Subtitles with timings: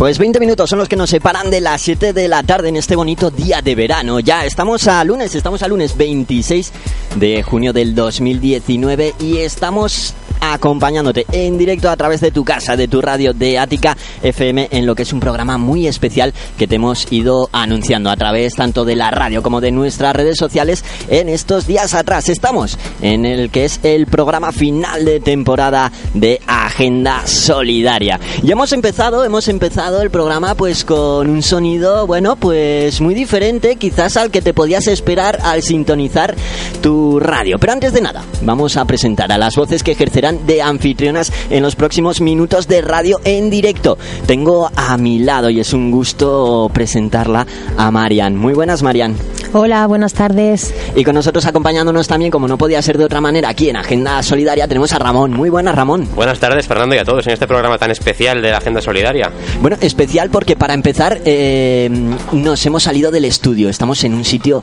[0.00, 2.76] Pues 20 minutos son los que nos separan de las 7 de la tarde en
[2.76, 4.18] este bonito día de verano.
[4.18, 6.72] Ya estamos a lunes, estamos a lunes 26
[7.16, 12.88] de junio del 2019 y estamos acompañándote en directo a través de tu casa, de
[12.88, 16.76] tu radio de Ática FM, en lo que es un programa muy especial que te
[16.76, 21.28] hemos ido anunciando a través tanto de la radio como de nuestras redes sociales en
[21.28, 22.28] estos días atrás.
[22.28, 28.18] Estamos en el que es el programa final de temporada de Agenda Solidaria.
[28.42, 33.76] Y hemos empezado, hemos empezado el programa pues con un sonido, bueno, pues muy diferente
[33.76, 36.34] quizás al que te podías esperar al sintonizar
[36.82, 37.58] tu radio.
[37.58, 41.62] Pero antes de nada, vamos a presentar a las voces que ejercerán de anfitrionas en
[41.62, 43.98] los próximos minutos de radio en directo.
[44.26, 48.36] Tengo a mi lado y es un gusto presentarla a Marian.
[48.36, 49.16] Muy buenas, Marian.
[49.52, 50.72] Hola, buenas tardes.
[50.94, 54.22] Y con nosotros acompañándonos también, como no podía ser de otra manera, aquí en Agenda
[54.22, 55.32] Solidaria tenemos a Ramón.
[55.32, 56.08] Muy buenas, Ramón.
[56.14, 59.30] Buenas tardes, Fernando, y a todos en este programa tan especial de la Agenda Solidaria.
[59.60, 61.90] Bueno, especial porque para empezar eh,
[62.32, 63.68] nos hemos salido del estudio.
[63.68, 64.62] Estamos en un sitio,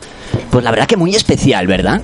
[0.49, 2.01] pues la verdad que muy especial, ¿verdad?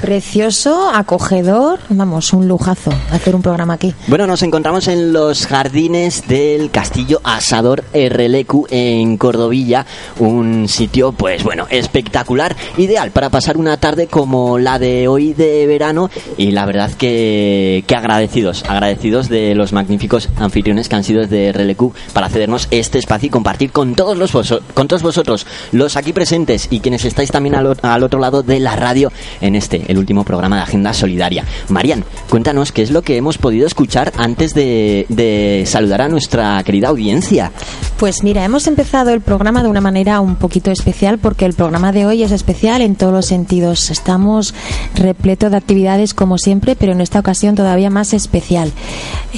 [0.00, 3.94] Precioso, acogedor, vamos, un lujazo hacer un programa aquí.
[4.06, 9.84] Bueno, nos encontramos en los jardines del Castillo Asador Rlecu en Cordovilla,
[10.18, 15.66] un sitio pues bueno, espectacular, ideal para pasar una tarde como la de hoy de
[15.66, 21.20] verano y la verdad que, que agradecidos, agradecidos de los magníficos anfitriones que han sido
[21.20, 24.30] desde Rlecu para cedernos este espacio y compartir con todos los
[24.72, 28.76] con todos vosotros, los aquí presentes y quienes estáis también al otro lado de la
[28.76, 31.44] radio en este el último programa de Agenda Solidaria.
[31.68, 36.88] Marian, cuéntanos qué es lo que hemos podido escuchar antes de, saludar a nuestra querida
[36.88, 37.50] audiencia.
[37.98, 41.92] Pues mira, hemos empezado el programa de una manera un poquito especial porque el programa
[41.92, 43.90] de hoy es especial en todos los sentidos.
[43.90, 44.54] Estamos
[44.94, 48.72] repleto de actividades como siempre, pero en esta ocasión todavía más especial.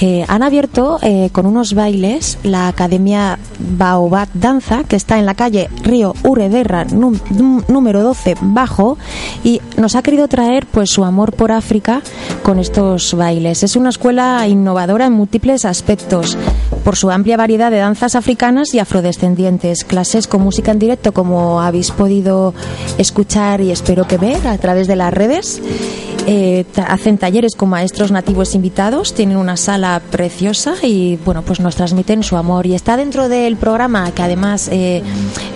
[0.01, 5.35] Eh, han abierto eh, con unos bailes la Academia Baobat Danza, que está en la
[5.35, 8.99] calle Río Urederra, número 12, bajo,
[9.45, 12.03] y nos ha querido traer pues su amor por África
[12.43, 13.63] con estos bailes.
[13.63, 16.37] Es una escuela innovadora en múltiples aspectos,
[16.85, 21.61] por su amplia variedad de danzas africanas y afrodescendientes, clases con música en directo como
[21.61, 22.55] habéis podido
[22.99, 25.61] escuchar y espero que ver a través de las redes
[26.27, 31.75] eh, hacen talleres con maestros nativos invitados, tienen una sala preciosa y bueno, pues nos
[31.75, 32.67] transmiten su amor.
[32.67, 35.03] Y está dentro del programa que además eh,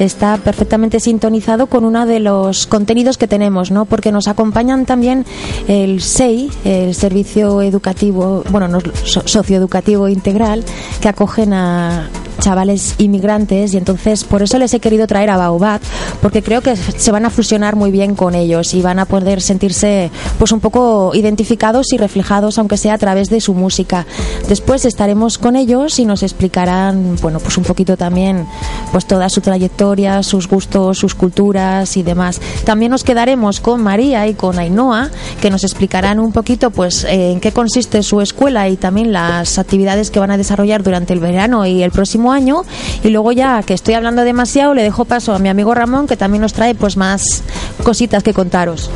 [0.00, 3.84] está perfectamente sintonizado con uno de los contenidos que tenemos, ¿no?
[3.84, 5.24] Porque nos acompañan también
[5.68, 10.64] el SEI, el Servicio Educativo, bueno, no, Socioeducativo Integral,
[11.00, 15.82] que acogen a chavales inmigrantes y entonces por eso les he querido traer a Baobat
[16.20, 19.40] porque creo que se van a fusionar muy bien con ellos y van a poder
[19.40, 24.06] sentirse pues un poco identificados y reflejados aunque sea a través de su música.
[24.48, 28.46] Después estaremos con ellos y nos explicarán bueno pues un poquito también
[28.92, 32.40] pues toda su trayectoria, sus gustos, sus culturas y demás.
[32.64, 35.10] También nos quedaremos con María y con Ainhoa
[35.40, 40.10] que nos explicarán un poquito pues en qué consiste su escuela y también las actividades
[40.10, 42.62] que van a desarrollar durante el verano y el próximo año
[43.02, 46.16] y luego ya que estoy hablando demasiado le dejo paso a mi amigo Ramón que
[46.16, 47.42] también nos trae pues más
[47.82, 48.90] cositas que contaros.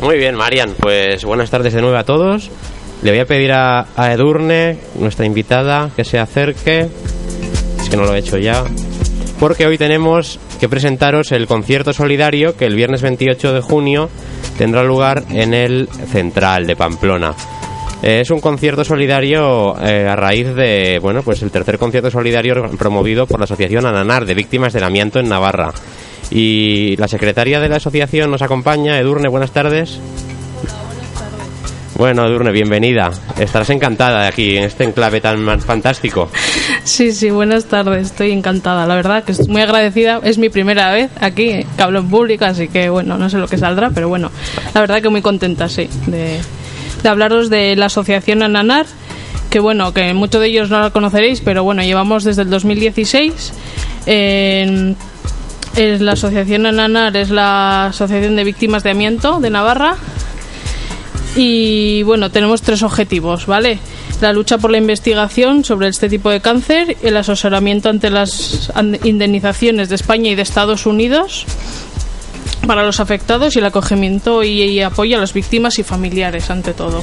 [0.00, 2.50] Muy bien, Marian, pues buenas tardes de nuevo a todos.
[3.02, 6.88] Le voy a pedir a, Edurne, nuestra invitada, que se acerque.
[7.80, 8.64] Es que no lo he hecho ya.
[9.38, 14.08] Porque hoy tenemos que presentaros el concierto solidario que el viernes 28 de junio
[14.56, 17.34] tendrá lugar en el Central de Pamplona.
[18.02, 23.26] Es un concierto solidario eh, a raíz de, bueno, pues el tercer concierto solidario promovido
[23.26, 25.72] por la Asociación Ananar de Víctimas del Amianto en Navarra.
[26.30, 29.98] Y la secretaria de la asociación nos acompaña, Edurne, buenas tardes.
[31.96, 33.10] Bueno, Edurne, bienvenida.
[33.38, 36.28] Estarás encantada aquí en este enclave tan fantástico.
[36.84, 38.08] Sí, sí, buenas tardes.
[38.08, 38.86] Estoy encantada.
[38.86, 40.20] La verdad que estoy muy agradecida.
[40.22, 43.48] Es mi primera vez aquí, que hablo en público, así que bueno, no sé lo
[43.48, 44.30] que saldrá, pero bueno,
[44.74, 46.38] la verdad que muy contenta, sí, de,
[47.02, 48.84] de hablaros de la asociación Ananar,
[49.48, 53.52] que bueno, que muchos de ellos no la conoceréis, pero bueno, llevamos desde el 2016.
[54.04, 54.96] En,
[55.76, 59.96] la asociación Ananar es la Asociación de Víctimas de Amianto de Navarra.
[61.36, 63.78] Y bueno, tenemos tres objetivos, ¿vale?
[64.22, 68.72] La lucha por la investigación sobre este tipo de cáncer, el asesoramiento ante las
[69.04, 71.44] indemnizaciones de España y de Estados Unidos
[72.66, 77.02] para los afectados y el acogimiento y, apoyo a las víctimas y familiares ante todo.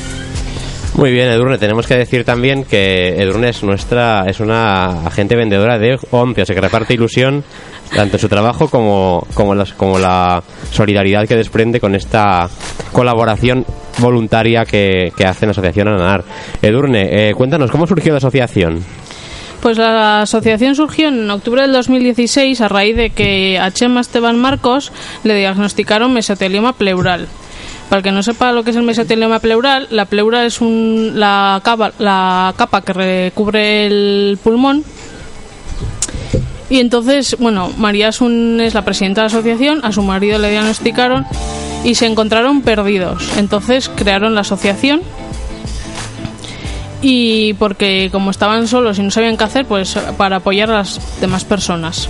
[0.95, 1.57] Muy bien, Edurne.
[1.57, 6.45] Tenemos que decir también que Edurne es nuestra, es una agente vendedora de OMPE, o
[6.45, 7.43] que reparte ilusión
[7.95, 12.47] tanto su trabajo como, como, las, como la solidaridad que desprende con esta
[12.91, 13.65] colaboración
[13.99, 16.23] voluntaria que, que hace la Asociación ANAR.
[16.61, 18.83] Edurne, eh, cuéntanos, ¿cómo surgió la asociación?
[19.61, 24.37] Pues la asociación surgió en octubre del 2016 a raíz de que a Chema Esteban
[24.37, 24.91] Marcos
[25.23, 27.27] le diagnosticaron mesotelioma pleural.
[27.93, 31.11] Para el que no sepa lo que es el mesotelioma pleural, la pleura es un,
[31.13, 34.83] la, capa, la capa que recubre el pulmón.
[36.71, 40.49] Y entonces, bueno, María Asun es la presidenta de la asociación, a su marido le
[40.49, 41.27] diagnosticaron
[41.83, 43.29] y se encontraron perdidos.
[43.37, 45.03] Entonces crearon la asociación
[47.03, 50.99] y porque como estaban solos y no sabían qué hacer, pues para apoyar a las
[51.21, 52.09] demás personas.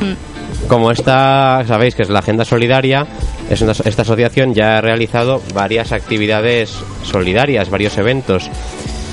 [0.00, 0.33] Mm.
[0.68, 3.06] Como esta, sabéis que es la Agenda Solidaria,
[3.50, 8.50] esta asociación ya ha realizado varias actividades solidarias, varios eventos.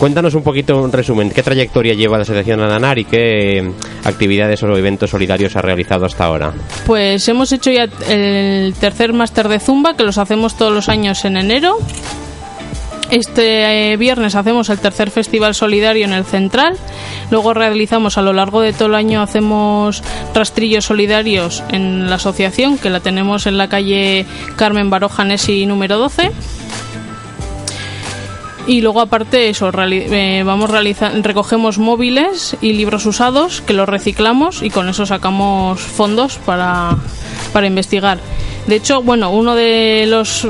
[0.01, 3.71] Cuéntanos un poquito, un resumen, ¿qué trayectoria lleva la Asociación Ananar y qué eh,
[4.03, 6.53] actividades o eventos solidarios ha realizado hasta ahora?
[6.87, 11.23] Pues hemos hecho ya el tercer máster de Zumba, que los hacemos todos los años
[11.23, 11.77] en enero.
[13.11, 16.77] Este eh, viernes hacemos el tercer festival solidario en el Central.
[17.29, 20.01] Luego realizamos a lo largo de todo el año hacemos
[20.33, 24.25] rastrillos solidarios en la asociación, que la tenemos en la calle
[24.55, 26.31] Carmen Baroja Nesi número 12.
[28.65, 30.71] Y luego aparte eso, eh, vamos
[31.21, 36.95] recogemos móviles y libros usados que los reciclamos y con eso sacamos fondos para,
[37.51, 38.19] para investigar.
[38.67, 40.47] De hecho, bueno, uno de los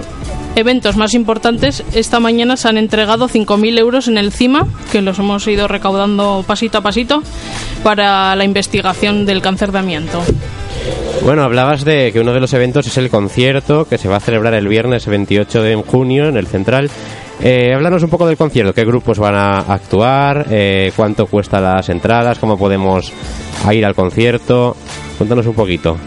[0.56, 5.20] eventos más importantes, esta mañana se han entregado 5.000 euros en el CIMA, que los
[5.20, 7.24] hemos ido recaudando pasito a pasito
[7.84, 10.22] para la investigación del cáncer de amianto.
[11.24, 14.20] Bueno, hablabas de que uno de los eventos es el concierto que se va a
[14.20, 16.90] celebrar el viernes 28 de junio en el Central.
[17.44, 21.90] Eh, háblanos un poco del concierto, qué grupos van a actuar, eh, cuánto cuestan las
[21.90, 23.12] entradas, cómo podemos
[23.72, 24.76] ir al concierto.
[25.18, 25.98] Cuéntanos un poquito.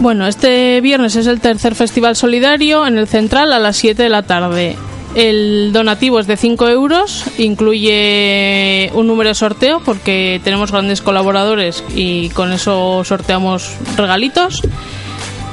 [0.00, 4.08] Bueno, este viernes es el tercer festival solidario en el Central a las 7 de
[4.08, 4.74] la tarde.
[5.14, 11.84] El donativo es de 5 euros, incluye un número de sorteo porque tenemos grandes colaboradores
[11.94, 14.62] y con eso sorteamos regalitos.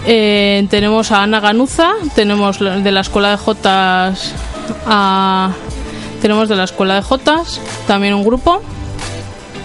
[0.05, 4.31] Eh, tenemos a Ana Ganuza, tenemos de la Escuela de Jotas
[4.85, 5.51] a...
[6.21, 8.61] Tenemos de la Escuela de Jotas también un grupo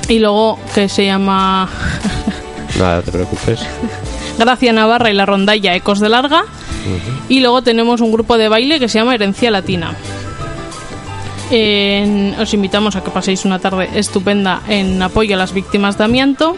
[0.08, 1.68] y luego que se llama
[2.76, 3.60] Nada, no te preocupes.
[4.38, 6.44] Gracia Navarra y la rondalla Ecos de Larga.
[7.28, 9.94] Y luego tenemos un grupo de baile que se llama Herencia Latina.
[11.50, 16.04] En- os invitamos a que paséis una tarde estupenda en apoyo a las víctimas de
[16.04, 16.56] amianto.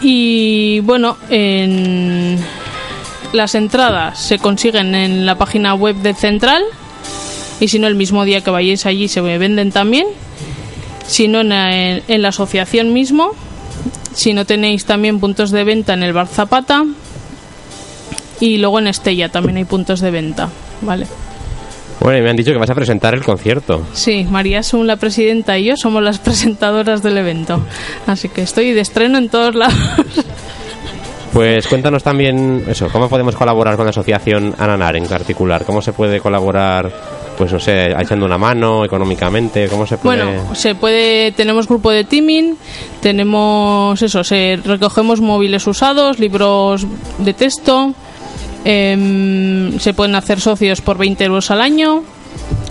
[0.00, 2.38] Y bueno, en
[3.32, 6.62] las entradas se consiguen en la página web del Central.
[7.60, 10.06] Y si no, el mismo día que vayáis allí se venden también.
[11.06, 13.32] Si no, en la asociación mismo.
[14.18, 16.84] Si no tenéis también puntos de venta en el Bar Zapata.
[18.40, 20.48] Y luego en Estella también hay puntos de venta.
[20.80, 21.06] Vale.
[22.00, 23.86] Bueno, y me han dicho que vas a presentar el concierto.
[23.92, 27.60] Sí, María Sun, la presidenta, y yo somos las presentadoras del evento.
[28.08, 29.76] Así que estoy de estreno en todos lados.
[31.32, 35.92] Pues cuéntanos también eso, cómo podemos colaborar con la asociación Ananar en particular, cómo se
[35.92, 36.90] puede colaborar,
[37.38, 40.24] pues no sé, echando una mano económicamente, cómo se puede...
[40.24, 42.56] Bueno, se puede, tenemos grupo de teaming,
[43.00, 46.84] tenemos eso, se recogemos móviles usados, libros
[47.18, 47.94] de texto,
[48.64, 52.02] em, se pueden hacer socios por 20 euros al año,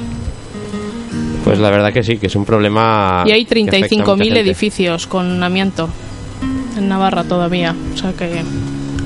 [1.45, 3.25] Pues la verdad que sí, que es un problema.
[3.27, 4.41] Y hay que afecta a mucha 35.000 gente.
[4.41, 5.89] edificios con amianto
[6.77, 7.75] en Navarra todavía.
[7.95, 8.43] O sea que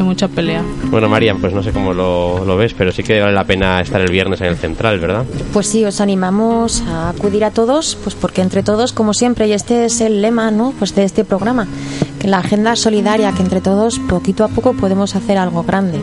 [0.02, 0.62] mucha pelea.
[0.90, 3.80] Bueno, Marian, pues no sé cómo lo, lo ves, pero sí que vale la pena
[3.80, 5.24] estar el viernes en el central, ¿verdad?
[5.52, 9.52] Pues sí, os animamos a acudir a todos, pues porque entre todos, como siempre, y
[9.52, 10.72] este es el lema, ¿no?
[10.78, 11.66] Pues de este programa,
[12.18, 16.00] que la agenda solidaria, que entre todos, poquito a poco podemos hacer algo grande.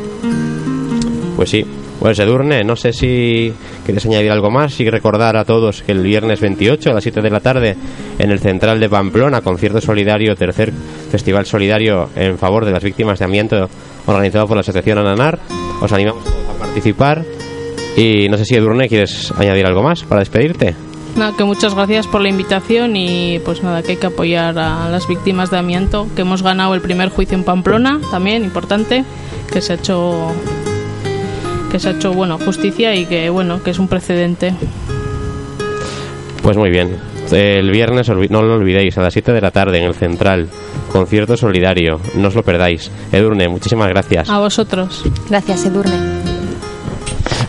[1.36, 1.65] Pues sí.
[2.00, 3.53] Pues Edurne, no sé si
[3.86, 7.22] quieres añadir algo más y recordar a todos que el viernes 28 a las 7
[7.22, 7.75] de la tarde
[8.18, 10.72] en el Central de Pamplona, concierto solidario, tercer
[11.12, 13.70] festival solidario en favor de las víctimas de amianto
[14.06, 15.39] organizado por la Asociación Ananar.
[15.82, 17.25] Os animamos a participar
[17.98, 20.75] y no sé si Edurne quieres añadir algo más para despedirte.
[21.18, 24.88] Nada, que muchas gracias por la invitación y pues nada, que hay que apoyar a
[24.89, 29.03] las víctimas de amianto, que hemos ganado el primer juicio en Pamplona, también importante,
[29.51, 30.32] que se ha hecho
[31.71, 34.53] que se ha hecho bueno justicia y que bueno que es un precedente.
[36.41, 36.97] Pues muy bien.
[37.31, 40.49] El viernes, no lo olvidéis, a las 7 de la tarde en el Central,
[40.91, 41.99] concierto solidario.
[42.15, 42.89] No os lo perdáis.
[43.11, 44.29] Edurne, muchísimas gracias.
[44.29, 45.03] A vosotros.
[45.29, 45.93] Gracias, Edurne.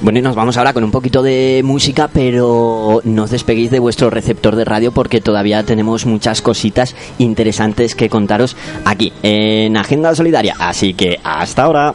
[0.03, 3.79] Bueno, y nos vamos ahora con un poquito de música, pero no os despeguéis de
[3.79, 10.15] vuestro receptor de radio porque todavía tenemos muchas cositas interesantes que contaros aquí en Agenda
[10.15, 10.57] Solidaria.
[10.59, 11.95] Así que hasta ahora.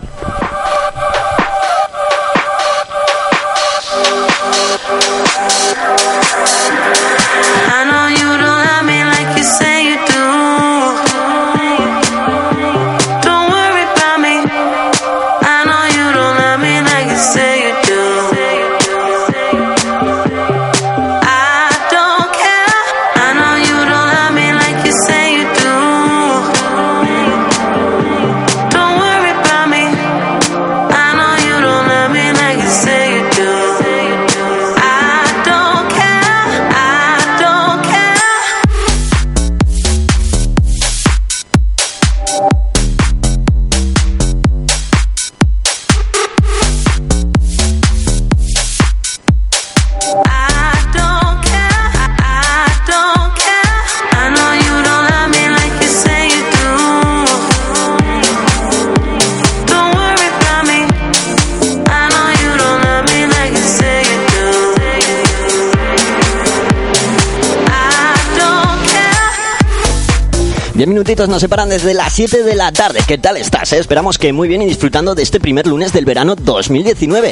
[70.75, 72.99] 10 minutitos nos separan desde las 7 de la tarde.
[73.07, 73.71] ¿Qué tal estás?
[73.71, 73.79] Eh?
[73.79, 77.31] Esperamos que muy bien y disfrutando de este primer lunes del verano 2019.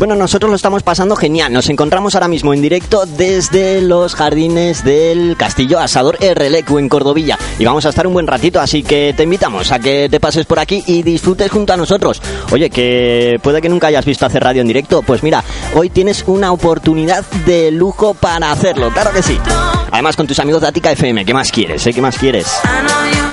[0.00, 1.52] Bueno, nosotros lo estamos pasando genial.
[1.52, 7.38] Nos encontramos ahora mismo en directo desde los jardines del Castillo Asador Relecu en Cordovilla.
[7.60, 10.44] Y vamos a estar un buen ratito, así que te invitamos a que te pases
[10.44, 12.20] por aquí y disfrutes junto a nosotros.
[12.50, 15.02] Oye, que puede que nunca hayas visto hacer radio en directo.
[15.02, 15.44] Pues mira,
[15.76, 18.90] hoy tienes una oportunidad de lujo para hacerlo.
[18.90, 19.38] Claro que sí.
[19.92, 21.24] Además, con tus amigos de Atica FM.
[21.24, 21.86] ¿Qué más quieres?
[21.86, 21.92] Eh?
[21.92, 22.48] ¿Qué más quieres?
[22.72, 23.31] shine on you.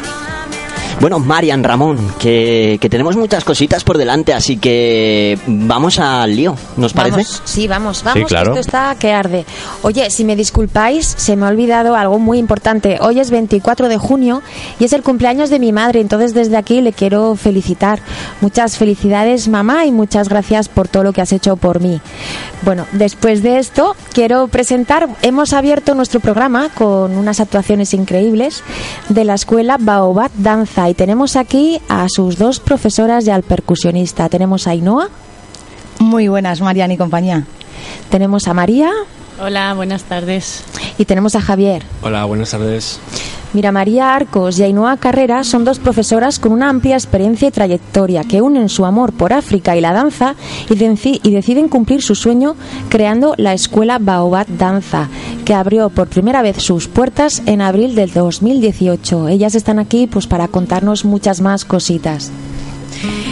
[1.02, 6.56] Bueno, Marian, Ramón, que, que tenemos muchas cositas por delante, así que vamos al lío,
[6.76, 7.18] ¿nos parece?
[7.18, 8.54] Vamos, sí, vamos, vamos, claro.
[8.54, 9.46] que esto está que arde.
[9.82, 12.98] Oye, si me disculpáis, se me ha olvidado algo muy importante.
[13.00, 14.42] Hoy es 24 de junio
[14.78, 18.02] y es el cumpleaños de mi madre, entonces desde aquí le quiero felicitar.
[18.42, 22.02] Muchas felicidades, mamá, y muchas gracias por todo lo que has hecho por mí.
[22.64, 28.64] Bueno, después de esto, quiero presentar, hemos abierto nuestro programa con unas actuaciones increíbles
[29.08, 34.30] de la escuela Baobab Danza y tenemos aquí a sus dos profesoras y al percusionista.
[34.30, 35.10] Tenemos a Ainhoa.
[36.00, 37.46] Muy buenas, Marian y compañía.
[38.10, 38.92] Tenemos a María
[39.42, 40.64] Hola, buenas tardes.
[40.98, 41.84] y tenemos a Javier.
[42.02, 43.00] Hola, buenas tardes.
[43.54, 48.24] Mira, María Arcos y Ainhoa Carrera son dos profesoras con una amplia experiencia y trayectoria
[48.24, 50.36] que unen su amor por África y la danza
[50.70, 52.56] y, deciden cumplir su sueño
[52.90, 55.10] creando la escuela Baobab Danza,
[55.46, 59.30] que abrió por primera vez sus puertas en abril del 2018.
[59.30, 62.32] Ellas están aquí pues para contarnos muchas más cositas.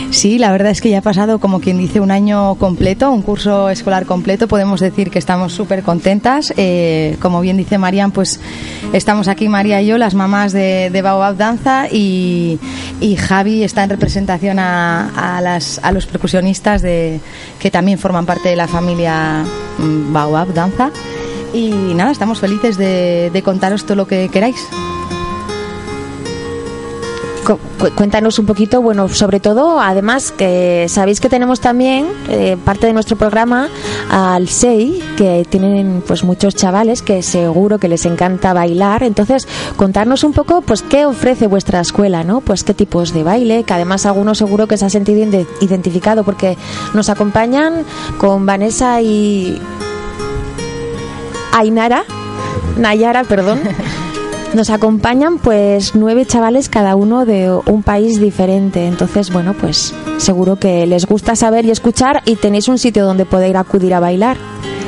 [0.09, 3.21] Sí, la verdad es que ya ha pasado, como quien dice, un año completo, un
[3.21, 4.47] curso escolar completo.
[4.47, 6.53] Podemos decir que estamos súper contentas.
[6.57, 8.39] Eh, como bien dice Marian, pues
[8.93, 12.59] estamos aquí, María y yo, las mamás de, de Baobab Danza, y,
[13.17, 15.41] Javi está en representación a,
[15.93, 17.19] los percusionistas de,
[17.59, 19.43] que también forman parte de la familia
[19.77, 20.91] mm, Baobab Danza.
[21.53, 24.67] Y nada, estamos felices de contaros todo lo que queráis.
[27.48, 32.58] Cu- cu- Cuéntanos un poquito, bueno, sobre todo, además que sabéis que tenemos también eh,
[32.66, 33.70] parte de nuestro programa
[34.12, 39.01] al SEI, que tienen pues muchos chavales que seguro que les encanta bailar.
[39.04, 42.42] Entonces, contarnos un poco, pues, qué ofrece vuestra escuela, ¿no?
[42.42, 46.58] Pues qué tipos de baile, que además algunos seguro que se ha sentido identificado porque
[46.94, 47.86] nos acompañan
[48.18, 49.58] con Vanessa y
[51.54, 52.04] Ainara,
[52.77, 53.62] Nayara, perdón.
[54.54, 58.88] Nos acompañan pues nueve chavales cada uno de un país diferente.
[58.88, 63.25] Entonces, bueno, pues seguro que les gusta saber y escuchar y tenéis un sitio donde
[63.25, 64.38] poder acudir a bailar.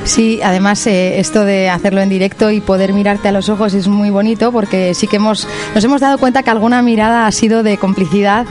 [0.05, 3.87] Sí, además eh, esto de hacerlo en directo y poder mirarte a los ojos es
[3.87, 7.63] muy bonito porque sí que hemos nos hemos dado cuenta que alguna mirada ha sido
[7.63, 8.47] de complicidad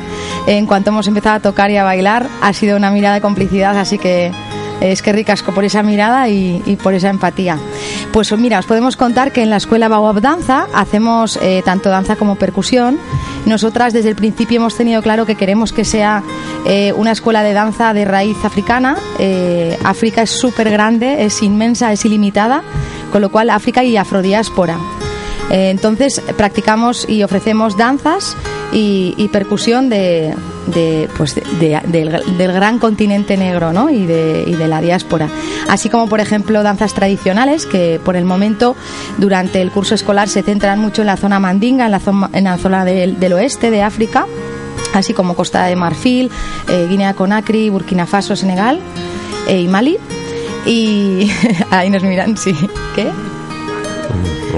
[0.47, 3.77] en cuanto hemos empezado a tocar y a bailar ha sido una mirada de complicidad
[3.77, 4.31] así que
[4.81, 7.59] es que ricasco por esa mirada y, por esa empatía.
[8.13, 12.17] Pues mira, os podemos contar que en la escuela Baobab Danza hacemos eh, tanto danza
[12.17, 12.99] como percusión.
[13.47, 16.23] Nosotras desde el principio hemos tenido claro que queremos que sea
[16.67, 18.97] eh, una escuela de danza de raíz africana.
[19.19, 22.63] Eh, África es súper grande, es inmensa, es ilimitada,
[23.13, 24.79] con lo cual África y afrodiáspora.
[25.51, 28.37] Entonces practicamos y ofrecemos danzas
[28.73, 30.35] y, y percusión de,
[30.67, 33.89] de, pues de- de- del, del gran continente negro ¿no?
[33.91, 35.29] y, de, y de la diáspora.
[35.69, 38.77] Así como, por ejemplo, danzas tradicionales que por el momento
[39.17, 42.45] durante el curso escolar se centran mucho en la zona mandinga, en la zona, en
[42.45, 44.27] la zona del, del oeste de África,
[44.95, 46.31] así como Costa de Marfil,
[46.69, 48.81] eh, Guinea Conakry, Burkina Faso, Senegal
[49.47, 49.97] eh, y Mali.
[50.67, 51.31] Y
[51.71, 52.55] ahí nos miran, sí.
[52.95, 53.11] ¿Qué?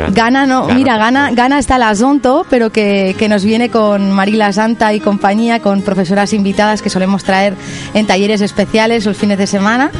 [0.08, 4.52] Gana no, mira, Gana, Gana está la Zonto, pero que, que nos viene con Marila
[4.52, 7.54] Santa y compañía, con profesoras invitadas que solemos traer
[7.94, 9.90] en talleres especiales los fines de semana.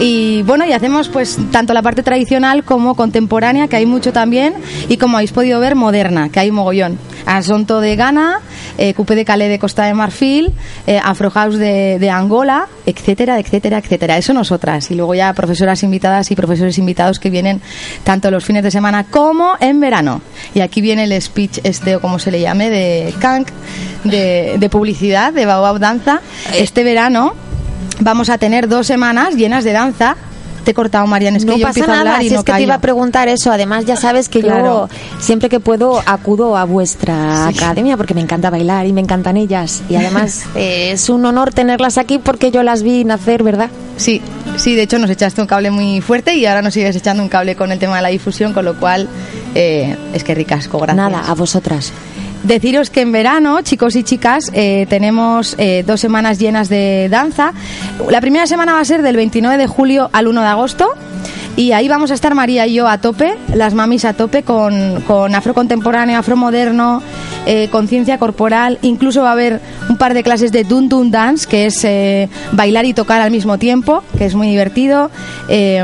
[0.00, 4.54] Y bueno, y hacemos pues tanto la parte tradicional como contemporánea, que hay mucho también,
[4.88, 6.98] y como habéis podido ver, moderna, que hay mogollón.
[7.24, 8.40] Azonto de Ghana,
[8.78, 10.52] eh, Coupé de Calais de Costa de Marfil,
[10.86, 14.18] eh, Afro House de, de Angola, etcétera, etcétera, etcétera.
[14.18, 14.90] Eso nosotras.
[14.90, 17.60] Y luego ya profesoras invitadas y profesores invitados que vienen
[18.04, 20.20] tanto los fines de semana como en verano.
[20.54, 23.48] Y aquí viene el speech este o como se le llame de Kank,
[24.04, 26.20] de, de publicidad, de Baobab Danza.
[26.54, 27.34] Este verano
[28.00, 30.16] vamos a tener dos semanas llenas de danza.
[30.66, 32.34] Te he cortado, Marian, es que no yo pasa empiezo a nada, hablar y si
[32.34, 32.64] no es que te callo.
[32.64, 33.52] iba a preguntar eso.
[33.52, 34.88] Además, ya sabes que Claro.
[34.90, 39.36] yo siempre que puedo acudo a vuestra academia porque me encanta bailar y me encantan
[39.36, 39.84] ellas.
[39.88, 43.70] Y además eh, es un honor tenerlas aquí porque yo las vi nacer, ¿verdad?
[43.96, 44.20] Sí,
[44.56, 47.28] sí, de hecho nos echaste un cable muy fuerte y ahora nos sigues echando un
[47.28, 49.08] cable con el tema de la difusión, con lo cual
[49.54, 50.96] eh, es que ricasco, gracias.
[50.96, 51.92] Nada, a vosotras.
[52.46, 57.52] Deciros que en verano, chicos y chicas, eh, tenemos eh, dos semanas llenas de danza.
[58.08, 60.88] La primera semana va a ser del 29 de julio al 1 de agosto.
[61.56, 65.00] Y ahí vamos a estar María y yo a tope, las mamis a tope con,
[65.06, 67.02] con afro contemporáneo, afro moderno,
[67.46, 68.78] eh, conciencia corporal.
[68.82, 72.28] Incluso va a haber un par de clases de Dun Dun Dance, que es eh,
[72.52, 75.10] bailar y tocar al mismo tiempo, que es muy divertido.
[75.48, 75.82] Eh,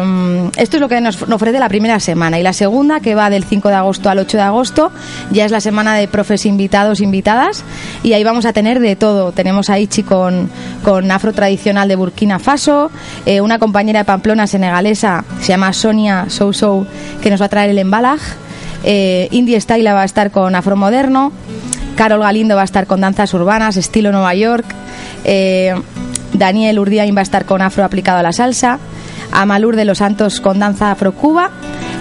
[0.58, 2.38] esto es lo que nos ofrece la primera semana.
[2.38, 4.92] Y la segunda, que va del 5 de agosto al 8 de agosto,
[5.30, 7.64] ya es la semana de profes invitados, invitadas.
[8.02, 9.32] Y ahí vamos a tener de todo.
[9.32, 10.50] Tenemos a Ichi con,
[10.84, 12.90] con afro tradicional de Burkina Faso,
[13.24, 16.86] eh, una compañera de Pamplona senegalesa, se llama Sonia Sou Sou,
[17.22, 18.20] que nos va a traer el embalaj.
[18.82, 21.30] Eh, Indie Style va a estar con afro moderno.
[21.94, 24.64] Carol Galindo va a estar con danzas urbanas, estilo Nueva York.
[25.24, 25.74] Eh,
[26.32, 28.78] Daniel Urdiain va a estar con afro aplicado a la salsa.
[29.30, 31.50] Amalur de los Santos con danza afro cuba.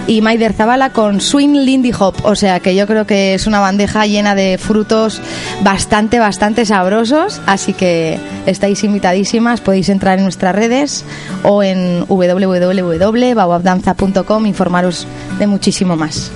[0.06, 2.14] Y Maider Zavala con swing lindy hop.
[2.24, 5.20] O sea que yo creo que es una bandeja llena de frutos
[5.62, 7.40] bastante, bastante sabrosos.
[7.46, 9.60] Así que estáis invitadísimas.
[9.60, 11.04] Podéis entrar en nuestras redes
[11.44, 15.06] o en www.bababdanza.com informaros
[15.38, 16.30] de muchísimo más.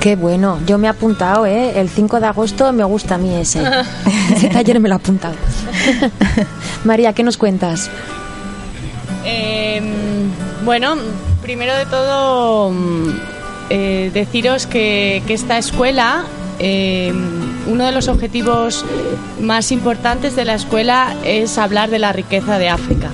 [0.00, 1.80] Qué bueno, yo me he apuntado, ¿eh?
[1.80, 3.62] El 5 de agosto me gusta a mí ese.
[4.34, 5.34] Ese taller me lo he apuntado.
[6.84, 7.88] María, ¿qué nos cuentas?
[9.24, 9.80] Eh,
[10.64, 10.96] bueno,
[11.44, 13.08] primero de todo, mm,
[13.68, 16.24] eh, deciros que, que esta escuela,
[16.58, 17.12] eh,
[17.66, 18.82] uno de los objetivos
[19.40, 23.10] más importantes de la escuela es hablar de la riqueza de África.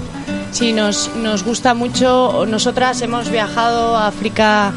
[0.53, 4.73] Sí, nos, nos gusta mucho, nosotras hemos viajado a África,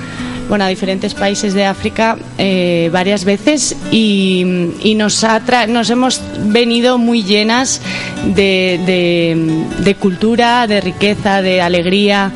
[0.49, 5.89] bueno, a diferentes países de África eh, varias veces y, y nos, ha tra- nos
[5.89, 7.81] hemos venido muy llenas
[8.25, 12.31] de, de- de cultura, de riqueza, de alegría.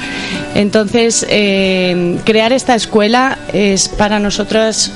[0.55, 4.91] Entonces, eh, crear esta escuela es para nosotros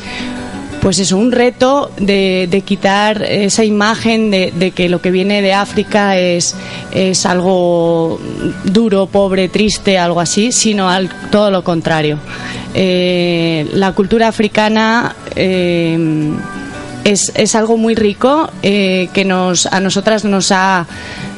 [0.81, 6.17] pues eso, un reto de, quitar esa imagen de, que lo que viene de África
[6.17, 6.55] es,
[6.91, 8.19] es algo
[8.63, 10.89] duro, pobre, triste, algo así, sino
[11.29, 12.17] todo lo contrario.
[12.73, 16.31] Eh, la cultura africana eh,
[17.03, 20.87] es, es algo muy rico eh, que nos, a nosotras nos ha,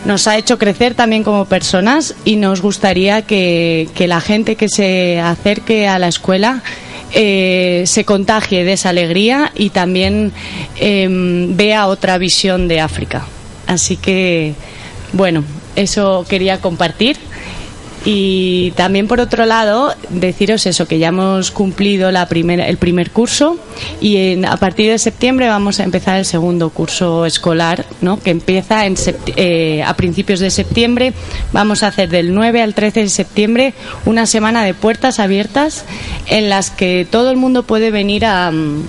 [0.05, 4.69] nos ha hecho crecer también como personas y nos gustaría que, que la gente que
[4.69, 6.63] se acerque a la escuela
[7.13, 10.31] eh, se contagie de esa alegría y también
[10.77, 13.25] eh, vea otra visión de África.
[13.67, 14.55] Así que,
[15.11, 15.43] bueno,
[15.75, 17.17] eso quería compartir.
[18.05, 23.57] Y también por otro lado, deciros eso, que ya hemos cumplido la el primer curso
[24.01, 28.19] y en- a partir de septiembre vamos a empezar el segundo curso escolar, ¿no?
[28.19, 28.95] que empieza en
[29.37, 31.13] eh, a principios de septiembre.
[31.53, 33.73] Vamos a hacer del 9 al 13 de septiembre
[34.05, 35.85] una semana de puertas abiertas
[36.27, 38.51] en las que todo el mundo puede venir a...
[38.51, 38.83] mm,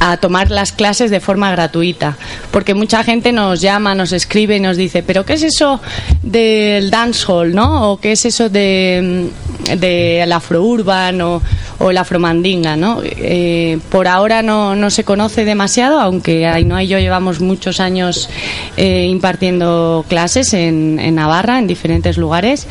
[0.00, 2.16] a tomar las clases de forma gratuita,
[2.50, 5.80] porque mucha gente nos llama, nos escribe y nos dice, pero ¿qué es eso
[6.22, 7.92] del dancehall, no?
[7.92, 9.30] O ¿qué es eso de,
[9.74, 11.42] de el afrourban o,
[11.78, 13.00] o el afromandinga, no?
[13.04, 18.28] Eh, por ahora no, no se conoce demasiado, aunque Ainhoa y yo llevamos muchos años
[18.76, 22.66] eh, impartiendo clases en, en Navarra, en diferentes lugares,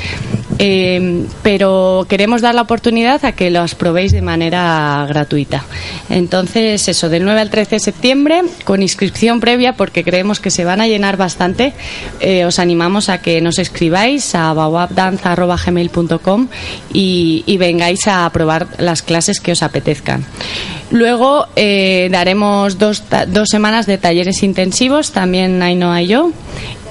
[0.57, 5.65] eh, pero queremos dar la oportunidad a que los probéis de manera gratuita.
[6.09, 10.65] Entonces, eso, del 9 al 13 de septiembre, con inscripción previa, porque creemos que se
[10.65, 11.73] van a llenar bastante,
[12.45, 16.47] os animamos a que nos escribáis a bawabdanza.gmail.com
[16.93, 20.25] y, vengáis a probar las clases que os apetezcan.
[20.91, 26.31] Luego eh, daremos dos, dos semanas de talleres intensivos, también Ainhoa y yo,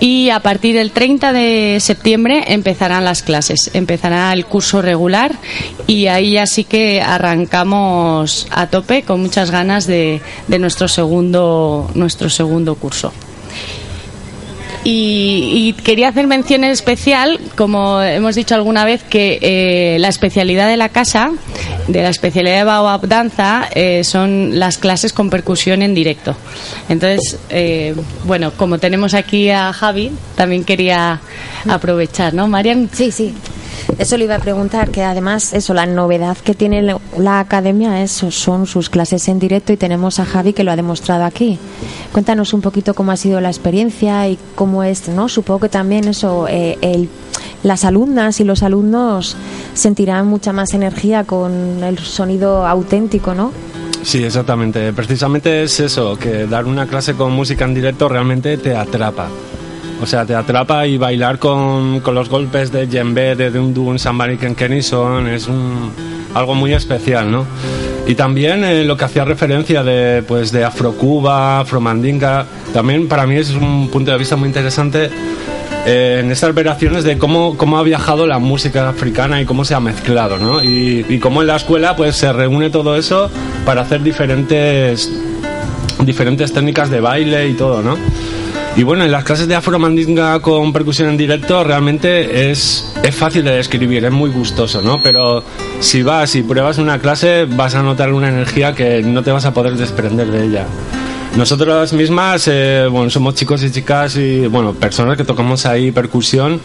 [0.00, 5.32] y a partir del 30 de septiembre empezarán las clases, empezará el curso regular
[5.86, 11.90] y ahí ya sí que arrancamos a tope con muchas ganas de, de nuestro segundo
[11.94, 13.12] nuestro segundo curso.
[14.84, 20.08] Y, y quería hacer mención en especial, como hemos dicho alguna vez, que eh, la
[20.08, 21.32] especialidad de la casa,
[21.88, 26.36] de la especialidad de Baobab Danza, eh, son las clases con percusión en directo.
[26.90, 27.94] Entonces, eh,
[28.24, 31.20] bueno, como tenemos aquí a Javi, también quería
[31.66, 32.90] aprovechar, ¿no, Marian?
[32.92, 33.32] Sí, sí.
[33.98, 38.30] Eso le iba a preguntar, que además, eso, la novedad que tiene la- academia eso,
[38.30, 41.58] son sus clases en directo y tenemos a Javi que lo ha demostrado aquí.
[42.12, 45.28] Cuéntanos un poquito cómo ha sido la experiencia y cómo es, ¿no?
[45.28, 47.08] Supongo que también eso, eh, el,
[47.62, 49.36] las alumnas y los alumnos
[49.74, 53.52] sentirán mucha más energía con el sonido auténtico, ¿no?
[54.02, 54.92] Sí, exactamente.
[54.92, 59.28] Precisamente es eso, que dar una clase con música en directo realmente te atrapa.
[60.02, 64.36] O sea, te atrapa y bailar con, con los golpes de djembe, de Dum, Somebody
[64.36, 65.90] Can Kennison es un,
[66.34, 67.46] algo muy especial, ¿no?
[68.06, 73.36] Y también eh, lo que hacía referencia de, pues, de Afrocuba, Afromandinga, también para mí
[73.36, 75.08] es un punto de vista muy interesante
[75.86, 79.74] eh, en estas operaciones de cómo, cómo ha viajado la música africana y cómo se
[79.74, 80.62] ha mezclado, ¿no?
[80.62, 83.30] Y, y cómo en la escuela pues se reúne todo eso
[83.64, 85.10] para hacer diferentes
[86.04, 87.96] diferentes técnicas de baile y todo, ¿no?
[88.76, 93.44] Y bueno, en las clases de afromandinga con percusión en directo realmente es, es fácil
[93.44, 95.00] de describir, es muy gustoso, ¿no?
[95.00, 95.44] Pero
[95.78, 99.44] si vas y pruebas una clase vas a notar una energía que no te vas
[99.44, 100.66] a poder desprender de ella.
[101.36, 106.60] Nosotros mismas, eh, bueno, somos chicos y chicas y, bueno, personas que tocamos ahí percusión.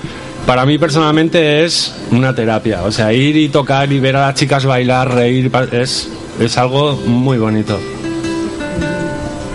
[0.48, 2.84] Para mí personalmente es una terapia.
[2.84, 6.96] O sea, ir y tocar y ver a las chicas bailar, reír, es, es algo
[6.96, 7.80] muy bonito.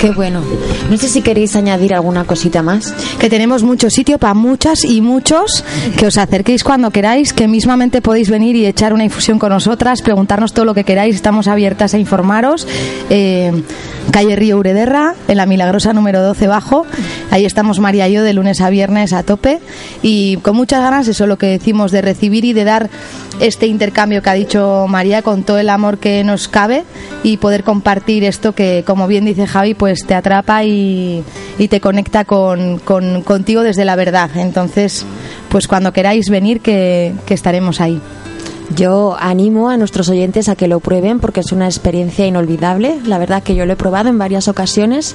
[0.04, 0.42] Qué bueno.
[0.90, 2.92] No sé si queréis añadir alguna cosita más.
[3.18, 5.64] que tenemos mucho sitio para muchas y muchos
[5.96, 10.02] que os acerquéis cuando queráis, que mismamente podéis venir y echar una infusión con nosotras,
[10.02, 12.68] preguntarnos todo lo que queráis, estamos abiertas a informaros.
[13.08, 13.62] Eh,
[14.10, 16.84] calle Río Urederra, en la Milagrosa número 12 bajo,
[17.34, 19.58] ahí estamos María y yo de lunes a viernes a tope
[20.02, 22.88] y con muchas ganas, eso es lo que decimos, de recibir y de dar
[23.40, 26.84] este intercambio que ha dicho María con todo el amor que nos cabe
[27.24, 31.24] y poder compartir esto que, como bien dice Javi, pues te atrapa y,
[31.58, 34.30] y te conecta con, con- contigo desde la verdad.
[34.36, 35.04] Entonces,
[35.48, 38.00] pues cuando queráis venir, que estaremos ahí.
[38.70, 42.98] Yo animo a nuestros oyentes a que lo prueben porque es una experiencia inolvidable.
[43.04, 45.14] La verdad que yo lo he probado en varias ocasiones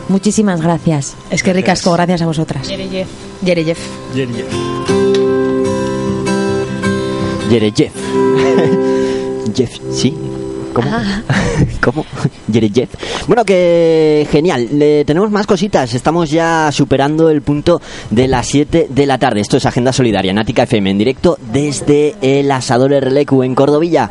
[0.10, 1.16] Muchísimas gracias.
[1.30, 2.68] Es que ricasco, gracias a vosotras.
[2.68, 3.08] Yereyef.
[3.42, 3.80] Yereyef.
[7.50, 7.92] Yerejev.
[9.56, 10.14] Jeff, ¿sí?
[10.74, 10.90] ¿Cómo?
[11.82, 12.06] ¿Cómo?
[12.52, 12.90] Yerejev.
[13.28, 14.68] Bueno, que genial.
[14.74, 15.94] Le- tenemos más cositas.
[15.94, 19.42] Estamos ya superando el punto de las 7 de la tarde.
[19.42, 24.10] Esto es Agenda Solidaria, Nática FM, en directo desde el Asador RLQ en Cordovilla.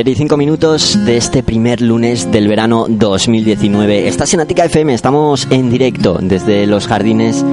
[0.00, 4.08] 7 y 5 minutos de este primer lunes del verano 2019.
[4.08, 7.44] Estás en Atica FM, estamos en directo desde los jardines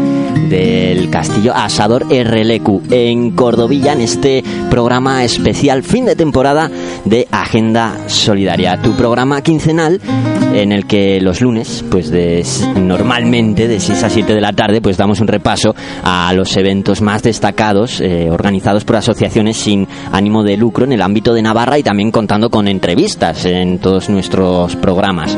[0.49, 6.71] del Castillo Asador RLQ en Cordovilla en este programa especial fin de temporada
[7.03, 9.99] de Agenda Solidaria, tu programa quincenal
[10.53, 12.45] en el que los lunes, pues de,
[12.79, 17.01] normalmente de 6 a 7 de la tarde, pues damos un repaso a los eventos
[17.01, 21.77] más destacados eh, organizados por asociaciones sin ánimo de lucro en el ámbito de Navarra
[21.77, 25.37] y también contando con entrevistas en todos nuestros programas.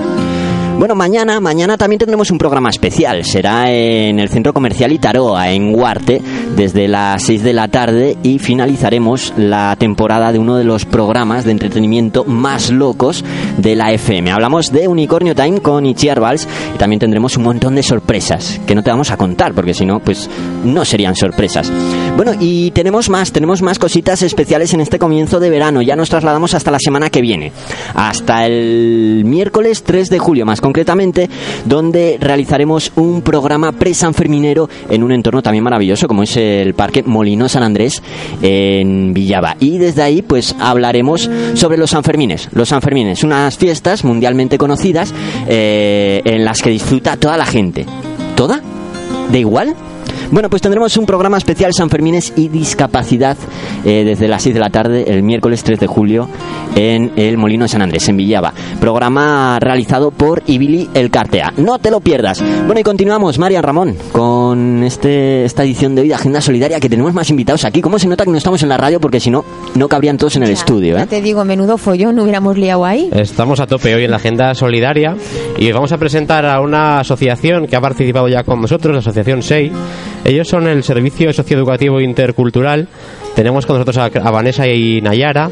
[0.79, 3.25] Bueno, mañana, mañana también tendremos un programa especial.
[3.25, 6.21] Será en el Centro Comercial Itaroa, en Huarte,
[6.55, 11.45] desde las 6 de la tarde y finalizaremos la temporada de uno de los programas
[11.45, 13.23] de entretenimiento más locos
[13.57, 14.31] de la FM.
[14.31, 18.75] Hablamos de Unicornio Time con Itziar Valls y también tendremos un montón de sorpresas que
[18.75, 20.29] no te vamos a contar porque si no, pues
[20.63, 21.71] no serían sorpresas.
[22.19, 25.81] Bueno, y tenemos más, tenemos más cositas especiales en este comienzo de verano.
[25.81, 27.53] Ya nos trasladamos hasta la semana que viene,
[27.93, 31.29] hasta el miércoles 3 de julio, más concretamente,
[31.63, 37.47] donde realizaremos un programa pre-sanferminero en un entorno también maravilloso como es el Parque Molino
[37.47, 38.03] San Andrés
[38.41, 39.55] en Villaba.
[39.61, 42.49] Y desde ahí, pues hablaremos sobre los Sanfermines.
[42.51, 45.13] Los Sanfermines, unas fiestas mundialmente conocidas
[45.47, 47.85] eh, en las que disfruta toda la gente.
[48.35, 48.59] ¿Toda?
[49.31, 49.73] ¿De igual?
[50.31, 53.35] Bueno, pues tendremos un programa especial San Fermines y discapacidad
[53.83, 56.29] eh, desde las 6 de la tarde el miércoles 3 de julio
[56.75, 58.53] en el Molino de San Andrés, en Villaba.
[58.79, 61.53] Programa realizado por Ibili El Cartea.
[61.57, 62.43] No te lo pierdas.
[62.65, 66.89] Bueno, y continuamos, Marian Ramón, con este, esta edición de hoy de Agenda Solidaria que
[66.89, 67.81] tenemos más invitados aquí.
[67.81, 68.99] ¿Cómo se nota que no estamos en la radio?
[68.99, 70.95] Porque si no, no cabrían todos en el estudio.
[70.95, 71.07] Ya ¿eh?
[71.07, 73.09] te digo, menudo follón, no hubiéramos liado ahí.
[73.13, 75.15] Estamos a tope hoy en la agenda solidaria
[75.57, 79.41] y vamos a presentar a una asociación que ha participado ya con nosotros, la Asociación
[79.41, 79.71] SEI.
[80.25, 82.87] Ellos son el Servicio Socioeducativo Intercultural.
[83.35, 85.49] Tenemos con nosotros a, a Vanessa y Nayara.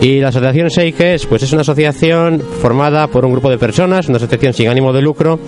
[0.00, 1.26] Y la asociación SEI, ¿qué es?
[1.26, 5.02] Pues es una asociación formada por un grupo de personas, una asociación sin ánimo de
[5.02, 5.40] lucro,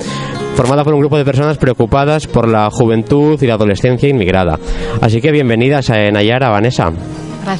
[0.56, 4.58] formada por un grupo de personas preocupadas por la juventud y la adolescencia inmigrada.
[5.00, 6.90] Así que bienvenidas a Nayara, Vanessa.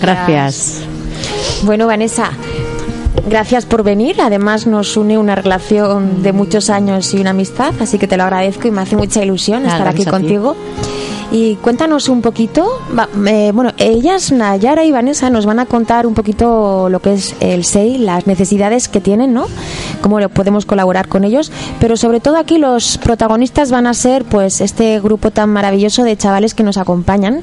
[0.01, 0.85] Gracias.
[1.63, 2.33] Bueno, Vanessa,
[3.29, 4.21] gracias por venir.
[4.21, 8.25] Además, nos une una relación de muchos años y una amistad, así que te lo
[8.25, 10.37] agradezco y me hace mucha ilusión Nada, estar aquí ti.
[11.33, 12.67] Y cuéntanos un poquito,
[13.27, 17.37] eh, bueno, ellas, Nayara y Vanessa, nos van a contar un poquito lo que es
[17.39, 19.47] el SEI, las necesidades que tienen, ¿no?
[20.03, 24.25] Cómo lo- podemos colaborar con ellos, pero sobre todo aquí los protagonistas van a ser,
[24.25, 27.43] pues, este grupo tan maravilloso de chavales que nos acompañan,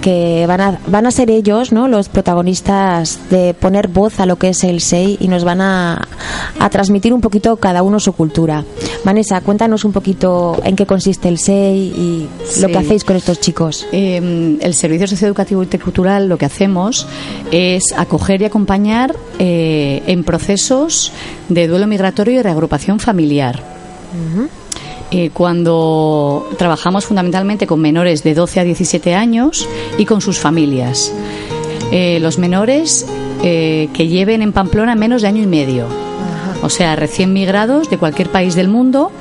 [0.00, 1.86] que van a, van a ser ellos, ¿no?
[1.86, 6.08] Los protagonistas de poner voz a lo que es el SEI y nos van a,
[6.58, 8.64] a transmitir un poquito cada uno su cultura.
[9.04, 12.28] Vanessa, cuéntanos un poquito en qué consiste el SEI y
[12.60, 13.86] lo que hacéis con estos chicos.
[13.92, 17.06] Eh, el Servicio Socioeducativo Intercultural lo que hacemos
[17.52, 21.12] es acoger y acompañar eh, en procesos
[21.50, 23.62] de duelo migratorio y reagrupación familiar.
[25.10, 31.12] Eh, cuando trabajamos fundamentalmente con menores de 12 a 17 años y con sus familias.
[31.92, 33.06] Eh, los menores
[33.42, 35.86] eh, que lleven en Pamplona menos de año y medio.
[36.62, 39.12] O sea, recién migrados de cualquier país del mundo,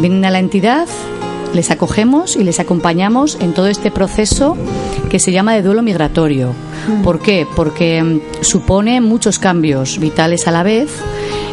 [0.00, 0.86] vienen a la entidad,
[1.54, 4.56] les acogemos y les acompañamos en todo este proceso
[5.10, 6.54] que se llama de duelo migratorio.
[7.04, 7.46] ¿Por qué?
[7.54, 10.90] Porque mm, supone muchos cambios vitales a la vez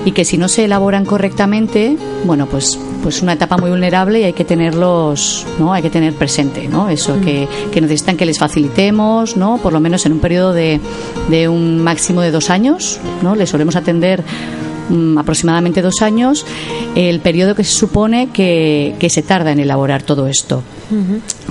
[0.06, 4.24] y que si no se elaboran correctamente, bueno, pues pues una etapa muy vulnerable y
[4.24, 5.74] hay que tenerlos, ¿no?
[5.74, 6.90] Hay que tener presente, ¿no?
[6.90, 9.58] Eso que, que necesitan que les facilitemos, ¿no?
[9.58, 10.80] Por lo menos en un periodo de,
[11.30, 13.36] de un máximo de dos años, ¿no?
[13.36, 14.24] Les solemos atender
[14.90, 16.46] mm, aproximadamente dos años,
[16.96, 20.64] el periodo que se supone que, que se tarda en elaborar todo esto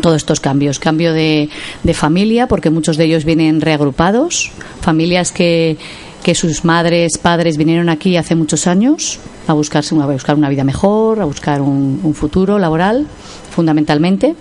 [0.01, 0.79] todos estos cambios.
[0.79, 1.49] Cambio de,
[1.83, 5.77] de familia, porque muchos de ellos vienen reagrupados, familias que,
[6.23, 10.65] que sus madres, padres vinieron aquí hace muchos años a, buscarse, a buscar una vida
[10.65, 13.07] mejor, a buscar un, un futuro laboral,
[13.51, 14.35] fundamentalmente.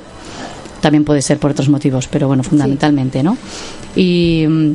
[0.81, 3.37] También puede ser por otros motivos, pero bueno, fundamentalmente, ¿no?
[3.95, 4.71] Y mm,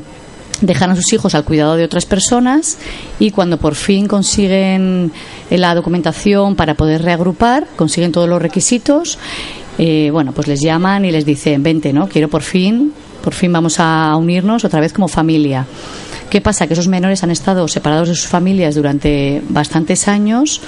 [0.62, 2.78] dejan a sus hijos al cuidado de otras personas
[3.18, 5.12] y cuando por fin consiguen
[5.50, 9.18] eh, la documentación para poder reagrupar, consiguen todos los requisitos,
[9.78, 12.08] eh, bueno, pues les llaman y les dicen, vente, ¿no?
[12.08, 15.66] Quiero por fin, por fin vamos a unirnos otra vez como familia.
[16.30, 16.66] ¿Qué pasa?
[16.66, 20.62] Que esos menores han estado separados de sus familias durante bastantes años,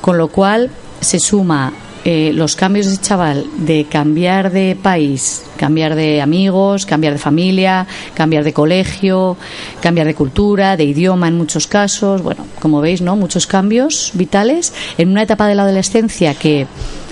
[0.00, 1.72] con lo cual se suma
[2.10, 7.86] eh, los cambios de chaval de cambiar de país, cambiar de amigos, cambiar de familia,
[8.14, 9.36] cambiar de colegio,
[9.82, 12.22] cambiar de cultura, de idioma en muchos casos.
[12.22, 13.14] Bueno, como veis, ¿no?
[13.14, 16.66] Muchos cambios vitales en una etapa de la adolescencia que,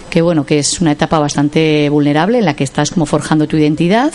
[0.08, 3.58] que bueno, que es una etapa bastante vulnerable en la que estás como forjando tu
[3.58, 4.14] identidad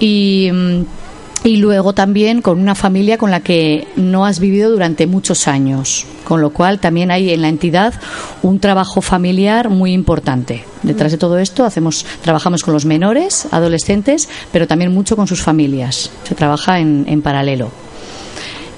[0.00, 1.01] y, mm,
[1.44, 6.06] y luego también con una familia con la que no has vivido durante muchos años,
[6.24, 7.94] con lo cual también hay en la entidad
[8.42, 10.64] un trabajo familiar muy importante.
[10.82, 15.42] Detrás de todo esto hacemos trabajamos con los menores, adolescentes, pero también mucho con sus
[15.42, 16.10] familias.
[16.22, 17.70] Se trabaja en, en paralelo.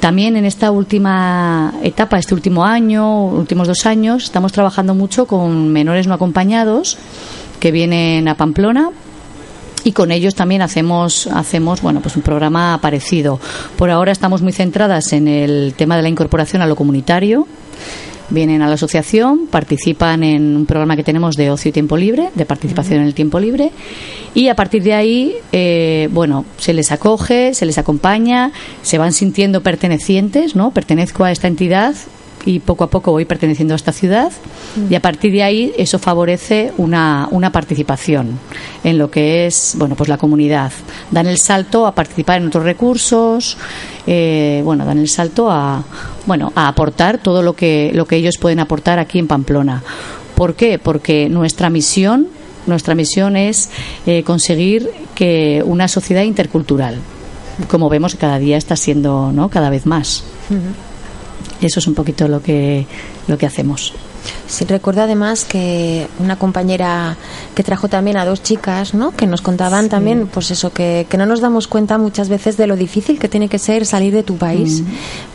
[0.00, 5.72] También en esta última etapa, este último año, últimos dos años, estamos trabajando mucho con
[5.72, 6.98] menores no acompañados
[7.58, 8.90] que vienen a Pamplona
[9.84, 13.38] y con ellos también hacemos hacemos bueno pues un programa parecido.
[13.76, 17.46] Por ahora estamos muy centradas en el tema de la incorporación a lo comunitario.
[18.30, 22.30] Vienen a la asociación participan en un programa que tenemos de ocio y tiempo libre
[22.34, 23.70] de participación en el tiempo libre.
[24.32, 29.12] Y a partir de ahí eh, bueno se les acoge se les acompaña se van
[29.12, 31.94] sintiendo pertenecientes no pertenezco a esta entidad
[32.44, 34.32] y poco a poco voy perteneciendo a esta ciudad
[34.90, 38.38] y a partir de ahí eso favorece una, una participación
[38.82, 40.72] en lo que es bueno pues la comunidad.
[41.10, 43.56] Dan el salto a participar en otros recursos
[44.06, 45.84] eh, bueno dan el salto a
[46.26, 49.82] bueno a aportar todo lo que lo que ellos pueden aportar aquí en Pamplona.
[50.34, 50.78] ¿por qué?
[50.78, 52.28] porque nuestra misión
[52.66, 53.70] nuestra misión es
[54.06, 56.98] eh, conseguir que una sociedad intercultural
[57.68, 60.24] como vemos cada día está siendo no cada vez más
[61.66, 62.86] eso es un poquito lo que
[63.28, 63.92] lo que hacemos
[64.46, 67.16] Sí, recuerdo además que una compañera
[67.54, 69.10] que trajo también a dos chicas, ¿no?
[69.10, 72.66] Que nos contaban también, pues eso, que, que no nos damos cuenta muchas veces de
[72.66, 74.82] lo difícil que tiene que ser salir de tu país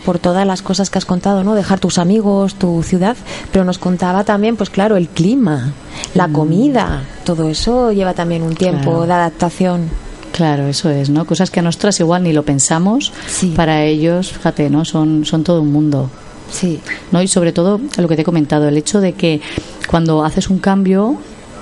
[0.06, 1.54] por todas las cosas que has contado, ¿no?
[1.54, 3.16] Dejar tus amigos, tu ciudad,
[3.52, 5.72] pero nos contaba también, pues claro, el clima,
[6.16, 9.06] la comida, todo eso lleva también un tiempo Claro.
[9.06, 10.09] de adaptación.
[10.32, 11.26] Claro, eso es, ¿no?
[11.26, 13.12] Cosas que a nosotras igual ni lo pensamos,
[13.56, 14.86] para ellos, fíjate, ¿no?
[14.86, 16.10] Son, son todo un mundo.
[16.52, 16.80] Sí.
[17.12, 17.22] ¿No?
[17.22, 19.42] Y sobre todo lo que te he comentado, el hecho de que
[19.88, 21.18] cuando haces un cambio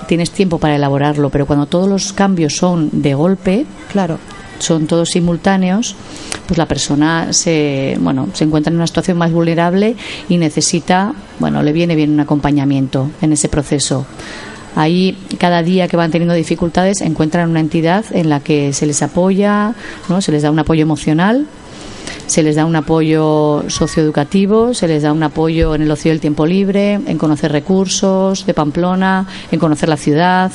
[0.06, 4.18] tienes tiempo para elaborarlo, pero cuando todos los cambios son de golpe, claro,
[4.58, 5.94] son todos simultáneos,
[6.46, 9.96] pues la persona se, bueno, se encuentra en una situación más vulnerable
[10.28, 14.06] y necesita, bueno, le viene bien un acompañamiento en ese proceso.
[14.78, 19.02] Ahí, cada día que van teniendo dificultades, encuentran una entidad en la que se les
[19.02, 19.74] apoya,
[20.08, 20.20] ¿no?
[20.20, 21.48] se les da un apoyo emocional,
[22.26, 26.20] se les da un apoyo socioeducativo, se les da un apoyo en el ocio del
[26.20, 30.52] tiempo libre, en conocer recursos de Pamplona, en conocer la ciudad,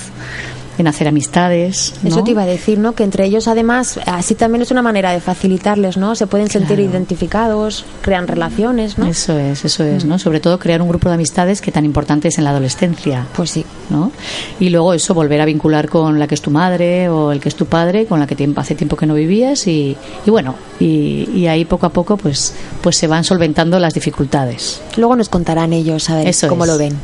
[0.77, 1.93] en hacer amistades.
[2.01, 2.09] ¿no?
[2.09, 2.93] Eso te iba a decir, ¿no?
[2.93, 6.15] Que entre ellos, además, así también es una manera de facilitarles, ¿no?
[6.15, 6.91] Se pueden sentir Claro.
[6.91, 9.05] identificados, crean relaciones, ¿no?
[9.07, 10.17] Eso es, eso es, ¿no?
[10.19, 13.27] Sobre todo crear un grupo de amistades que tan importante es en la adolescencia.
[13.35, 13.65] Pues sí.
[13.89, 14.11] ¿No?
[14.59, 17.49] Y luego eso, volver a vincular con la que es tu madre o el que
[17.49, 19.95] es tu padre, con la que tiemp- hace tiempo que no vivías y,
[20.25, 24.81] y bueno, y, y ahí poco a poco pues, pues se van solventando las dificultades.
[24.97, 26.71] Luego nos contarán ellos, a ver Eso cómo es.
[26.71, 26.95] lo ven.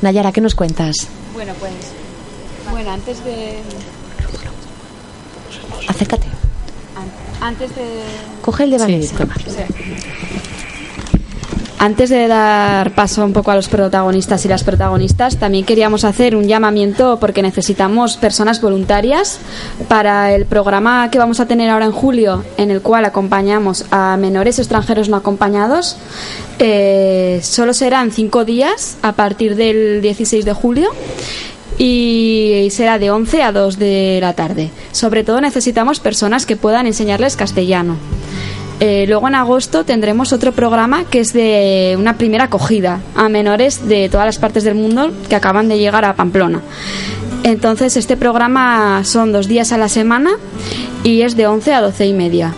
[0.00, 0.96] Nayara, ¿qué nos cuentas?
[1.34, 1.70] Bueno, pues.
[2.82, 3.58] Bueno, antes de.
[5.88, 6.26] Acércate.
[6.96, 7.84] an- Antes de.
[8.42, 9.34] Coge el de Sí, toma.
[11.78, 16.34] Antes de dar paso un poco a los protagonistas y las protagonistas, también queríamos hacer
[16.34, 19.38] un llamamiento porque necesitamos personas voluntarias
[19.88, 24.16] para el programa que vamos a tener ahora en julio, en el cual acompañamos a
[24.16, 25.96] menores extranjeros no acompañados.
[26.58, 30.88] Eh, solo serán cinco días a partir del 16 de julio
[31.84, 34.70] y será de 11 a 2 de la tarde.
[34.92, 37.96] Sobre todo necesitamos personas que puedan enseñarles castellano.
[38.78, 43.88] Eh, luego en agosto tendremos otro programa que es de una primera acogida a menores
[43.88, 46.62] de todas las partes del mundo que acaban de llegar a Pamplona.
[47.42, 50.30] Entonces este programa son dos días a la semana
[51.02, 52.54] y es de 11 a 12 y media.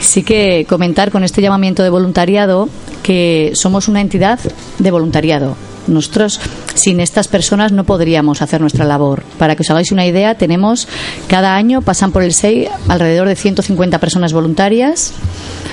[0.00, 2.68] Sí que comentar con este llamamiento de voluntariado
[3.02, 4.38] que somos una entidad
[4.78, 5.56] de voluntariado.
[5.86, 6.40] Nosotros
[6.74, 9.22] sin estas personas no podríamos hacer nuestra labor.
[9.38, 10.88] Para que os hagáis una idea, tenemos
[11.28, 15.12] cada año pasan por el SEI alrededor de 150 personas voluntarias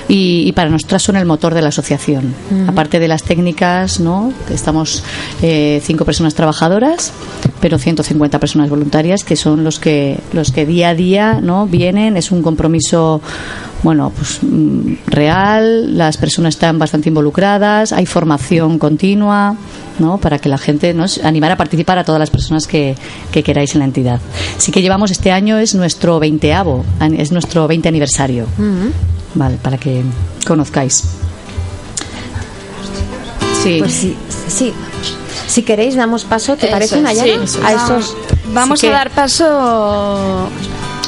[0.08, 2.34] y, y para nosotras son el motor de la asociación.
[2.66, 4.32] Aparte de las técnicas, ¿no?
[4.50, 5.02] Estamos
[5.42, 7.12] eh, cinco personas trabajadoras,
[7.60, 11.66] pero 150 personas voluntarias que son los que los que día a día, ¿no?
[11.66, 12.16] Vienen.
[12.16, 13.20] Es un compromiso
[13.84, 19.56] bueno, pues mm, real, las personas están bastante involucradas, hay formación continua,
[19.98, 20.16] ¿no?
[20.16, 22.96] Para que la gente nos animar a participar a todas las personas que,
[23.30, 24.20] que queráis en la entidad.
[24.56, 26.82] Sí que llevamos este año es nuestro veinteavo,
[27.16, 28.46] es nuestro 20 aniversario.
[29.34, 30.02] Vale, para que
[30.46, 31.04] conozcáis.
[33.62, 33.76] Sí.
[33.80, 34.16] Pues sí,
[34.48, 34.72] sí.
[35.46, 37.46] Si queréis, damos paso, ¿te Eso parece, es, Nayara?
[37.46, 37.58] sí.
[37.62, 38.16] A esos...
[38.52, 40.48] Vamos Sí a dar paso.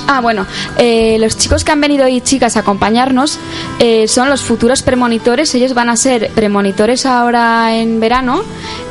[0.07, 0.47] Ah, bueno,
[0.79, 3.39] eh, los chicos que han venido y chicas a acompañarnos
[3.79, 5.55] eh, son los futuros premonitores.
[5.55, 8.43] Ellos van a ser premonitores ahora en verano.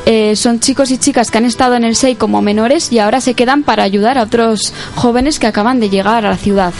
[0.04, 3.20] Eh, son chicos y chicas que han estado en el SEI como menores y ahora
[3.20, 6.72] se quedan para ayudar a otros jóvenes que acaban de llegar a la ciudad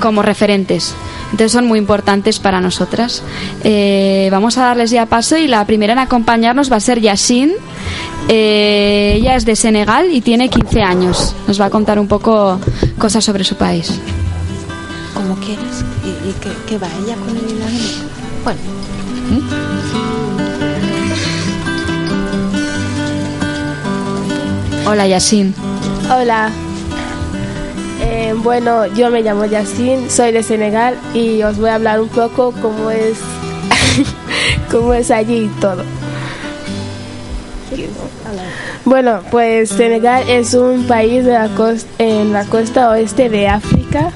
[0.00, 0.94] como referentes.
[1.34, 3.20] Entonces son muy importantes para nosotras.
[3.64, 7.50] Eh, vamos a darles ya paso y la primera en acompañarnos va a ser Yasin.
[8.28, 11.34] Eh, ella es de Senegal y tiene 15 años.
[11.48, 12.60] Nos va a contar un poco
[12.98, 13.98] cosas sobre su país.
[15.12, 15.84] Como quieras.
[16.04, 17.44] ¿Y, y qué, qué va ella con el?
[18.44, 18.60] Bueno.
[24.86, 25.52] Hola Yasin.
[26.16, 26.52] Hola.
[28.06, 32.08] Eh, bueno, yo me llamo Yacine, soy de Senegal y os voy a hablar un
[32.08, 33.18] poco cómo es,
[34.70, 35.82] cómo es allí todo.
[38.84, 41.24] Bueno, pues Senegal es un país
[41.98, 44.12] en la costa oeste de África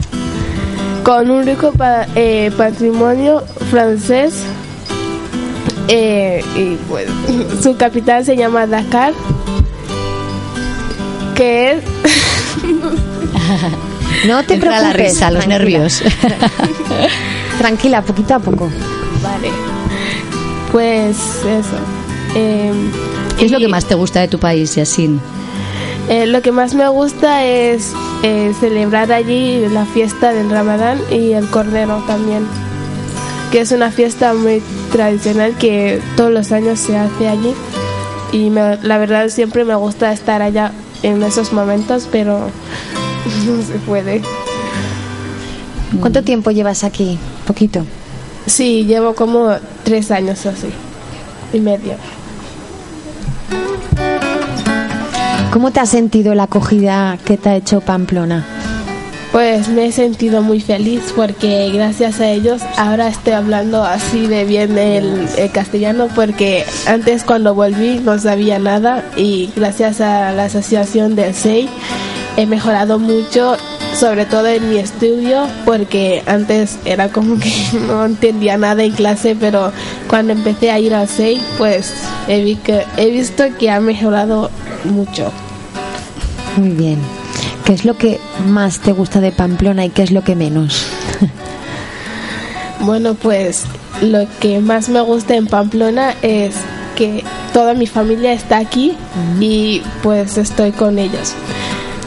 [1.02, 1.72] con un rico
[2.14, 4.42] eh, patrimonio francés
[5.88, 6.76] eh, y
[7.62, 9.14] su capital se llama Dakar
[11.34, 11.84] que es
[14.26, 15.12] No te Entra la preocupes.
[15.14, 15.58] risa, los tranquila.
[15.58, 16.02] nervios.
[17.58, 18.68] Tranquila, poquito a poco.
[19.22, 19.50] Vale.
[20.72, 21.76] Pues eso.
[22.34, 22.72] Eh,
[23.38, 25.20] ¿Qué es lo que más te gusta de tu país, Yasin?
[26.08, 31.32] eh, lo que más me gusta es eh, celebrar allí la fiesta del Ramadán y
[31.32, 32.46] el Cordero también.
[33.52, 34.62] Que es una fiesta muy
[34.92, 37.54] tradicional que todos los años se hace allí.
[38.32, 40.72] Y me- la verdad siempre me gusta estar allá
[41.02, 42.50] en esos momentos, pero
[43.46, 44.22] no se puede.
[46.00, 47.18] ¿Cuánto tiempo llevas aquí?
[47.46, 47.84] Poquito.
[48.46, 49.50] Sí, llevo como
[49.84, 50.68] tres años así.
[51.52, 51.94] Y medio.
[55.52, 58.44] ¿Cómo te has sentido la acogida que te ha hecho Pamplona?
[59.32, 64.44] Pues me he sentido muy feliz porque gracias a ellos ahora estoy hablando así de
[64.44, 70.44] bien el, el castellano porque antes cuando volví no sabía nada y gracias a la
[70.44, 71.68] asociación del SEI
[72.38, 73.56] he mejorado mucho,
[73.94, 77.52] sobre todo en mi estudio porque antes era como que
[77.88, 79.72] no entendía nada en clase pero
[80.08, 81.92] cuando empecé a ir al SEI pues
[82.28, 84.50] he, vi que, he visto que ha mejorado
[84.84, 85.32] mucho.
[86.56, 86.98] Muy bien.
[87.64, 90.86] ¿Qué es lo que más te gusta de Pamplona y qué es lo que menos?
[92.80, 93.64] Bueno, pues
[94.00, 96.54] lo que más me gusta en Pamplona es
[96.94, 98.96] que toda mi familia está aquí
[99.40, 101.34] y pues estoy con ellos.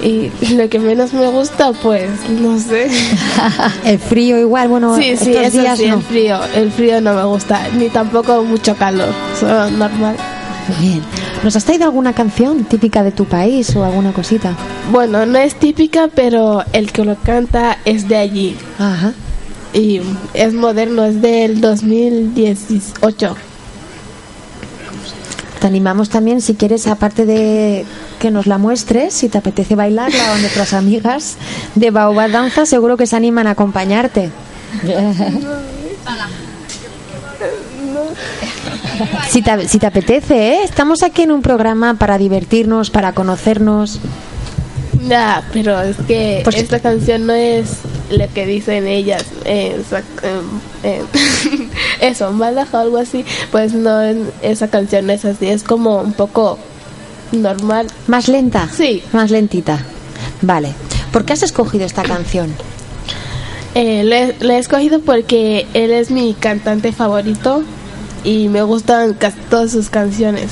[0.02, 2.90] Y lo que menos me gusta, pues no sé.
[3.86, 5.96] el frío igual, bueno, sí, sí, eso días sí, no.
[5.96, 6.40] el frío.
[6.56, 10.16] El frío no me gusta, ni tampoco mucho calor, solo normal.
[10.80, 11.02] Bien.
[11.44, 14.56] ¿Nos has traído alguna canción típica de tu país o alguna cosita?
[14.92, 18.56] Bueno, no es típica, pero el que lo canta es de allí.
[18.78, 19.14] Ajá.
[19.74, 20.02] Y
[20.34, 23.36] es moderno, es del 2018.
[25.62, 27.86] Te animamos también, si quieres, aparte de
[28.20, 31.36] que nos la muestres, si te apetece bailarla o nuestras amigas
[31.76, 34.32] de Baobab Danza, seguro que se animan a acompañarte.
[39.30, 40.64] Si te, si te apetece, ¿eh?
[40.64, 44.00] estamos aquí en un programa para divertirnos, para conocernos.
[45.08, 47.70] Ya, pero es que Pues- esta canción no es
[48.12, 49.26] lo que dicen ellas.
[49.46, 49.82] eh,
[50.24, 51.70] em, em,
[52.02, 53.26] eso, Malaja o algo así.
[53.52, 54.02] Pues no,
[54.42, 55.48] esa canción es así.
[55.48, 56.58] Es como un poco
[57.32, 57.88] normal.
[58.08, 58.70] ¿Más lenta?
[58.76, 59.04] Sí.
[59.14, 59.84] Más lentita.
[60.42, 60.74] Vale.
[61.12, 62.54] ¿Por qué has escogido esta canción?
[63.76, 67.64] Eh, le he escogido porque él es mi cantante favorito
[68.24, 70.52] y me gustan casi todas sus canciones.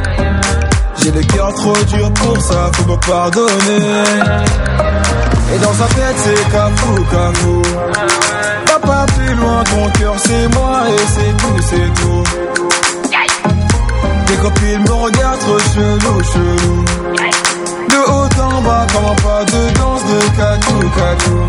[1.03, 3.49] J'ai le cœur trop dur pour ça, faut me pardonner.
[5.53, 7.61] Et dans sa tête c'est cafou, cafou.
[8.67, 12.23] Va pas plus loin, ton cœur c'est moi et c'est tout, c'est tout.
[14.27, 16.85] Tes copines me regardent trop chelou, chelou.
[17.89, 21.39] De haut en bas, comment pas de danse de cacou, cacou.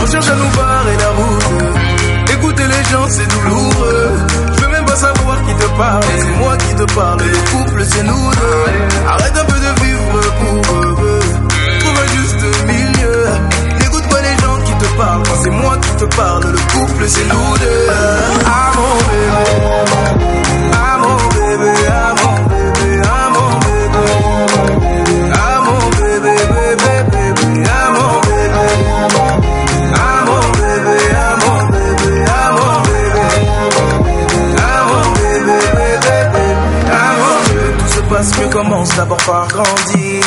[0.00, 2.32] On cherche à nous barrer la route.
[2.32, 4.47] Écouter les gens, c'est douloureux.
[4.88, 6.02] Pas savoir qui te parle.
[6.18, 7.20] C'est moi qui te parle.
[7.20, 8.64] Le couple, c'est nous deux.
[9.08, 11.20] Arrête un peu de vivre pour eux.
[11.80, 13.26] Trouve un juste milieu.
[13.80, 15.22] N'écoute pas les gens qui te parlent.
[15.42, 17.86] C'est moi qui te parle, le couple, c'est nous deux.
[18.46, 19.68] Ah mon bébé.
[20.72, 21.72] Ah mon bébé.
[21.90, 22.07] Ah
[38.18, 40.24] passe mieux, commence d'abord par grandir.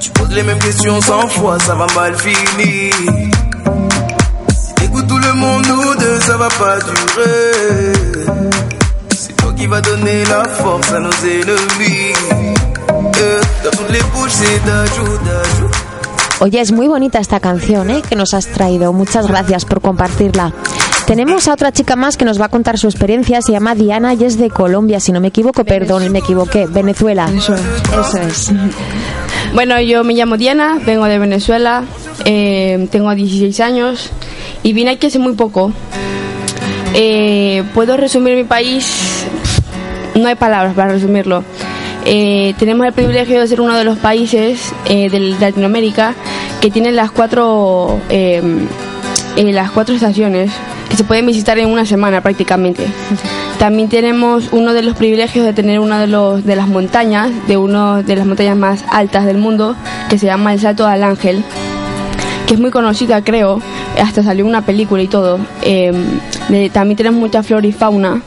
[0.00, 2.92] Tu poses les mêmes questions cent fois, ça va mal finir.
[4.60, 7.92] Si t'écoutes tout le monde, nous deux, ça va pas durer.
[9.16, 12.12] C'est toi qui vas donner la force à nos ennemis.
[13.20, 14.56] Euh, toutes les bouches, c'est.
[16.40, 18.02] Oye, es muy bonita esta canción ¿eh?
[18.02, 18.92] que nos has traído.
[18.92, 20.52] Muchas gracias por compartirla.
[21.06, 23.40] Tenemos a otra chica más que nos va a contar su experiencia.
[23.40, 25.64] Se llama Diana y es de Colombia, si no me equivoco.
[25.64, 26.66] Perdón, me equivoqué.
[26.66, 27.28] Venezuela.
[27.34, 28.52] Eso es.
[29.54, 31.84] Bueno, yo me llamo Diana, vengo de Venezuela,
[32.24, 34.10] eh, tengo 16 años
[34.62, 35.72] y vine aquí hace muy poco.
[36.92, 39.24] Eh, Puedo resumir mi país,
[40.14, 41.44] no hay palabras para resumirlo.
[42.04, 46.14] Eh, tenemos el privilegio de ser uno de los países eh, de Latinoamérica
[46.60, 48.42] que tienen las cuatro, eh,
[49.36, 50.50] eh, las cuatro estaciones
[50.90, 52.86] que se pueden visitar en una semana prácticamente.
[53.58, 57.56] También tenemos uno de los privilegios de tener una de, los, de las montañas, de
[57.56, 59.74] una de las montañas más altas del mundo,
[60.10, 61.42] que se llama el Salto del Ángel,
[62.46, 63.60] que es muy conocida creo,
[64.02, 65.38] hasta salió una película y todo.
[65.62, 65.92] Eh,
[66.48, 68.20] de- también tenemos mucha flora y fauna.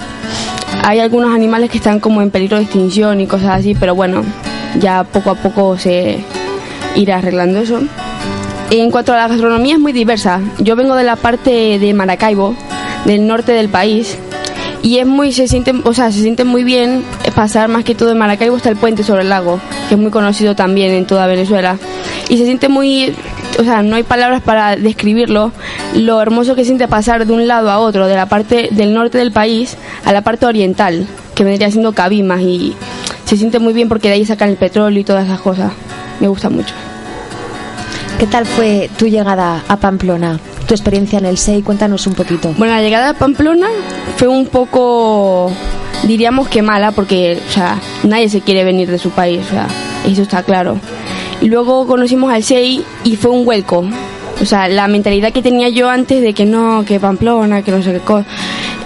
[0.83, 4.23] Hay algunos animales que están como en peligro de extinción y cosas así, pero bueno,
[4.79, 6.23] ya poco a poco se
[6.95, 7.79] irá arreglando eso.
[8.71, 10.41] En cuanto a la gastronomía es muy diversa.
[10.59, 12.55] Yo vengo de la parte de Maracaibo,
[13.05, 14.15] del norte del país,
[14.83, 17.03] y es muy se siente, o sea, se siente muy bien
[17.33, 20.11] pasar más que todo en Maracaibo hasta el puente sobre el lago, que es muy
[20.11, 21.77] conocido también en toda Venezuela.
[22.29, 23.15] Y se siente muy,
[23.57, 25.51] o sea, no hay palabras para describirlo,
[25.95, 29.17] lo hermoso que siente pasar de un lado a otro, de la parte del norte
[29.17, 32.75] del país a la parte oriental, que vendría siendo Cabimas y
[33.25, 35.71] se siente muy bien porque de ahí sacan el petróleo y todas esas cosas.
[36.19, 36.75] Me gusta mucho.
[38.19, 40.39] ¿Qué tal fue tu llegada a Pamplona?
[40.67, 42.53] Tu experiencia en el SEI, cuéntanos un poquito.
[42.57, 43.67] Bueno, la llegada a Pamplona
[44.17, 45.51] fue un poco,
[46.03, 49.67] diríamos que mala, porque, o sea, nadie se quiere venir de su país, o sea,
[50.05, 50.77] eso está claro.
[51.41, 53.91] Y luego conocimos al SEI y fue un welcome.
[54.41, 57.81] O sea, la mentalidad que tenía yo antes de que no, que Pamplona, que no
[57.81, 58.25] sé qué cosa.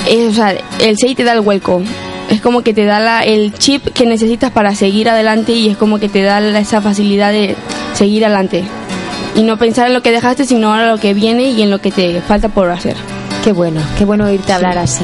[0.07, 1.85] es, o sea, el SEI te da el welcome.
[2.29, 5.77] Es como que te da la- el chip que necesitas para seguir adelante y es
[5.77, 7.55] como que te da la- esa facilidad de
[7.93, 8.63] seguir adelante.
[9.35, 11.79] Y no pensar en lo que dejaste, sino en lo que viene y en lo
[11.79, 12.95] que te falta por hacer.
[13.43, 15.03] Qué bueno, qué bueno oírte hablar así.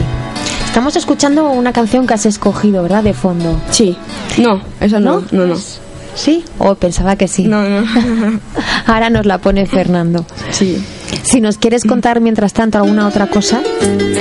[0.65, 3.03] Estamos escuchando una canción que has escogido, ¿verdad?
[3.03, 3.59] De fondo.
[3.71, 3.97] Sí.
[4.37, 5.55] No, eso no, no, no.
[6.15, 6.43] ¿Sí?
[6.57, 7.45] O pensaba que sí.
[7.45, 7.85] No, no.
[8.85, 10.25] Ahora nos la pone Fernando.
[10.51, 10.83] Sí.
[11.23, 13.61] Si nos quieres contar mientras tanto alguna otra cosa.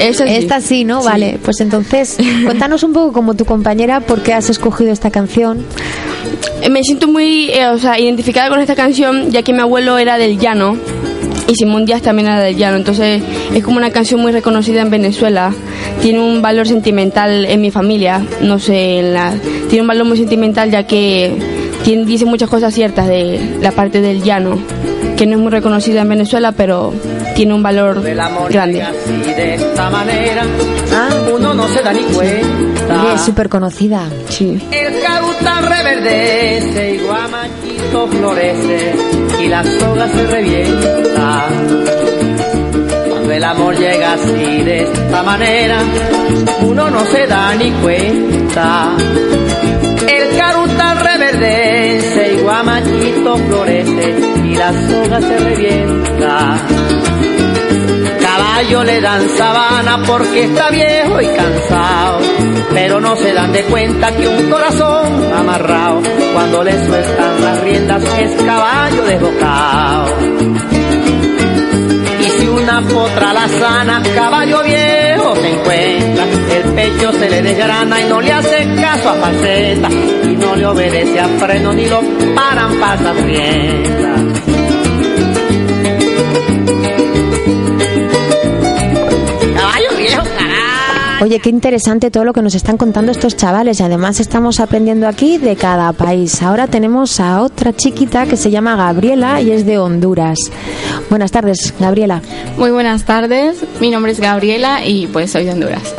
[0.01, 0.35] Esa sí.
[0.35, 1.01] Esta sí, ¿no?
[1.03, 1.09] Sí.
[1.09, 5.65] Vale, pues entonces cuéntanos un poco como tu compañera por qué has escogido esta canción.
[6.71, 10.19] Me siento muy eh, o sea, identificada con esta canción, ya que mi abuelo era
[10.19, 10.77] del llano
[11.47, 12.77] y Simón Díaz también era del llano.
[12.77, 13.23] Entonces
[13.55, 15.55] es como una canción muy reconocida en Venezuela.
[16.03, 18.25] Tiene un valor sentimental en mi familia.
[18.43, 19.35] No sé, en la,
[19.69, 24.01] tiene un valor muy sentimental ya que tiene, dice muchas cosas ciertas de la parte
[24.01, 24.59] del llano,
[25.17, 26.93] que no es muy reconocida en Venezuela, pero
[27.35, 28.03] tiene un valor
[28.51, 28.85] grande.
[29.25, 30.45] Y de esta manera
[31.33, 33.15] uno no se da ni cuenta.
[33.15, 34.03] Es súper conocida.
[34.29, 34.61] Sí.
[34.73, 38.95] El caruta reverdece y guamachito florece
[39.43, 41.45] y la soga se revienta.
[43.09, 45.79] Cuando el amor llega así de esta manera,
[46.63, 48.91] uno no se da ni cuenta.
[50.09, 50.88] El caruta
[51.39, 54.15] reverdece y guamachito florece
[54.45, 56.57] y la soga se revienta.
[58.21, 62.21] Caballo le dan sabana porque está viejo y cansado,
[62.73, 68.03] pero no se dan de cuenta que un corazón amarrado, cuando le sueltan las riendas
[68.19, 70.07] es caballo desbocado.
[72.21, 74.63] Y si una potra la sana, caballo
[75.37, 80.37] se encuentra, el pecho se le desgrana y no le hace caso a faceta, y
[80.37, 82.01] no le obedece a freno ni lo
[82.35, 84.78] paran pasas riendas.
[91.21, 95.09] Oye, qué interesante todo lo que nos están contando estos chavales y además estamos aprendiendo
[95.09, 96.41] aquí de cada país.
[96.43, 100.39] Ahora tenemos a otra chiquita que se llama Gabriela y es de Honduras.
[101.11, 102.23] Buenas tardes, Gabriela.
[102.57, 105.93] Muy buenas tardes, mi nombre es Gabriela y pues soy de Honduras.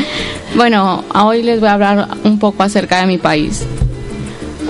[0.56, 3.66] bueno, hoy les voy a hablar un poco acerca de mi país.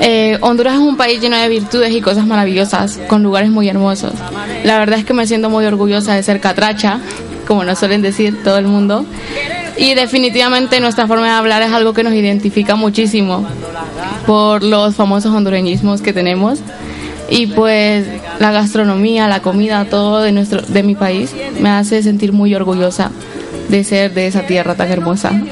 [0.01, 4.15] Eh, Honduras es un país lleno de virtudes y cosas maravillosas, con lugares muy hermosos.
[4.65, 6.99] La verdad es que me siento muy orgullosa de ser catracha,
[7.47, 9.07] como nos suelen decir todo el mundo.
[9.77, 13.47] Y definitivamente nuestra forma de hablar es algo que nos identifica muchísimo
[14.27, 16.61] por los famosos hondureñismos que tenemos.
[17.31, 18.07] Y pues
[18.39, 23.11] la gastronomía, la comida, todo de, nuestro, de mi país me hace sentir muy orgullosa
[23.69, 25.33] de ser de esa tierra tan hermosa.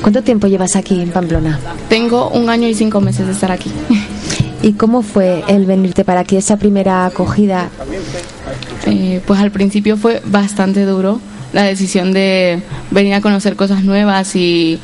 [0.00, 1.58] ¿Cuánto tiempo llevas aquí en Pamplona?
[1.88, 3.70] Tengo un año y cinco meses de estar aquí.
[4.62, 7.68] ¿Y cómo fue el venirte para aquí, esa primera acogida?
[8.86, 11.20] Eh, pues al principio fue bastante duro
[11.54, 14.80] la decisión de venir a conocer cosas nuevas y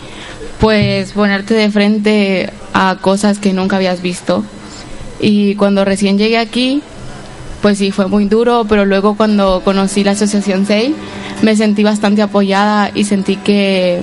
[0.60, 4.44] pues ponerte de frente a cosas que nunca habías visto.
[5.20, 6.80] Y cuando recién llegué aquí,
[7.60, 10.94] pues sí, fue muy duro, pero luego cuando conocí la Asociación SEI,
[11.42, 14.00] me sentí bastante apoyada y sentí que,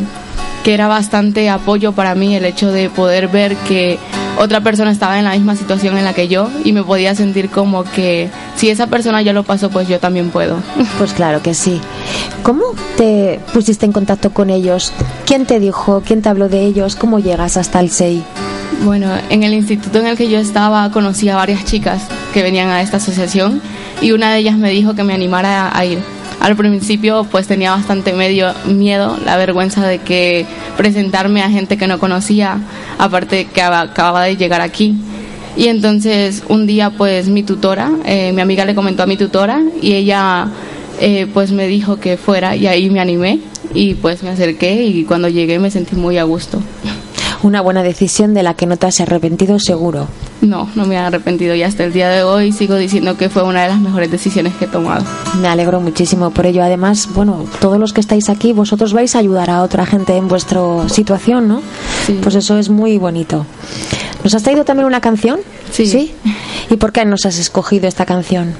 [0.67, 3.97] que era bastante apoyo para mí el hecho de poder ver que
[4.37, 7.49] otra persona estaba en la misma situación en la que yo y me podía sentir
[7.49, 10.57] como que si esa persona ya lo pasó, pues yo también puedo.
[10.97, 11.79] Pues claro que sí.
[12.43, 12.65] ¿Cómo
[12.97, 14.91] te pusiste en contacto con ellos?
[15.25, 16.03] ¿Quién te dijo?
[16.05, 16.97] ¿Quién te habló de ellos?
[16.97, 18.21] ¿Cómo llegas hasta el SEI?
[18.83, 22.01] Bueno, en el instituto en el que yo estaba conocí a varias chicas
[22.33, 23.61] que venían a esta asociación
[24.01, 26.16] y una de ellas me dijo que me animara a, a ir.
[26.39, 30.45] Al principio pues tenía bastante medio miedo, la vergüenza de que
[30.77, 32.59] presentarme a gente que no conocía,
[32.99, 34.95] aparte que aba- acababa de llegar aquí.
[35.55, 39.61] Y entonces un día pues mi tutora, eh, mi amiga le comentó a mi tutora
[39.81, 40.47] y ella
[40.99, 43.39] eh, pues me dijo que fuera y ahí me animé
[43.73, 46.59] y pues me acerqué y cuando llegué me sentí muy a gusto.
[47.43, 50.07] Una buena decisión de la que no te has arrepentido seguro.
[50.41, 53.43] No, no me he arrepentido y hasta el día de hoy sigo diciendo que fue
[53.43, 55.03] una de las mejores decisiones que he tomado.
[55.41, 56.63] Me alegro muchísimo por ello.
[56.63, 60.27] Además, bueno, todos los que estáis aquí, vosotros vais a ayudar a otra gente en
[60.27, 61.61] vuestra situación, ¿no?
[62.21, 63.45] Pues eso es muy bonito.
[64.23, 65.39] ¿Nos has traído también una canción?
[65.71, 66.13] Sí.
[66.69, 68.53] ¿Y por qué nos has escogido esta canción?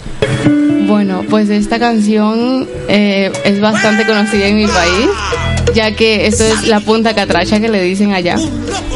[0.87, 5.09] Bueno, pues esta canción eh, es bastante conocida en mi país,
[5.73, 8.35] ya que esto es la punta catracha que le dicen allá.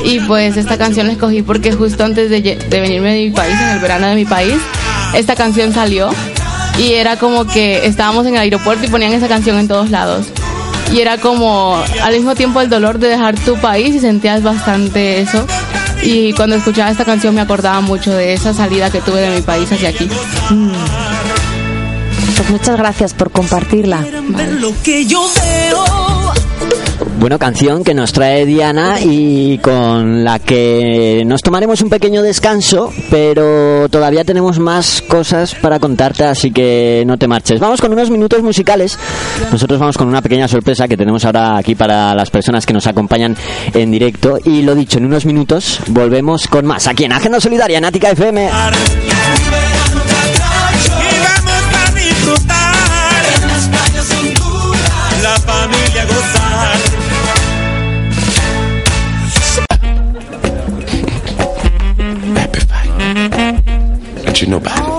[0.04, 3.70] Y pues esta canción la escogí porque justo antes de, venirme de mi país, en
[3.70, 4.56] el verano de mi país,
[5.14, 6.10] esta canción salió
[6.80, 10.28] y era como que estábamos en el aeropuerto y ponían esa canción en todos lados.
[10.92, 15.22] Y era como al mismo tiempo el dolor de dejar tu país y sentías bastante
[15.22, 15.46] eso.
[16.04, 19.42] Y cuando escuchaba esta canción me acordaba mucho de esa salida que tuve de mi
[19.42, 20.10] país hacia aquí.
[22.36, 24.04] Pues muchas gracias por compartirla.
[24.60, 26.51] Lo que yo veo.
[27.22, 32.92] Bueno, canción que nos trae Diana y con la que nos tomaremos un pequeño descanso,
[33.12, 37.60] pero todavía tenemos más cosas para contarte, así que no te marches.
[37.60, 38.98] Vamos con unos minutos musicales.
[39.52, 42.88] Nosotros vamos con una pequeña sorpresa que tenemos ahora aquí para las personas que nos
[42.88, 43.38] acompañan
[43.72, 44.40] en directo.
[44.44, 48.10] Y lo dicho, en unos minutos volvemos con más aquí en Agenda Solidaria, en Ática
[48.10, 48.50] FM.
[64.42, 64.91] You know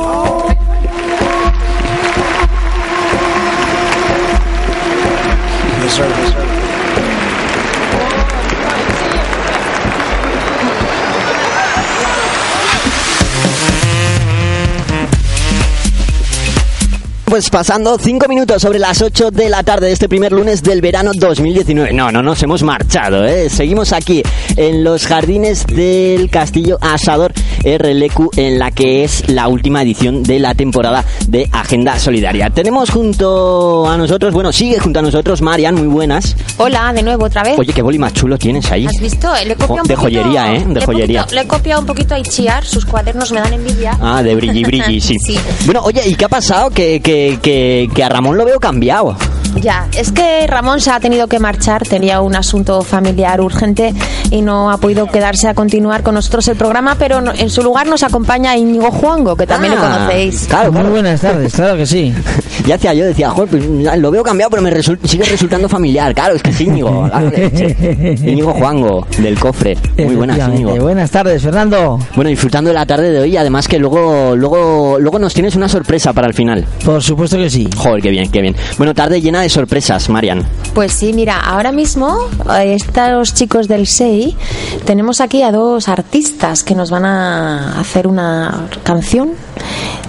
[17.33, 20.83] pues pasando cinco minutos sobre las 8 de la tarde de este primer lunes del
[20.83, 21.95] verano 2019.
[21.95, 23.49] No, no nos hemos marchado, ¿eh?
[23.49, 24.23] Seguimos aquí
[24.57, 27.33] en los jardines del Castillo Asador
[27.65, 32.51] RLQ en la que es la última edición de la temporada de Agenda Solidaria.
[32.51, 36.37] Tenemos junto a nosotros, bueno, sigue junto a nosotros Marian, muy buenas.
[36.59, 37.59] Hola, de nuevo otra vez.
[37.59, 38.85] Oye, qué boli más chulo tienes ahí.
[38.85, 39.33] ¿Has visto?
[39.47, 40.65] Le he copiado Jo, un de poquito- joyería, ¿eh?
[40.69, 41.21] De le joyería.
[41.23, 43.97] poquito- le he copiado un poquito a Itziar, sus cuadernos me dan envidia.
[44.03, 45.17] Ah, de brilli brilli, sí.
[45.27, 45.39] Sí.
[45.65, 46.69] Bueno, oye, ¿y qué ha pasado?
[46.69, 49.17] Que, que, que, que a Ramón lo veo cambiado.
[49.63, 53.95] Ya, es que Ramón se ha tenido que marchar, tenía un asunto familiar urgente
[54.31, 57.87] y no ha podido quedarse a continuar con nosotros el programa, pero en su lugar
[57.87, 60.47] nos acompaña Íñigo Juango, que también le Ah, conocéis.
[60.49, 62.13] Claro, Muy buenas tardes, claro que sí.
[62.67, 66.15] Ya hacía yo, decía, joder, pues, lo veo cambiado, pero me resul- sigue resultando familiar.
[66.15, 67.11] Claro, es que es Íñigo.
[68.25, 69.77] Íñigo Juango, del cofre.
[69.99, 70.39] Muy buenas.
[70.49, 70.77] Íñigo.
[70.77, 71.99] Buenas tardes, Fernando.
[72.15, 75.69] Bueno, disfrutando de la tarde de hoy, además que luego, luego, luego nos tienes una
[75.69, 76.65] sorpresa para el final.
[76.85, 77.69] Por supuesto que sí.
[77.77, 78.55] Joder, qué bien, qué bien.
[78.79, 80.45] Bueno, tarde llena de sorpresas, Marian.
[80.75, 82.29] Pues sí, mira, ahora mismo
[82.59, 84.37] eh, estos chicos del SEI
[84.85, 89.33] tenemos aquí a dos artistas que nos van a hacer una canción.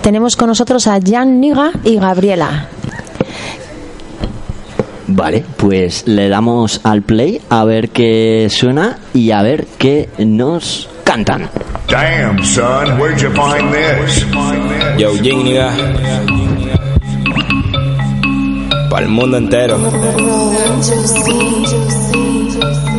[0.01, 2.67] Tenemos con nosotros a Jan Niga y Gabriela.
[5.07, 10.89] Vale, pues le damos al play a ver qué suena y a ver qué nos
[11.03, 11.49] cantan.
[11.87, 14.25] Damn, son, where'd you find this?
[14.97, 15.71] Yo, Jing, nigga.
[18.93, 19.79] Para el mundo entero.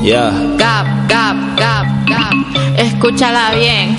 [0.03, 0.33] Yeah.
[0.59, 2.35] Gap, gap, gap, gap.
[2.77, 3.97] Escúchala bien.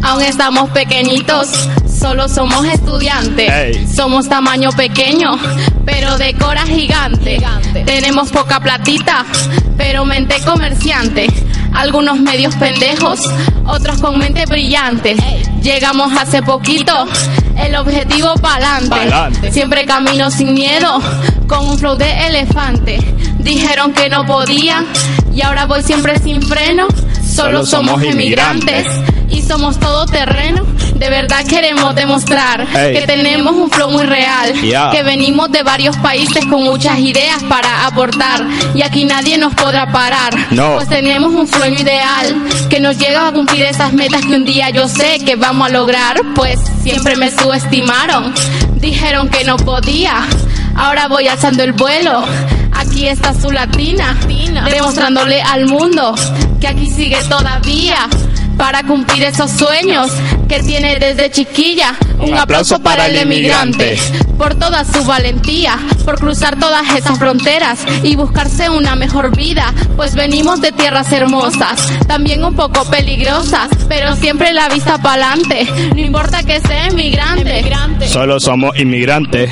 [0.00, 1.48] Aún estamos pequeñitos,
[1.88, 3.92] solo somos estudiantes.
[3.92, 5.32] Somos tamaño pequeño,
[5.84, 7.42] pero de cora gigante.
[7.84, 9.26] Tenemos poca platita,
[9.76, 11.26] pero mente comerciante.
[11.74, 13.18] Algunos medios pendejos,
[13.66, 15.16] otros con mente brillante.
[15.62, 17.08] Llegamos hace poquito,
[17.56, 19.50] el objetivo pa'lante.
[19.50, 21.00] Siempre camino sin miedo,
[21.46, 22.98] con un flow de elefante.
[23.38, 24.84] Dijeron que no podía,
[25.32, 26.86] y ahora voy siempre sin freno.
[26.88, 28.86] Solo, Solo somos somos inmigrantes
[29.32, 30.64] y somos todoterreno.
[30.94, 34.52] De verdad queremos demostrar que tenemos un flow muy real.
[34.92, 38.46] Que venimos de varios países con muchas ideas para aportar.
[38.74, 40.34] Y aquí nadie nos podrá parar.
[40.50, 40.76] No.
[40.76, 42.36] Pues tenemos un sueño ideal
[42.68, 45.72] que nos lleva a cumplir esas metas que un día yo sé que vamos a
[45.72, 46.20] lograr.
[46.34, 48.32] Pues siempre me subestimaron.
[48.76, 50.26] Dijeron que no podía.
[50.76, 52.22] Ahora voy alzando el vuelo.
[52.74, 54.16] Aquí está su latina,
[54.70, 56.14] demostrándole al mundo
[56.60, 58.08] que aquí sigue todavía
[58.62, 60.12] para cumplir esos sueños
[60.48, 61.96] que tiene desde chiquilla.
[62.20, 63.98] Un, aplauso para el emigrante
[64.38, 70.14] por toda su valentía, por cruzar todas esas fronteras y buscarse una mejor vida, pues
[70.14, 76.42] venimos de tierras hermosas, también un poco peligrosas, pero siempre la vista pa'lante, no importa
[76.42, 77.62] que sea emigrante.
[78.08, 79.50] Solo somos inmigrantes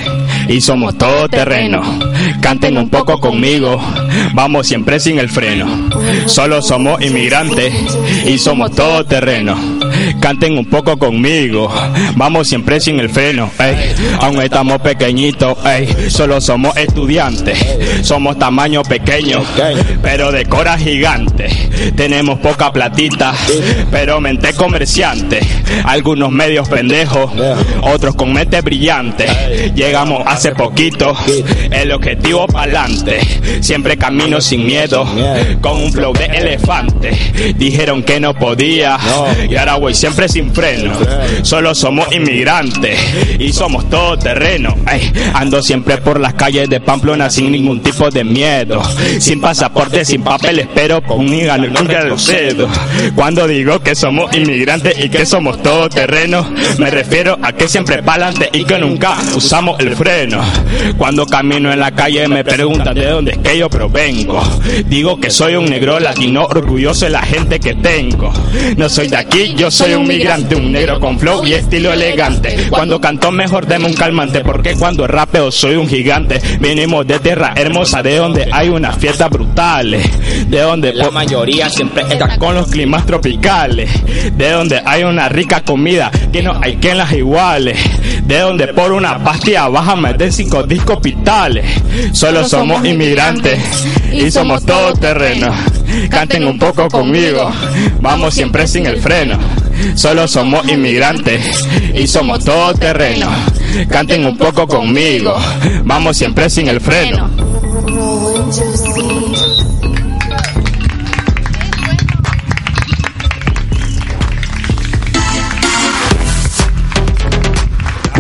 [0.49, 1.83] y somos todoterreno.
[2.41, 3.81] Canten un poco conmigo,
[4.35, 5.89] vamos siempre sin el freno.
[6.27, 7.73] Solo somos inmigrantes
[8.27, 9.90] y somos todoterreno.
[10.21, 11.73] Canten un poco conmigo,
[12.17, 13.51] vamos siempre sin el freno.
[14.21, 15.57] Aún estamos pequeñitos,
[16.09, 17.59] solo somos estudiantes.
[18.03, 19.43] Somos tamaño pequeño,
[20.03, 21.49] pero de cora gigante.
[21.97, 23.35] Tenemos poca platita,
[23.91, 25.41] pero mente comerciante.
[25.85, 27.31] Algunos medios pendejos,
[27.83, 29.73] otros con mente brillante.
[29.75, 31.15] Llegamos hace poquito,
[31.71, 33.21] el objetivo pa'lante.
[33.61, 35.07] Siempre camino sin miedo,
[35.61, 37.55] con un flow de elefante.
[37.57, 38.99] Dijeron que no podía,
[39.49, 40.93] y ahora voy siempre sin freno.
[41.43, 42.99] Solo somos inmigrantes
[43.39, 44.77] y somos todoterreno.
[44.87, 48.83] Ay, ando siempre por las calles de Pamplona sin ningún tipo de miedo.
[49.19, 52.69] Sin pasaporte, sin papeles, pero con un hígado nunca cedo.
[53.15, 56.47] Cuando digo que somos inmigrantes y que somos todoterreno,
[56.79, 60.43] me refiero a que siempre pa'lante y que nunca usamos el freno.
[60.97, 64.43] Cuando camino en la calle me preguntan de dónde es que yo provengo.
[64.87, 68.33] Digo que soy un negro latino orgulloso de la gente que tengo.
[68.77, 72.69] No soy de aquí, yo soy un migrante, un negro con flow y estilo elegante.
[72.69, 76.41] Cuando canto mejor deme un calmante, porque cuando rapeo soy un gigante.
[76.61, 80.07] Venimos de tierra hermosa, de donde hay unas fiestas brutales,
[80.49, 83.91] de donde la mayoría siempre está con los climas tropicales,
[84.37, 87.79] de donde hay una rica comida que no hay quien las iguales,
[88.25, 91.65] de donde por una pastilla vas a meter cinco discos pitales.
[92.13, 93.59] Solo somos inmigrantes
[94.13, 95.55] y somos todoterrenos.
[96.09, 97.51] Canten un poco conmigo,
[98.01, 99.39] vamos siempre sin el freno.
[99.95, 101.41] Solo somos inmigrantes
[101.95, 103.33] y somos todoterrenos.
[103.89, 105.35] Canten un poco conmigo,
[105.85, 107.31] vamos siempre sin el freno.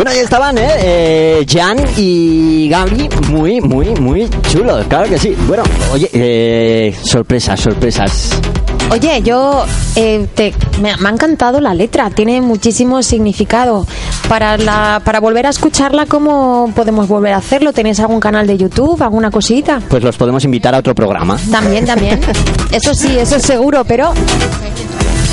[0.00, 0.70] Bueno, ahí estaban, ¿eh?
[0.78, 5.36] eh Jan y Gaby, muy, muy, muy chulos, claro que sí.
[5.46, 8.40] Bueno, oye, eh, sorpresas, sorpresas.
[8.90, 9.64] Oye, yo
[9.94, 13.86] eh, te- me, me ha encantado la letra, tiene muchísimo significado.
[14.28, 17.72] Para la, para volver a escucharla, ¿cómo podemos volver a hacerlo?
[17.72, 19.80] ¿Tenéis algún canal de YouTube, alguna cosita?
[19.88, 21.38] Pues los podemos invitar a otro programa.
[21.50, 22.20] También, también.
[22.72, 24.12] Eso sí, eso es seguro, pero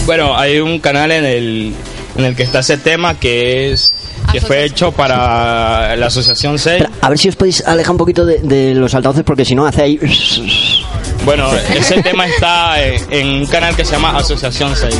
[0.05, 1.73] Bueno, hay un canal en el,
[2.17, 3.91] en el que está ese tema que es
[4.31, 6.83] que fue hecho para la asociación 6.
[7.01, 9.65] A ver si os podéis alejar un poquito de, de los altavoces porque si no
[9.65, 9.99] hace ahí...
[11.27, 14.95] Bueno, ese tema está en, en un canal que se llama Asociación 6.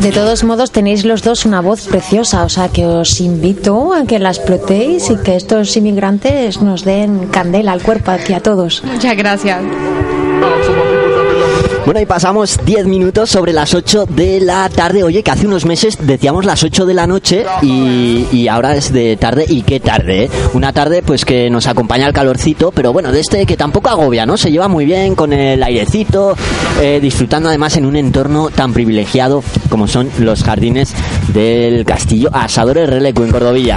[0.00, 4.04] de todos modos tenéis los dos una voz preciosa, o sea que os invito a
[4.04, 8.84] que la explotéis y que estos inmigrantes nos den candela al cuerpo aquí a todos.
[8.84, 9.62] Muchas gracias.
[11.92, 15.04] Bueno, y pasamos 10 minutos sobre las 8 de la tarde.
[15.04, 18.94] Oye, que hace unos meses decíamos las 8 de la noche y, y ahora es
[18.94, 19.44] de tarde.
[19.46, 20.24] ¿Y qué tarde?
[20.24, 20.30] eh?
[20.54, 24.24] Una tarde pues que nos acompaña el calorcito, pero bueno, de este que tampoco agobia,
[24.24, 24.38] ¿no?
[24.38, 26.34] Se lleva muy bien con el airecito,
[26.80, 30.94] eh, disfrutando además en un entorno tan privilegiado como son los jardines
[31.34, 33.76] del Castillo Asadores Relecu en Cordovilla.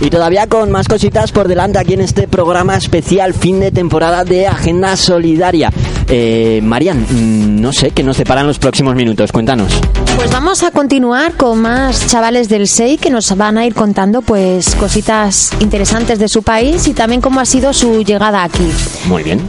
[0.00, 4.24] Y todavía con más cositas por delante aquí en este programa especial fin de temporada
[4.24, 5.70] de Agenda Solidaria.
[6.08, 7.06] Eh, Marian,
[7.36, 9.32] no sé, ¿qué nos deparan los próximos minutos?
[9.32, 9.72] Cuéntanos.
[10.16, 14.22] Pues vamos a continuar con más chavales del SEI que nos van a ir contando
[14.22, 18.66] pues cositas interesantes de su país y también cómo ha sido su llegada aquí.
[19.06, 19.40] Muy bien.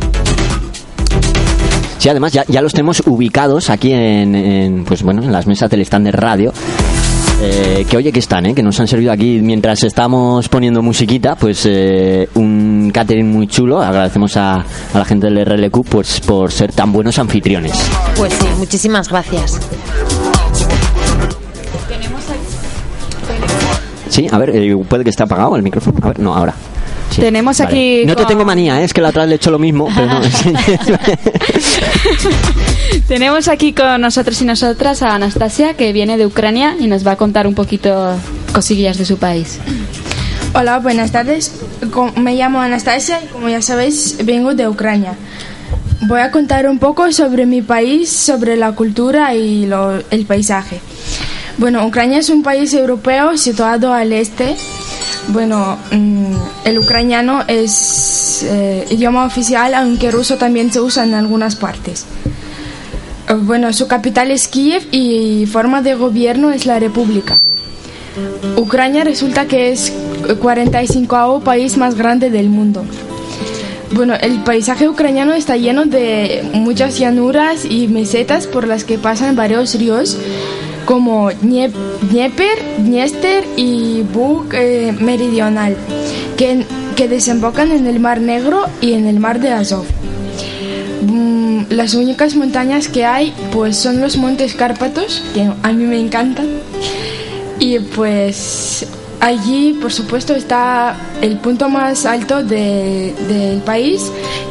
[1.98, 5.70] Sí, además ya, ya los tenemos ubicados aquí en, en, pues bueno, en las mesas
[5.70, 6.54] del stand de radio.
[7.40, 8.56] Eh, que oye que están, ¿eh?
[8.56, 13.80] que nos han servido aquí mientras estamos poniendo musiquita, pues eh, un catering muy chulo.
[13.82, 17.74] Agradecemos a, a la gente del RLQ pues, por ser tan buenos anfitriones.
[18.16, 19.60] Pues sí, muchísimas gracias.
[24.10, 26.00] Sí, a ver, eh, puede que esté apagado el micrófono.
[26.02, 26.56] A ver, no, ahora.
[27.18, 27.68] Sí, Tenemos vale.
[27.70, 28.84] aquí No te tengo manía, ¿eh?
[28.84, 30.22] es que la otra vez le he hecho lo mismo, pero no.
[33.08, 37.14] Tenemos aquí con nosotros y nosotras a Anastasia, que viene de Ucrania y nos va
[37.14, 38.16] a contar un poquito
[38.54, 39.60] cosillas de su país.
[40.54, 41.54] Hola, buenas tardes.
[42.16, 45.14] Me llamo Anastasia y como ya sabéis vengo de Ucrania.
[46.08, 50.80] Voy a contar un poco sobre mi país, sobre la cultura y lo- el paisaje.
[51.58, 54.56] Bueno, Ucrania es un país europeo situado al este.
[55.30, 56.36] Bueno, mm,
[56.66, 62.06] el ucraniano es eh, idioma oficial, aunque ruso también se usa en algunas partes.
[63.42, 67.42] Bueno, su capital es Kiev y forma de gobierno es la República.
[68.56, 69.92] Ucrania resulta que es
[70.40, 72.86] 45 país más grande del mundo.
[73.92, 79.36] Bueno, el paisaje ucraniano está lleno de muchas llanuras y mesetas por las que pasan
[79.36, 80.18] varios ríos
[80.88, 81.72] como Dnie-
[82.10, 85.76] Dnieper, Dniester y Bug eh, Meridional,
[86.38, 86.64] que,
[86.96, 89.86] que desembocan en el Mar Negro y en el Mar de Azov.
[91.02, 96.00] Mm, las únicas montañas que hay pues son los montes Cárpatos, que a mí me
[96.00, 96.48] encantan.
[97.60, 98.86] Y pues
[99.20, 104.02] allí, por supuesto, está el punto más alto de- del país,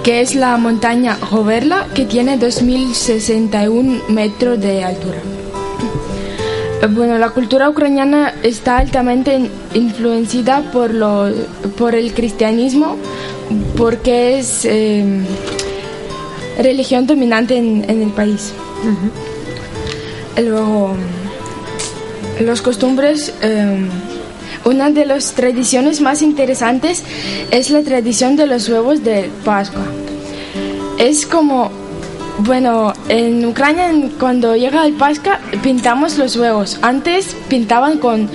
[0.04, 5.18] que es la montaña Goverla, que tiene 2.061 metros de altura.
[6.82, 11.28] Eh, Bueno, la cultura ucraniana está altamente in- influenciada por, lo,
[11.76, 12.96] por el cristianismo,
[13.76, 15.04] porque es eh,
[16.58, 18.52] religión dominante en, en el país.
[20.36, 20.94] Luego,
[22.40, 23.78] los costumbres, eh,
[24.64, 27.02] una de las tradiciones más interesantes
[27.50, 29.84] es la tradición de los huevos de Pascua.
[30.98, 31.70] Es como,
[32.38, 36.78] bueno, en Ucrania cuando llega el Pascua pintamos los huevos.
[36.82, 38.28] Antes pintaban con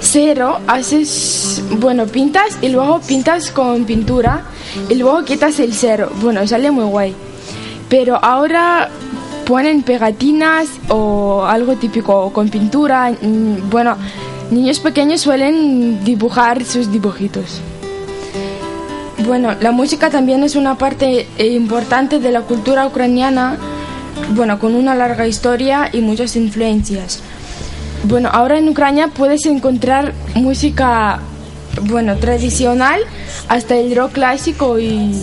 [0.00, 4.42] cero, haces, bueno, pintas y luego pintas con pintura
[4.88, 6.10] y luego quitas el cero.
[6.20, 7.14] Bueno, sale muy guay.
[7.88, 8.88] Pero ahora
[9.44, 13.10] ponen pegatinas o algo típico con pintura.
[13.10, 13.96] mm, Bueno,
[14.50, 17.60] niños pequeños suelen dibujar sus dibujitos.
[19.26, 23.56] Bueno, la música también es una parte eh, importante de la cultura ucraniana,
[24.30, 27.20] bueno, con una larga historia y muchas influencias.
[28.04, 31.20] Bueno, ahora en Ucrania puedes encontrar música,
[31.82, 33.00] bueno, tradicional
[33.48, 35.14] hasta el rock clásico y,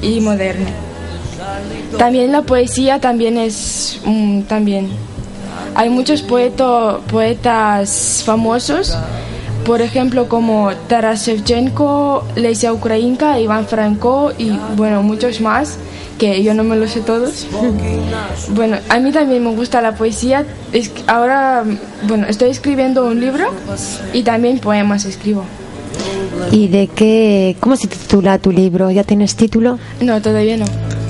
[0.00, 0.68] y moderno.
[1.98, 4.88] También la poesía también es mm, también
[5.74, 8.96] hay muchos poetas famosos
[9.68, 15.76] por ejemplo, como Taras Shevchenko, Lesia Ukrainka, Iván Franco y, bueno, muchos más,
[16.18, 17.46] que yo no me los sé todos.
[18.50, 20.46] Bueno, a mí también me gusta la poesía.
[20.72, 21.64] Es que ahora,
[22.04, 23.44] bueno, estoy escribiendo un libro
[24.14, 25.44] y también poemas escribo.
[26.50, 28.90] ¿Y de qué, cómo se titula tu libro?
[28.90, 29.78] ¿Ya tienes título?
[30.00, 30.64] No, todavía no.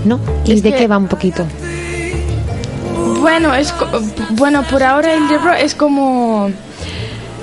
[0.04, 0.18] ¿No?
[0.44, 1.44] ¿Y Es de que- qué va un poquito?
[3.20, 3.72] Bueno, es
[4.30, 6.50] bueno, por ahora el libro es como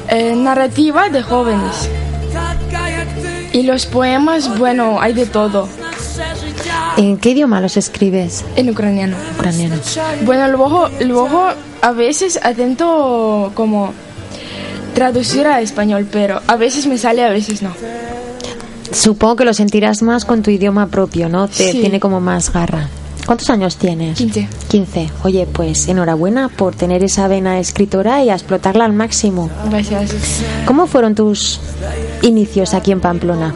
[0.10, 1.90] eh, narrativa de jóvenes.
[3.54, 5.68] Y los poemas, bueno, hay de todo.
[6.98, 8.44] ¿En qué idioma los escribes?
[8.56, 9.16] En ucraniano.
[9.38, 9.76] Ucraniano.
[10.24, 11.50] Bueno, luego, luego
[11.82, 13.94] a veces atento como
[14.94, 17.72] traducir a español, pero a veces me sale, a veces no.
[18.92, 21.48] Supongo que lo sentirás más con tu idioma propio, ¿no?
[21.48, 21.80] Te Sí.
[21.82, 22.90] tiene como más garra.
[23.26, 24.18] ¿Cuántos años tienes?
[24.18, 24.48] 15.
[24.70, 25.10] 15.
[25.24, 29.50] Oye, pues enhorabuena por tener esa vena escritora y a explotarla al máximo.
[29.70, 30.12] Gracias.
[30.66, 31.60] ¿Cómo fueron tus
[32.22, 33.54] inicios aquí en Pamplona?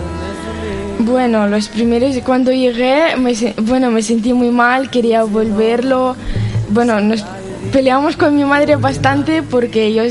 [0.99, 6.15] Bueno, los primeros, cuando llegué, me, bueno, me sentí muy mal, quería volverlo.
[6.72, 7.24] Bueno, nos
[7.72, 10.03] peleamos con mi madre bastante porque yo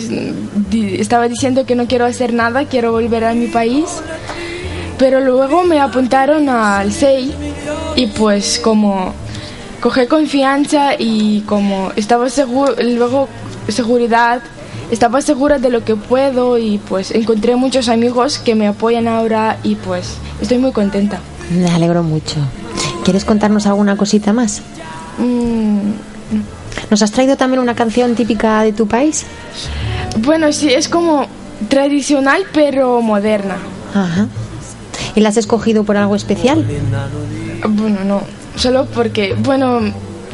[0.72, 3.86] estaba diciendo que no quiero hacer nada, quiero volver a mi país.
[4.98, 7.32] Pero luego me apuntaron al SEI
[7.96, 9.14] y pues como
[9.80, 13.28] cogí confianza y como estaba seguro, luego
[13.68, 14.42] seguridad,
[14.90, 19.58] estaba segura de lo que puedo y pues encontré muchos amigos que me apoyan ahora
[19.62, 21.20] y pues estoy muy contenta.
[21.50, 22.36] Me alegro mucho.
[23.04, 24.62] ¿Quieres contarnos alguna cosita más?
[25.18, 25.90] Mm,
[26.90, 29.24] ¿Nos has traído también una canción típica de tu país?
[30.18, 31.26] bueno, sí, es como
[31.68, 33.56] tradicional pero moderna.
[33.94, 34.26] Ajá.
[35.14, 36.64] ¿Y la has escogido por algo especial?
[37.68, 38.22] Bueno, no,
[38.57, 39.81] solo porque, bueno,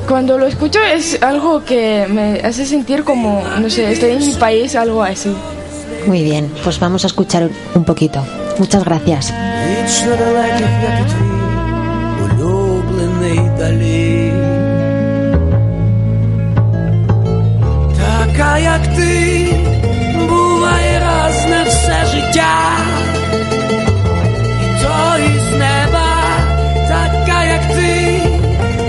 [0.08, 4.34] cuando lo escucho es algo que me hace sentir como, no sé, estoy en mi
[4.34, 5.32] país, algo así.
[6.08, 8.24] Muy bien, pues vamos a escuchar un poquito.
[8.58, 9.34] Muchas gracias.
[9.70, 11.40] Вічно далеких, як і твій
[12.24, 14.34] улюблений далі.
[17.98, 19.23] Така, як ти,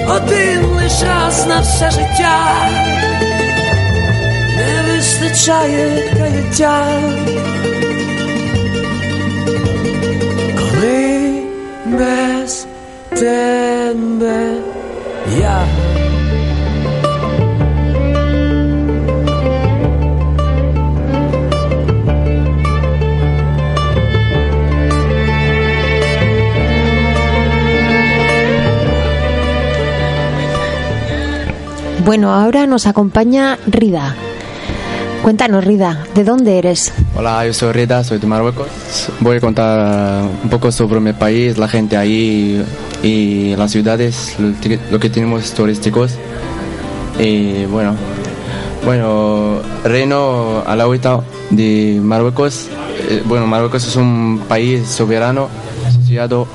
[0.07, 2.69] Один лиш раз на все життя.
[4.57, 6.85] Не вистачає каяття.
[10.75, 11.43] коли
[11.85, 12.67] без
[13.09, 14.61] тебе
[15.39, 15.94] я.
[32.05, 34.13] Bueno, ahora nos acompaña Rida.
[35.23, 36.93] Cuéntanos, Rida, ¿de dónde eres?
[37.15, 38.67] Hola, yo soy Rida, soy de Marruecos.
[39.21, 42.63] Voy a contar un poco sobre mi país, la gente ahí
[43.01, 44.35] y las ciudades,
[44.91, 46.11] lo, que tenemos turísticos.
[47.17, 47.95] Y bueno,
[48.85, 52.67] bueno, Reino Alawita de Marruecos.
[53.09, 55.49] eh, Bueno, Marruecos es un país soberano
[55.87, 56.45] asociado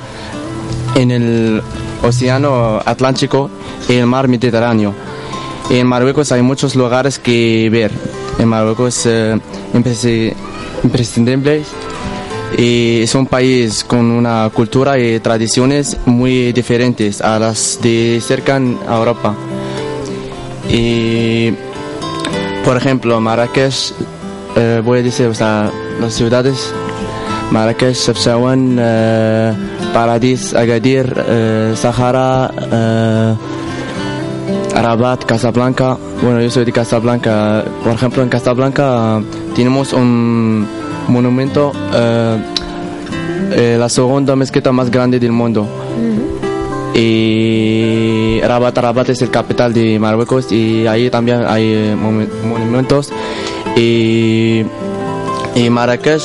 [0.95, 1.61] en el
[2.03, 3.49] Océano Atlántico
[3.89, 4.93] y el Mar Mediterráneo.
[5.71, 7.91] En Marruecos hay muchos lugares que ver.
[8.37, 9.39] En Marruecos eh,
[10.83, 11.65] imprescindibles
[12.57, 18.57] y es un país con una cultura y tradiciones muy diferentes a las de cerca
[18.57, 19.33] en Europa.
[20.69, 21.51] Y
[22.65, 23.93] por ejemplo, Marrakech,
[24.57, 26.73] eh, voy a decir, o sea, las ciudades,
[27.49, 29.53] Marrakech, Chefchaouen, eh,
[29.93, 33.35] Paradis, Agadir, eh, Sahara, eh,
[34.81, 35.95] Rabat, Casablanca.
[36.23, 37.63] Bueno, yo soy de Casablanca.
[37.83, 39.25] Por ejemplo, en Casablanca eh,
[39.55, 40.67] tenemos un
[41.07, 42.37] monumento, eh,
[43.51, 45.67] eh, la segunda mezquita más grande del mundo.
[46.95, 53.11] Y Rabat, Rabat es el capital de Marruecos y ahí también hay eh, monumentos.
[53.77, 54.63] Y,
[55.55, 56.23] y Marrakech,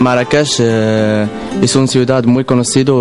[0.00, 1.26] Marrakech eh,
[1.62, 2.92] es una ciudad muy conocida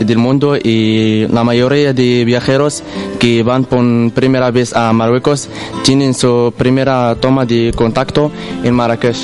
[0.00, 2.82] del mundo y la mayoría de viajeros
[3.18, 5.48] que van por primera vez a Marruecos
[5.82, 8.30] tienen su primera toma de contacto
[8.62, 9.16] en Marrakech.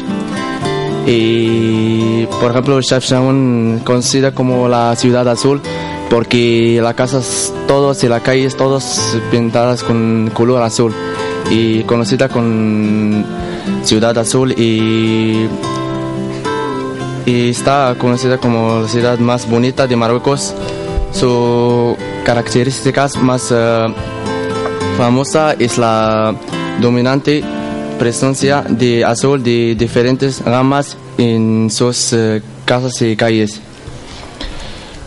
[1.06, 5.60] Y por ejemplo, Chefchaouen conocida como la ciudad azul
[6.08, 10.92] porque las casas todas y las calles todas pintadas con color azul
[11.50, 13.24] y conocida con
[13.82, 15.48] ciudad azul y
[17.24, 20.54] y está conocida como la ciudad más bonita de Marruecos.
[21.12, 23.86] Su características más eh,
[24.96, 26.34] famosa es la
[26.80, 27.42] dominante
[27.98, 33.60] presencia de azul de diferentes ramas en sus eh, casas y calles.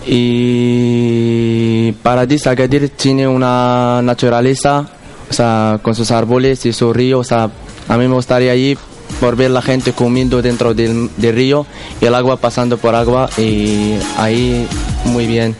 [0.07, 4.87] Y Paradis Agadir tiene una naturaleza,
[5.29, 7.49] o sea, con sus árboles y su río, o sea,
[7.87, 8.77] a mí me gustaría ir
[9.19, 11.65] por ver la gente comiendo dentro del río
[12.01, 14.67] y el agua pasando por agua y ahí
[15.05, 15.55] muy bien.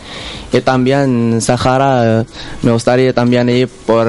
[0.52, 2.26] Y también Sahara,
[2.62, 4.08] me gustaría también ir por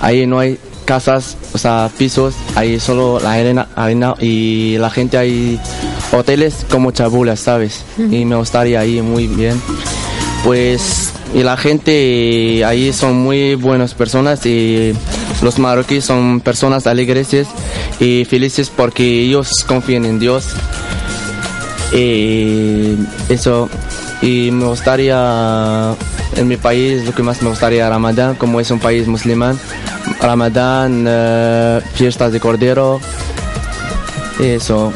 [0.00, 5.18] ahí no hay casas, o sea, pisos, hay solo la arena, arena y la gente
[5.18, 5.60] hay
[6.12, 7.84] hoteles como chabulas, ¿sabes?
[7.96, 9.60] Y me gustaría ir muy bien.
[10.44, 14.92] Pues y la gente ahí son muy buenas personas y
[15.42, 17.28] los marroquíes son personas alegres
[18.00, 20.46] y felices porque ellos confían en Dios.
[21.92, 22.96] Y
[23.28, 23.68] eso,
[24.22, 25.94] y me gustaría,
[26.36, 29.58] en mi país, lo que más me gustaría Ramadán, como es un país musulmán,
[30.20, 33.00] Ramadán, eh, fiestas de Cordero,
[34.38, 34.92] eso,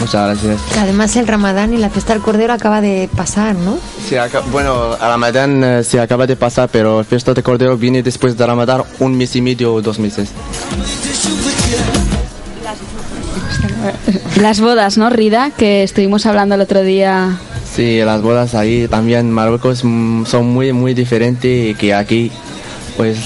[0.00, 0.60] muchas gracias.
[0.78, 3.78] Además, el Ramadán y la fiesta del Cordero acaba de pasar, ¿no?
[4.08, 8.02] Sí, aca- bueno, Ramadán eh, se acaba de pasar, pero la fiesta de Cordero viene
[8.02, 10.30] después de Ramadán un mes y medio o dos meses.
[14.40, 15.50] Las bodas, ¿no, Rida?
[15.56, 17.38] Que estuvimos hablando el otro día.
[17.74, 22.30] Sí, las bodas ahí también en Marruecos mm, son muy, muy diferentes que aquí,
[22.96, 23.16] pues...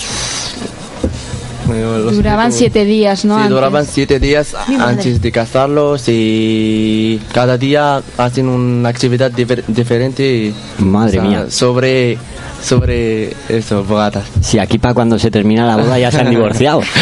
[1.68, 3.34] los Duraban siete días, ¿no?
[3.34, 3.51] Sí, Antes.
[3.51, 10.52] duraban siete días antes de casarlos y cada día hacen una actividad difer- diferente.
[10.78, 11.47] Madre mía.
[11.51, 12.16] Sobre,
[12.62, 14.27] sobre eso, bogatas.
[14.43, 16.82] Si aquí para cuando se termina la boda ya se han divorciado.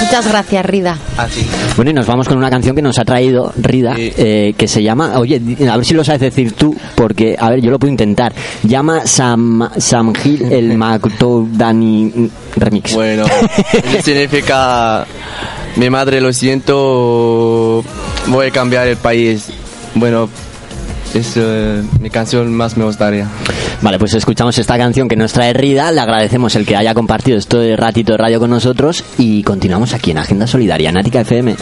[0.00, 0.96] Muchas gracias, Rida.
[1.76, 4.82] Bueno, y nos vamos con una canción que nos ha traído Rida, eh, que se
[4.82, 7.90] llama, oye, a ver si lo sabes decir tú, porque, a ver, yo lo puedo
[7.90, 8.32] intentar.
[8.62, 12.94] Llama Sam, Samgil el Magdani Remix.
[12.94, 13.24] Bueno,
[14.02, 15.06] significa,
[15.76, 17.84] mi madre, lo siento,
[18.26, 19.48] voy a cambiar el país.
[19.94, 20.28] Bueno,
[21.14, 23.28] es eh, mi canción más me gustaría.
[23.82, 27.38] Vale, pues escuchamos esta canción que nos trae Rida, le agradecemos el que haya compartido
[27.38, 31.56] este ratito de radio con nosotros y continuamos aquí en Agenda Solidaria, Nática FM.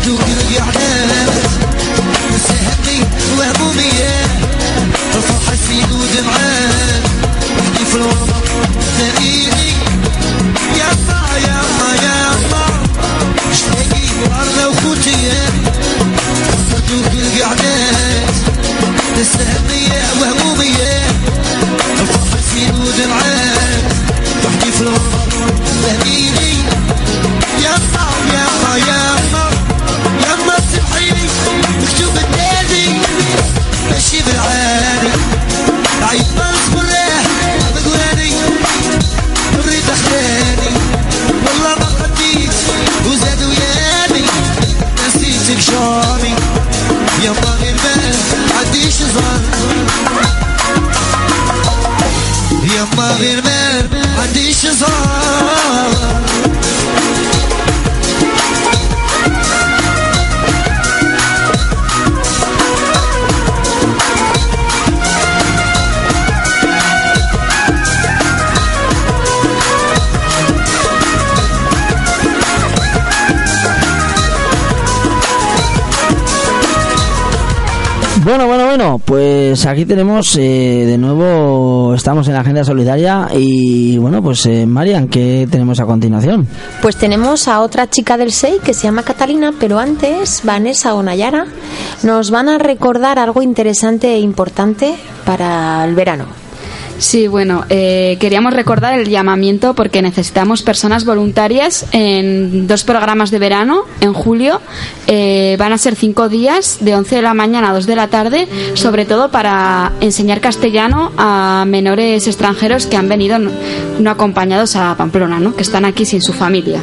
[0.00, 1.19] فكرت وكل قعدان
[79.71, 85.07] aquí tenemos eh, de nuevo, estamos en la agenda solidaria y bueno, pues eh, Marian,
[85.07, 86.45] ¿qué tenemos a continuación?
[86.81, 91.01] Pues tenemos a otra chica del SEI que se llama Catalina, pero antes Vanessa o
[91.01, 91.45] Nayara
[92.03, 94.95] nos van a recordar algo interesante e importante
[95.25, 96.25] para el verano.
[97.01, 103.39] Sí, bueno, eh, queríamos recordar el llamamiento porque necesitamos personas voluntarias en dos programas de
[103.39, 104.61] verano en julio.
[105.07, 108.07] Eh, van a ser cinco días de 11 de la mañana a 2 de la
[108.09, 113.49] tarde, sobre todo para enseñar castellano a menores extranjeros que han venido no,
[113.97, 115.55] no acompañados a Pamplona, ¿no?
[115.55, 116.81] que están aquí sin su familia.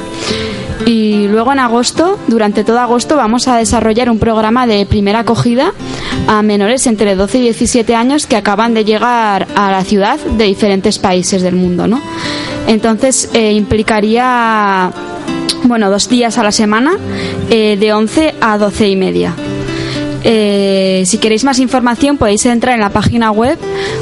[0.86, 5.72] Y luego en agosto, durante todo agosto, vamos a desarrollar un programa de primera acogida
[6.26, 10.44] a menores entre 12 y 17 años que acaban de llegar a la ciudad de
[10.44, 12.00] diferentes países del mundo, ¿no?
[12.66, 14.90] Entonces eh, implicaría,
[15.64, 16.96] bueno, dos días a la semana,
[17.50, 19.34] eh, de 11 a 12 y media.
[20.24, 23.56] Eh, si queréis más información podéis entrar en la página web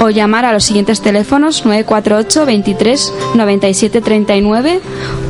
[0.00, 4.80] o llamar a los siguientes teléfonos 948 23 97 39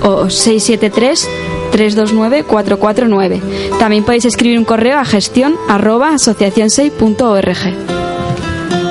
[0.03, 1.29] o 673
[1.73, 3.43] 329 449.
[3.79, 7.75] También podéis escribir un correo a gestión arroba asociacionsei.org.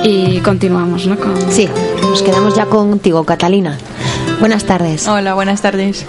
[0.04, 1.18] Y continuamos, ¿no?
[1.18, 1.34] Con...
[1.50, 1.68] Sí,
[2.02, 3.76] nos quedamos ya contigo, Catalina.
[4.38, 5.08] Buenas tardes.
[5.08, 6.06] Hola, buenas tardes.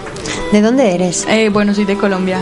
[0.52, 1.26] ¿De dónde eres?
[1.30, 2.40] Eh, bueno, soy de Colombia.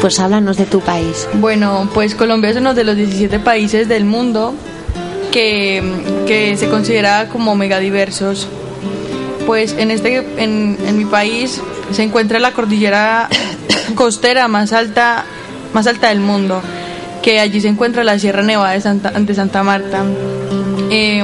[0.00, 1.28] Pues háblanos de tu país.
[1.34, 4.54] Bueno, pues Colombia es uno de los 17 países del mundo
[5.30, 5.82] que,
[6.26, 8.48] que se considera como megadiversos.
[9.46, 11.60] Pues en, este, en, en mi país
[11.92, 13.28] se encuentra la cordillera
[13.94, 15.24] costera más alta,
[15.72, 16.62] más alta del mundo,
[17.22, 20.04] que allí se encuentra la Sierra Nevada de Santa, de Santa Marta.
[20.90, 21.22] Eh,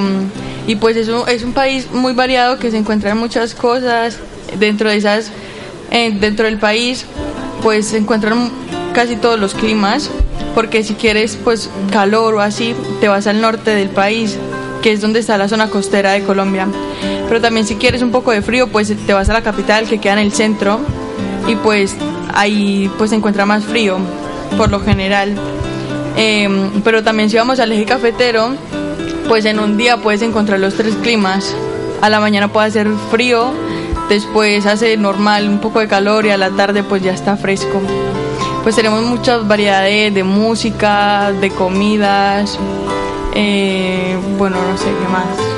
[0.66, 4.18] y pues es un, es un país muy variado que se encuentran muchas cosas
[4.58, 5.30] dentro de esas,
[5.90, 7.06] eh, dentro del país,
[7.62, 8.50] pues se encuentran
[8.92, 10.10] casi todos los climas,
[10.54, 14.36] porque si quieres pues calor o así, te vas al norte del país,
[14.82, 16.66] que es donde está la zona costera de Colombia.
[17.28, 19.98] Pero también si quieres un poco de frío, pues te vas a la capital que
[19.98, 20.80] queda en el centro
[21.46, 21.94] y pues
[22.34, 23.98] ahí pues se encuentra más frío
[24.56, 25.34] por lo general.
[26.16, 26.48] Eh,
[26.82, 28.50] pero también si vamos al eje cafetero,
[29.28, 31.54] pues en un día puedes encontrar los tres climas.
[32.00, 33.52] A la mañana puede hacer frío,
[34.08, 37.80] después hace normal un poco de calor y a la tarde pues ya está fresco.
[38.62, 42.58] Pues tenemos muchas variedades de música, de comidas,
[43.34, 45.26] eh, bueno, no sé qué más.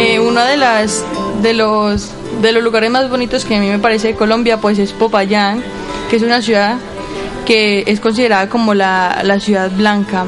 [0.00, 1.04] Eh, uno de las
[1.42, 4.78] de los de los lugares más bonitos que a mí me parece de Colombia pues
[4.78, 5.60] es Popayán,
[6.08, 6.76] que es una ciudad
[7.44, 10.24] que es considerada como la, la ciudad blanca.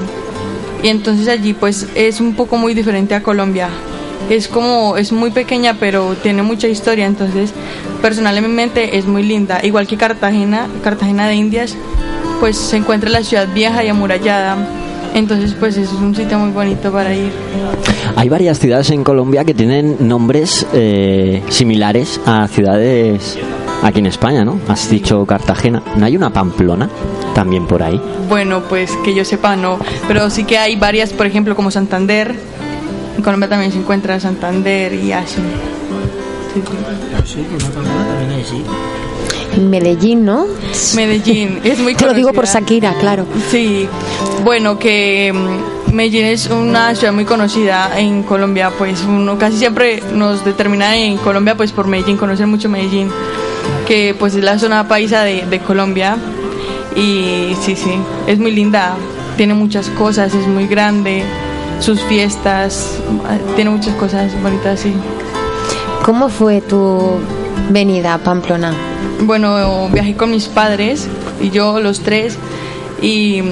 [0.83, 3.69] Y entonces allí pues es un poco muy diferente a Colombia.
[4.29, 7.53] Es como, es muy pequeña pero tiene mucha historia, entonces
[8.01, 9.61] personalmente es muy linda.
[9.63, 11.77] Igual que Cartagena, Cartagena de Indias,
[12.39, 14.57] pues se encuentra la ciudad vieja y amurallada.
[15.15, 17.33] Entonces pues es un sitio muy bonito para ir.
[18.17, 23.39] Hay varias ciudades en Colombia que tienen nombres eh, similares a ciudades
[23.83, 24.59] aquí en España, ¿no?
[24.69, 25.83] Has dicho Cartagena.
[25.97, 26.89] ¿No hay una Pamplona
[27.35, 28.01] también por ahí?
[28.29, 29.79] Bueno, pues que yo sepa no,
[30.09, 32.35] pero sí que hay varias, por ejemplo, como Santander.
[33.17, 35.41] En Colombia también se encuentra Santander y así.
[37.25, 37.45] Sí,
[39.61, 40.47] Medellín, ¿no?
[40.95, 42.61] Medellín, es muy Te lo digo por conocida.
[42.61, 43.27] Shakira, claro.
[43.51, 43.89] Sí,
[44.45, 50.03] bueno, que mm, Medellín es una ciudad muy conocida en Colombia, pues uno casi siempre
[50.15, 53.11] nos determina en Colombia pues por Medellín, conocer mucho Medellín,
[53.91, 56.17] que pues es la zona paisa de, de Colombia
[56.95, 57.91] y sí, sí,
[58.29, 58.95] es muy linda,
[59.37, 61.25] tiene muchas cosas, es muy grande,
[61.81, 63.01] sus fiestas,
[63.57, 64.93] tiene muchas cosas bonitas, sí.
[66.05, 67.19] ¿Cómo fue tu
[67.71, 68.73] venida a Pamplona?
[69.23, 71.09] Bueno, viajé con mis padres
[71.41, 72.39] y yo los tres
[73.03, 73.43] y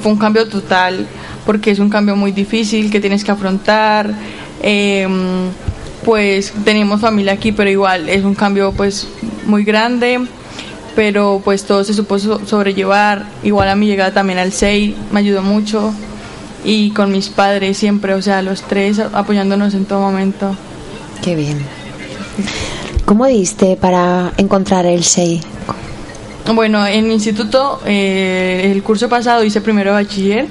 [0.00, 1.06] fue un cambio total
[1.44, 4.14] porque es un cambio muy difícil que tienes que afrontar.
[4.62, 5.06] eh,
[6.04, 9.08] pues tenemos familia aquí, pero igual es un cambio pues
[9.46, 10.20] muy grande,
[10.96, 13.24] pero pues todo se supo so- sobrellevar.
[13.42, 15.92] Igual a mi llegada también al SEI me ayudó mucho
[16.64, 20.54] y con mis padres siempre, o sea, los tres apoyándonos en todo momento.
[21.22, 21.58] Qué bien.
[23.04, 25.40] ¿Cómo diste para encontrar el SEI?
[26.54, 30.46] Bueno, en mi instituto, eh, el curso pasado hice primero bachiller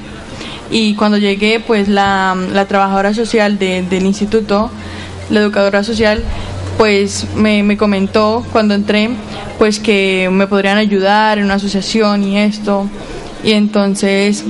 [0.72, 4.72] y cuando llegué, pues la, la trabajadora social de- del instituto,
[5.30, 6.24] la educadora social,
[6.78, 9.10] pues me, me comentó cuando entré,
[9.58, 12.90] pues que me podrían ayudar en una asociación y esto.
[13.44, 14.44] Y entonces,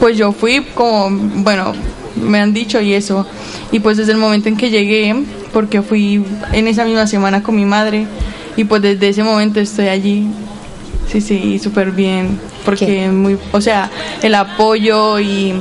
[0.00, 1.08] pues yo fui como,
[1.42, 1.72] bueno,
[2.16, 3.26] me han dicho y eso.
[3.72, 5.14] Y pues desde el momento en que llegué,
[5.52, 8.06] porque fui en esa misma semana con mi madre,
[8.56, 10.28] y pues desde ese momento estoy allí.
[11.10, 13.90] Sí, sí, súper bien, porque muy, o sea,
[14.22, 15.54] el apoyo y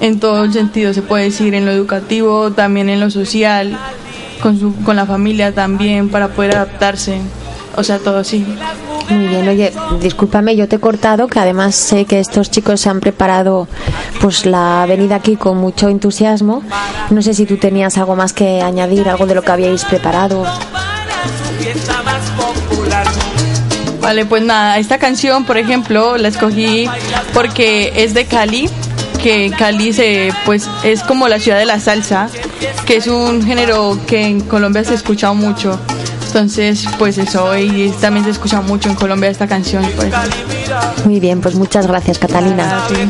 [0.00, 3.78] en todo el sentido se puede decir, en lo educativo, también en lo social,
[4.42, 7.20] con, su, con la familia también, para poder adaptarse,
[7.76, 8.44] o sea, todo sí.
[9.08, 12.88] Muy bien, oye, discúlpame, yo te he cortado, que además sé que estos chicos se
[12.88, 13.68] han preparado
[14.20, 16.62] pues la venida aquí con mucho entusiasmo.
[17.10, 20.44] No sé si tú tenías algo más que añadir, algo de lo que habíais preparado.
[24.00, 26.88] Vale, pues nada, esta canción, por ejemplo, la escogí
[27.32, 28.68] porque es de Cali,
[29.22, 32.28] que Cali se, pues, es como la ciudad de la salsa,
[32.86, 35.78] que es un género que en Colombia se escucha mucho.
[36.26, 39.84] Entonces, pues eso, y también se escucha mucho en Colombia esta canción.
[39.96, 40.12] Pues.
[41.04, 42.62] Muy bien, pues muchas gracias, Catalina.
[42.62, 43.08] De noche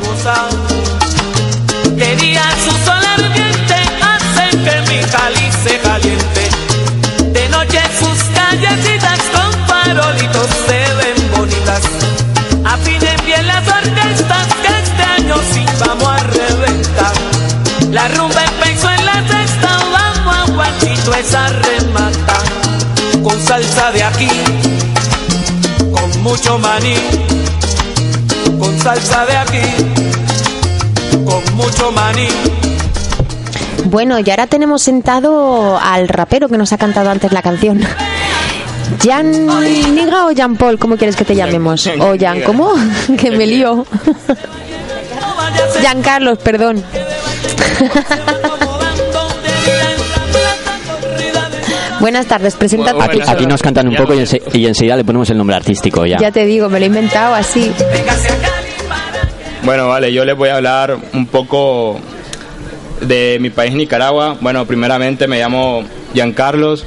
[23.57, 24.29] salsa de aquí,
[25.91, 26.95] con mucho maní,
[28.59, 29.63] con salsa de aquí,
[31.25, 32.29] con mucho maní.
[33.85, 37.81] Bueno, y ahora tenemos sentado al rapero que nos ha cantado antes la canción.
[39.03, 39.47] Jan
[39.95, 41.87] Niga o Jan Paul, ¿cómo quieres que te llamemos?
[41.99, 42.75] O Jan, ¿cómo?
[43.19, 43.87] que me lío.
[45.83, 46.85] Jan Carlos, perdón.
[52.01, 52.99] Buenas tardes, preséntate.
[53.03, 56.05] Aquí, aquí nos cantan un poco y, ense- y enseguida le ponemos el nombre artístico
[56.07, 56.19] ya.
[56.19, 57.73] Ya te digo, me lo he inventado así.
[59.63, 61.99] Bueno, vale, yo les voy a hablar un poco
[63.01, 64.37] de mi país, Nicaragua.
[64.41, 65.83] Bueno, primeramente me llamo
[66.15, 66.85] Giancarlos,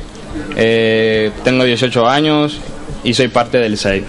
[0.56, 2.60] eh, tengo 18 años
[3.04, 4.06] y soy parte del SEI.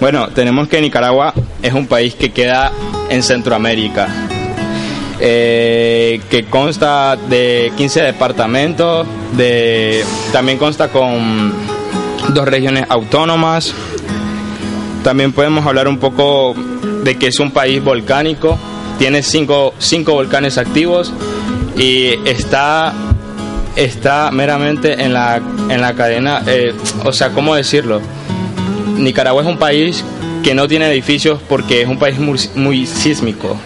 [0.00, 2.72] Bueno, tenemos que Nicaragua es un país que queda
[3.08, 4.08] en Centroamérica,
[5.20, 11.52] eh, que consta de 15 departamentos, de, también consta con
[12.28, 13.74] dos regiones autónomas.
[15.02, 16.54] También podemos hablar un poco
[17.02, 18.58] de que es un país volcánico,
[18.98, 21.12] tiene cinco, cinco volcanes activos
[21.76, 22.92] y está,
[23.76, 26.74] está meramente en la, en la cadena, eh,
[27.04, 28.00] o sea, ¿cómo decirlo?
[28.96, 30.04] Nicaragua es un país
[30.42, 33.56] que no tiene edificios porque es un país muy, muy sísmico.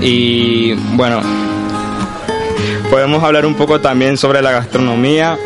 [0.00, 1.20] Y bueno,
[2.90, 5.38] podemos hablar un poco también sobre la gastronomía.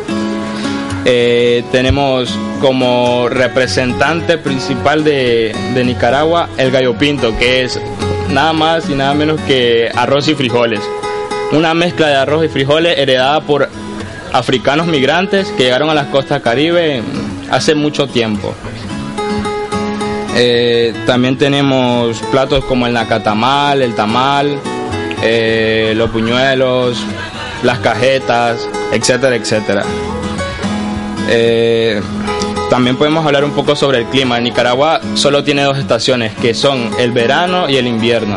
[1.05, 7.81] Eh, tenemos como representante principal de, de Nicaragua el gallo pinto, que es
[8.31, 10.81] nada más y nada menos que arroz y frijoles.
[11.53, 13.69] Una mezcla de arroz y frijoles heredada por
[14.33, 17.03] africanos migrantes que llegaron a las costas caribe
[17.51, 18.55] hace mucho tiempo.
[20.41, 24.61] Eh, también tenemos platos como el nacatamal, el tamal,
[25.21, 26.97] eh, los puñuelos,
[27.65, 29.83] las cajetas, etcétera, etcétera.
[31.29, 32.01] Eh,
[32.71, 34.39] también podemos hablar un poco sobre el clima.
[34.39, 38.37] Nicaragua solo tiene dos estaciones, que son el verano y el invierno.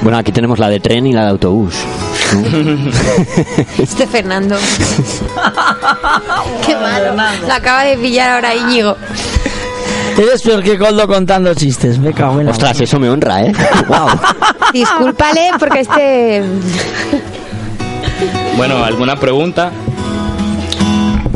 [0.00, 1.74] Bueno, aquí tenemos la de tren y la de autobús.
[3.78, 4.56] Este Fernando.
[6.66, 7.14] Qué malo.
[7.46, 8.96] Lo acaba de pillar ahora Íñigo.
[10.18, 11.98] Eres peor que Coldo contando chistes.
[11.98, 13.52] Me cago en la Ostras, eso me honra, ¿eh?
[13.88, 14.08] Wow.
[14.72, 16.42] Discúlpale porque este...
[18.56, 19.70] Bueno, ¿alguna pregunta?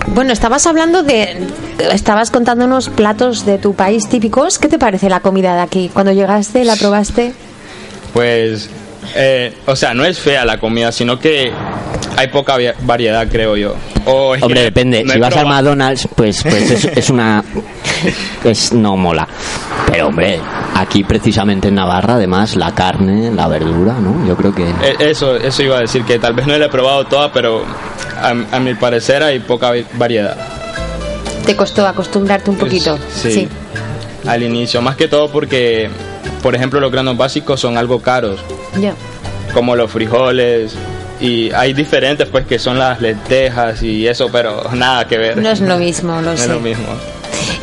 [0.09, 1.47] Bueno, estabas hablando de...
[1.93, 4.59] Estabas contando unos platos de tu país típicos.
[4.59, 5.91] ¿Qué te parece la comida de aquí?
[5.93, 7.33] Cuando llegaste, la probaste.
[8.13, 8.71] Pues,
[9.15, 11.51] eh, o sea, no es fea la comida, sino que
[12.17, 13.75] hay poca variedad, creo yo.
[14.07, 15.03] O es que Hombre, depende.
[15.05, 15.47] no si vas al.
[15.47, 17.43] McDonald's, pues, pues es, es una.
[18.45, 19.27] Es, no mola.
[19.91, 20.39] Pero, hombre,
[20.75, 24.27] aquí precisamente en Navarra, además, la carne, la verdura, ¿no?
[24.27, 24.69] Yo creo que.
[24.69, 27.65] Eh, Eso, eso iba a decir, que tal vez no la he probado toda, pero
[28.21, 30.37] a, a mi parecer hay poca variedad.
[31.47, 32.99] Te costó acostumbrarte un poquito.
[33.11, 33.49] Sí,
[34.27, 35.89] Al inicio, más que todo porque,
[36.45, 38.39] por ejemplo, los granos básicos son algo caros,
[38.79, 38.93] Ya.
[39.55, 40.75] como los frijoles.
[41.21, 45.39] Y hay diferentes, pues, que son las lentejas y eso, pero nada que ver.
[45.39, 46.49] No es lo mismo, lo No es sé.
[46.49, 46.85] lo mismo.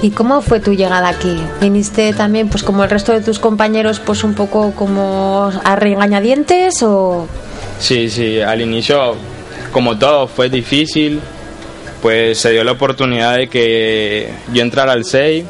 [0.02, 1.38] ¿Y cómo fue tu llegada aquí?
[1.62, 6.82] ¿Viniste también, pues como el resto de tus compañeros, pues un poco como a regañadientes
[6.82, 7.28] o...?
[7.80, 9.16] Sí, sí, al inicio,
[9.72, 11.20] como todo, fue difícil.
[12.02, 15.46] Pues se dio la oportunidad de que yo entrara al SEI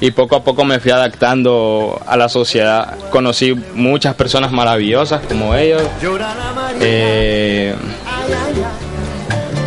[0.00, 2.94] y poco a poco me fui adaptando a la sociedad.
[3.10, 5.82] Conocí muchas personas maravillosas como ellos.
[6.80, 7.74] Eh,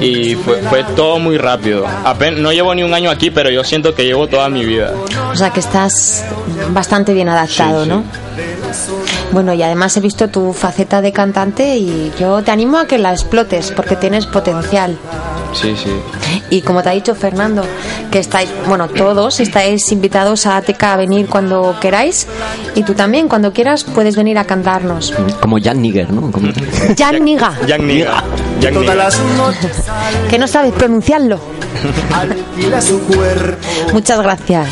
[0.01, 1.85] y fue, fue todo muy rápido.
[2.03, 4.91] Apen- no llevo ni un año aquí, pero yo siento que llevo toda mi vida.
[5.31, 6.25] O sea que estás
[6.71, 7.95] bastante bien adaptado, Sí, sí.
[7.95, 8.03] ¿no?
[9.31, 12.97] Bueno, y además he visto tu faceta de cantante y yo te animo a que
[12.97, 14.97] la explotes porque tienes potencial.
[15.53, 15.91] Sí, sí.
[16.49, 17.63] Y como te ha dicho Fernando,
[18.11, 22.27] que estáis, bueno, todos estáis invitados a ATK a venir cuando queráis
[22.75, 25.13] y tú también, cuando quieras, puedes venir a cantarnos.
[25.41, 26.31] Como Jan Nigger, ¿no?
[26.31, 26.51] Como-
[26.97, 28.23] Jan Niga, Jan Niga.
[28.61, 28.83] Jan Niga.
[30.29, 31.39] que no sabes pronunciarlo.
[33.93, 34.67] Muchas gracias.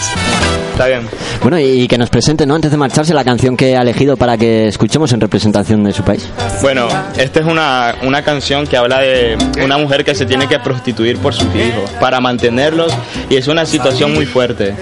[0.81, 1.07] Está bien.
[1.43, 2.55] Bueno, y que nos presente, ¿no?
[2.55, 6.01] Antes de marcharse, la canción que ha elegido para que escuchemos en representación de su
[6.01, 6.27] país.
[6.63, 6.87] Bueno,
[7.17, 11.19] esta es una, una canción que habla de una mujer que se tiene que prostituir
[11.19, 12.91] por sus hijos para mantenerlos
[13.29, 14.73] y es una situación muy fuerte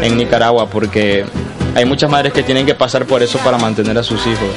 [0.00, 1.24] en Nicaragua porque
[1.74, 4.50] hay muchas madres que tienen que pasar por eso para mantener a sus hijos.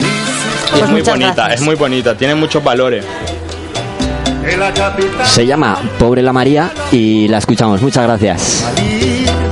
[0.00, 1.60] Y Pues es muy bonita, gracias.
[1.60, 3.04] es muy bonita, tiene muchos valores.
[5.24, 7.82] Se llama Pobre la María y la escuchamos.
[7.82, 8.64] Muchas gracias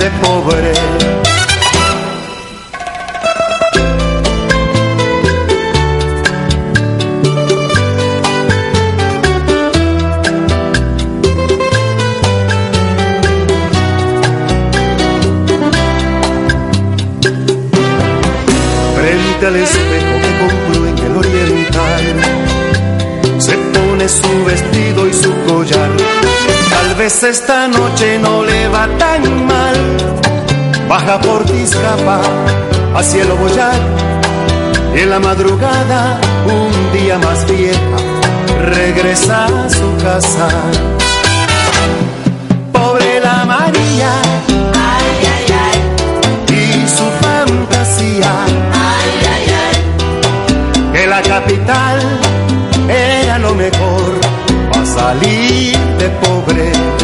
[0.06, 0.72] de pobre.
[18.94, 22.04] Frente al espejo que compró en el oriental,
[23.38, 25.90] se pone su vestido y su collar.
[26.70, 29.45] Tal vez esta noche no le va tan
[30.88, 32.20] Baja por Tizcapa
[32.94, 33.74] a cielo boyar.
[34.94, 37.96] En la madrugada, un día más vieja,
[38.70, 40.48] regresa a su casa.
[42.72, 44.12] Pobre la María.
[44.92, 45.78] Ay, ay, ay.
[46.56, 48.32] Y su fantasía.
[48.72, 50.92] Ay, ay, ay.
[50.92, 51.98] Que la capital
[52.88, 54.20] era lo mejor
[54.72, 56.06] para salir de.
[56.22, 56.95] Pobre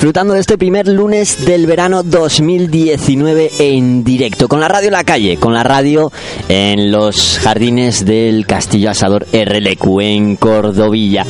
[0.00, 5.04] Disfrutando de este primer lunes del verano 2019 en directo, con la radio en la
[5.04, 6.10] calle, con la radio
[6.48, 11.26] en los jardines del Castillo Asador RLQ en Cordovilla.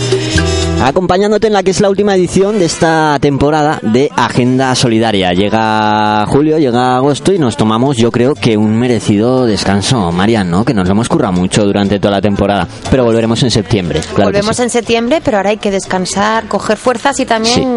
[0.82, 5.32] Acompañándote en la que es la última edición de esta temporada de Agenda Solidaria.
[5.34, 10.64] Llega julio, llega agosto y nos tomamos, yo creo que un merecido descanso, Marian, ¿no?
[10.64, 12.66] Que nos lo hemos currado mucho durante toda la temporada.
[12.90, 14.00] Pero volveremos en septiembre.
[14.00, 14.62] Claro que Volvemos sí.
[14.62, 17.76] en septiembre, pero ahora hay que descansar, coger fuerzas y también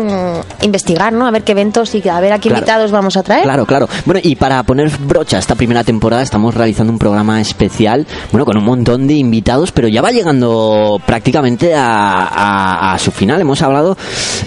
[0.62, 1.28] investigar, ¿no?
[1.28, 2.60] A ver qué eventos y a ver a qué Claro.
[2.62, 3.44] invitados vamos a traer.
[3.44, 3.90] Claro, claro.
[4.06, 8.46] Bueno, y para poner brocha a esta primera temporada estamos realizando un programa especial, bueno,
[8.46, 13.42] con un montón de invitados, pero ya va llegando prácticamente a, a- a su final.
[13.42, 13.98] Hemos hablado,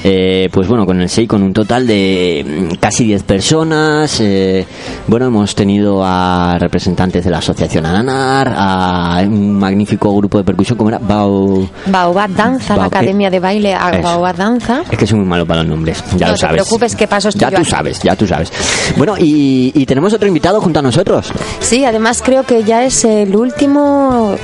[0.05, 4.19] eh, pues bueno, con el SEI con un total de mm, casi 10 personas.
[4.21, 4.65] eh,
[5.07, 10.77] bueno, hemos tenido a representantes de la Asociación Ananar, a un magnífico grupo de percusión,
[10.79, 10.99] como era?
[10.99, 11.69] Bao...
[11.87, 13.77] Baobab Danza, la Academia de Baile.
[14.03, 14.83] Baobab Danza.
[14.91, 16.63] Es que soy muy malo para los nombres, ya no lo te sabes.
[16.63, 17.71] preocupes, que paso estoy Ya tú aquí.
[17.71, 18.53] sabes, ya tú sabes.
[18.97, 21.33] Bueno, y, y tenemos otro invitado junto a nosotros.
[21.61, 24.35] Sí, además creo que ya es el último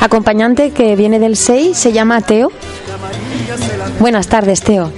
[0.00, 2.50] acompañante que viene del 6, se llama Teo.
[4.00, 4.90] Buenas tardes, Teo.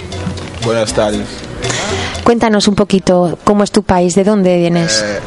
[0.65, 1.27] Buenas tardes.
[2.25, 5.03] Cuéntanos un poquito cómo es tu país, de dónde vienes.
[5.05, 5.21] Eh,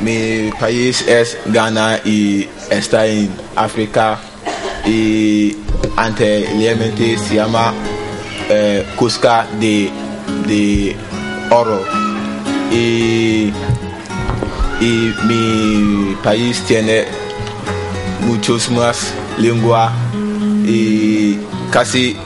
[0.00, 4.18] mi país es Ghana y está en África
[4.86, 5.56] y
[5.96, 7.72] anteriormente se llama
[8.48, 9.90] eh, Cusca de,
[10.46, 10.96] de
[11.50, 11.82] Oro
[12.70, 13.52] y,
[14.80, 17.04] y mi país tiene
[18.26, 19.92] muchos más lenguas
[20.64, 21.38] y
[21.72, 22.16] casi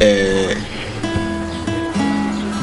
[0.00, 0.56] eh,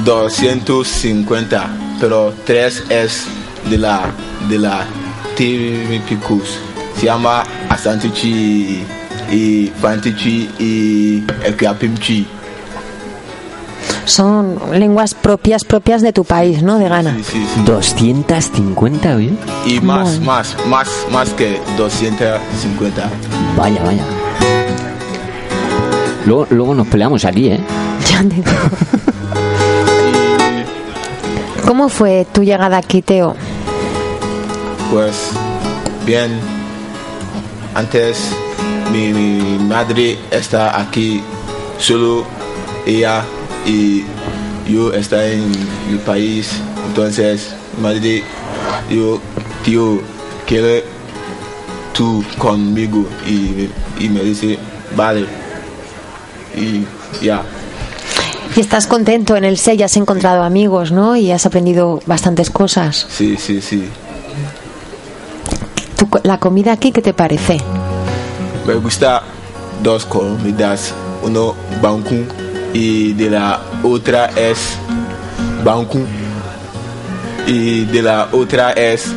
[0.04, 1.68] 250
[2.00, 3.26] pero tres es
[3.70, 4.12] de la
[4.50, 4.86] de la
[5.38, 6.60] típicos
[7.00, 8.84] se llama Asantichi
[9.32, 12.28] y Fantichi y Equiapimchi
[14.06, 16.78] Son lenguas propias propias de tu país, ¿no?
[16.78, 17.16] De Ghana.
[17.66, 19.34] 250, ¿oye?
[19.66, 20.26] y más Bueno.
[20.26, 23.10] más más más que 250
[23.56, 24.04] Vaya, vaya.
[26.26, 27.60] Luego, luego nos peleamos aquí, ¿eh?
[28.10, 28.52] Ya te digo.
[31.66, 33.36] ¿Cómo fue tu llegada aquí, Teo?
[34.92, 35.32] Pues
[36.06, 36.40] bien,
[37.74, 38.30] antes
[38.92, 41.22] mi, mi madre está aquí,
[41.80, 42.26] solo
[42.86, 43.24] ella
[43.66, 44.04] y
[44.68, 45.50] yo está en
[45.90, 46.52] mi país,
[46.88, 48.24] entonces madre,
[48.90, 49.20] yo,
[49.64, 50.02] tío,
[50.46, 50.84] quiere
[51.94, 53.70] tú conmigo y,
[54.00, 54.60] y me dice,
[54.96, 55.26] vale,
[56.56, 56.86] y
[57.24, 57.44] ya.
[58.56, 61.16] Y estás contento en el SEI, has encontrado amigos, ¿no?
[61.16, 63.08] Y has aprendido bastantes cosas.
[63.10, 63.88] Sí, sí, sí.
[65.98, 67.58] Tu la comida aquí, ¿qué te parece?
[68.68, 69.24] Me gusta
[69.82, 70.94] dos comidas,
[71.24, 72.26] uno banku
[72.74, 74.78] y de la otra es
[75.64, 76.00] banku
[77.48, 79.08] y de la otra es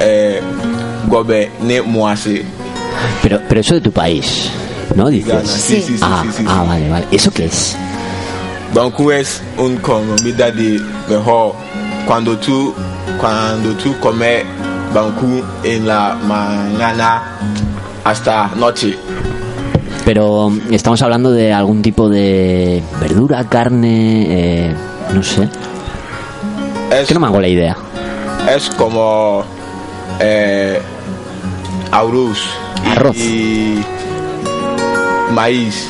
[0.00, 0.40] eh,
[1.08, 2.44] gobe ne moase.
[3.22, 4.50] Pero, pero eso de tu país,
[4.94, 5.08] ¿no?
[5.08, 5.32] Dices.
[5.32, 7.06] Ghana, sí, sí, sí, ah, ah, vale, vale.
[7.10, 7.76] ¿Eso qué es?
[8.74, 11.54] Banku es un comida de mejor
[12.06, 12.74] cuando tú
[13.20, 14.44] cuando tú comes
[14.92, 17.22] banku en la mañana
[18.04, 18.96] hasta noche.
[20.04, 24.26] Pero estamos hablando de algún tipo de verdura, carne,
[24.68, 24.74] eh,
[25.12, 25.48] no sé.
[26.92, 27.76] Es, que no me hago la idea.
[28.48, 29.42] es como
[30.20, 30.80] eh,
[31.90, 32.38] arroz
[32.84, 33.16] Arroz.
[33.16, 33.82] y
[35.36, 35.88] maíz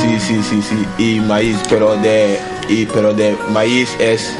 [0.00, 4.32] sí sí sí sí y maíz pero de y pero de maíz es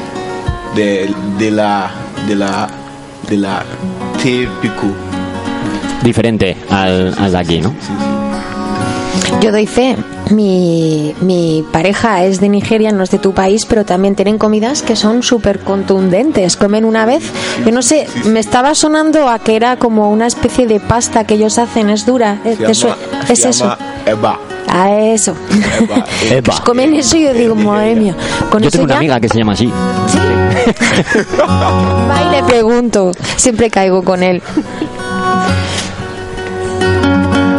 [0.75, 1.91] de, de la
[2.27, 2.67] de la
[3.29, 3.63] de la
[4.21, 4.87] típico
[6.03, 7.75] Diferente al, al de aquí, ¿no?
[9.41, 9.97] Yo doy fe
[10.31, 14.81] mi, mi pareja es de Nigeria, no es de tu país, pero también tienen comidas
[14.81, 16.55] que son súper contundentes.
[16.55, 17.23] Comen una vez,
[17.65, 21.35] yo no sé, me estaba sonando a que era como una especie de pasta que
[21.35, 22.39] ellos hacen, es dura.
[22.45, 23.63] es se eso.
[23.65, 24.39] llama Eba.
[24.67, 25.35] A eso.
[25.81, 26.05] Eva.
[26.43, 28.15] Pues comen eso y yo digo, madre mía.
[28.51, 29.71] Con Yo tengo una ya- amiga que se llama así.
[31.39, 33.11] Va y le pregunto.
[33.35, 34.41] Siempre caigo con él.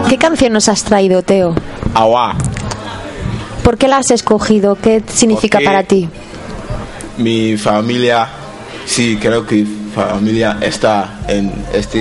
[0.09, 1.55] ¿Qué canción nos has traído, Teo?
[1.95, 2.35] Awa.
[3.63, 4.77] ¿Por qué la has escogido?
[4.77, 6.09] ¿Qué significa Porque- para ti?
[7.19, 8.27] Mi familia,
[8.87, 11.99] sí, creo que familia está en esta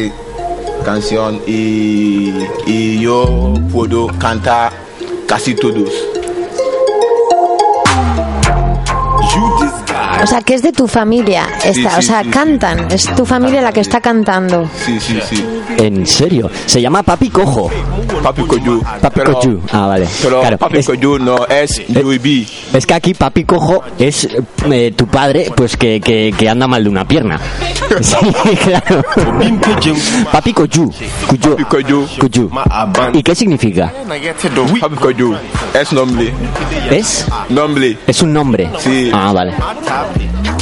[0.93, 2.33] canción y,
[2.65, 4.71] y yo puedo cantar
[5.27, 5.89] casi todos.
[10.21, 11.47] O sea, que es de tu familia.
[11.63, 12.91] Esta, sí, o sea, sí, cantan.
[12.91, 14.69] Es tu familia la que está cantando.
[14.85, 15.45] Sí, sí, sí.
[15.77, 16.49] ¿En serio?
[16.65, 17.69] Se llama Papi Cojo.
[18.21, 18.81] Papi Koyu.
[19.01, 19.61] Papi Pero- Coyu.
[19.71, 20.07] Ah, vale.
[20.21, 20.89] Pero Claro, Papi es-
[21.21, 22.47] no es UIB.
[22.73, 24.27] Es que aquí Papi Cojo es
[24.69, 27.39] eh, tu padre, pues que, que, que anda mal de una pierna.
[28.01, 28.15] Sí,
[28.63, 29.03] claro.
[30.31, 30.53] Papi.
[30.53, 30.89] Cuyo.
[31.69, 32.49] Cuyo.
[33.13, 33.91] ¿Y qué significa?
[34.79, 35.35] Papi Koyu
[35.73, 36.33] es nombre.
[36.89, 37.25] ¿Es?
[37.49, 37.97] Nombre.
[38.07, 38.69] Es un nombre.
[38.79, 39.11] Sí.
[39.13, 39.53] Ah, vale.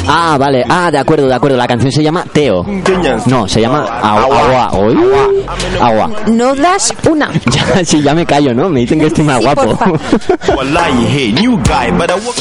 [0.08, 0.64] Ah, vale.
[0.70, 1.58] Ah, de acuerdo, de acuerdo.
[1.58, 2.66] La canción se llama Teo.
[3.26, 4.70] No, se llama Agua.
[5.82, 6.10] Agua.
[6.28, 7.30] No das una.
[7.48, 8.70] Ya, sí, ya me callo, ¿no?
[8.70, 9.78] Me dicen que estoy más Sí, guapo.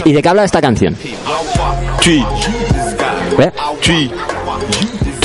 [0.04, 0.96] ¿Y de qué habla esta canción?
[2.02, 2.24] Tui.
[3.38, 3.52] ¿Eh?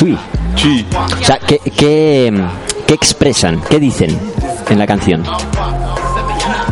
[0.02, 0.18] Tui.
[0.60, 0.84] Tui.
[1.22, 2.34] O sea, ¿qué, qué,
[2.88, 3.62] qué expresan?
[3.70, 4.18] ¿Qué dicen
[4.68, 5.24] en la canción?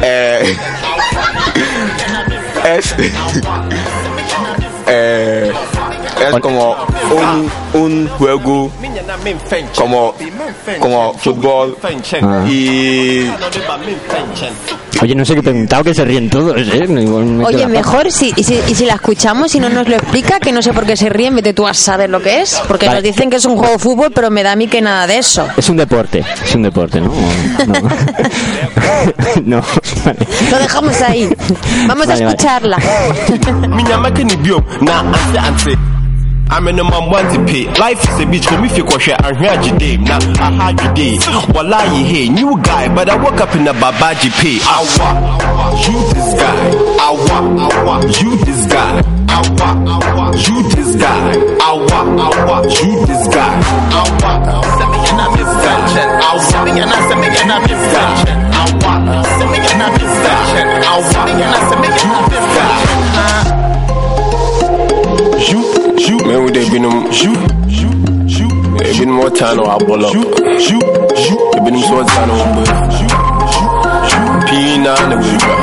[0.02, 0.58] Eh,
[2.76, 2.96] es
[4.88, 5.52] eh,
[6.20, 6.76] es como
[7.12, 8.72] un, un juego
[9.76, 10.14] como
[10.80, 11.78] como fútbol
[12.22, 12.46] Ah.
[12.48, 13.30] y
[15.02, 16.86] Oye, no sé qué he preguntado, que se ríen todos, ¿eh?
[16.88, 17.08] Me
[17.46, 20.52] Oye, mejor si, y si, y si la escuchamos y no nos lo explica, que
[20.52, 22.62] no sé por qué se ríen, vete tú a saber lo que es.
[22.68, 22.98] Porque Vale.
[22.98, 25.08] nos dicen que es un juego de fútbol, pero me da a mí que nada
[25.08, 25.48] de eso.
[25.56, 27.14] Es un deporte, es un deporte, ¿no?
[27.68, 27.80] No.
[29.58, 29.62] no.
[30.06, 30.20] Vale.
[30.52, 31.30] Lo dejamos ahí.
[31.88, 32.36] Vamos Vale, a vale.
[32.36, 32.78] escucharla.
[36.50, 39.14] Biom na ante ante want to pay life is a bitch come if you kwahwe
[39.24, 41.20] ahwe agide na aha agide
[41.56, 45.10] wallahi hey new guy but i woke up in a babaji pay awa
[45.86, 46.64] you this guy
[47.06, 48.96] awa awa you this guy
[49.30, 51.32] awa awa you this guy
[51.70, 53.56] awa awa you this guy
[54.00, 54.32] awa
[54.78, 55.80] send me an abiscan
[56.28, 58.14] awa send me an send me an abiscan
[58.62, 58.94] awa
[59.38, 59.50] send
[65.86, 66.98] an abiscan awa send me an send me an abiscan you you me with ebinom
[67.12, 67.34] you
[67.68, 67.90] you
[68.28, 68.48] you
[68.90, 70.24] ebinom ọta na wabọlọ you
[70.70, 70.80] you
[71.30, 72.64] you ebinom so ọta na wọbọ
[74.50, 75.54] pii na na wẹba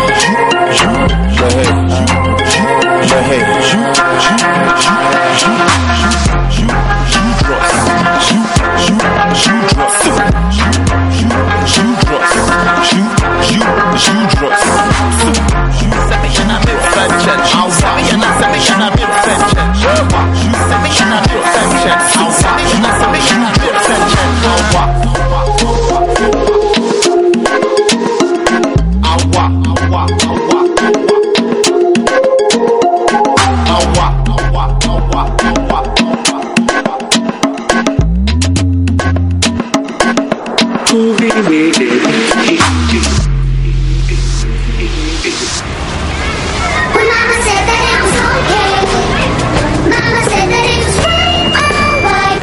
[0.77, 1.65] ṣẹhẹ
[3.09, 3.39] ṣẹhẹ
[3.71, 4.35] you you
[6.57, 6.69] you
[7.13, 7.77] you dross
[8.29, 8.41] you
[8.87, 8.97] you
[9.43, 10.19] you dross you
[11.75, 12.33] you dross
[12.93, 13.05] you
[13.51, 13.63] you
[14.05, 14.66] you dross.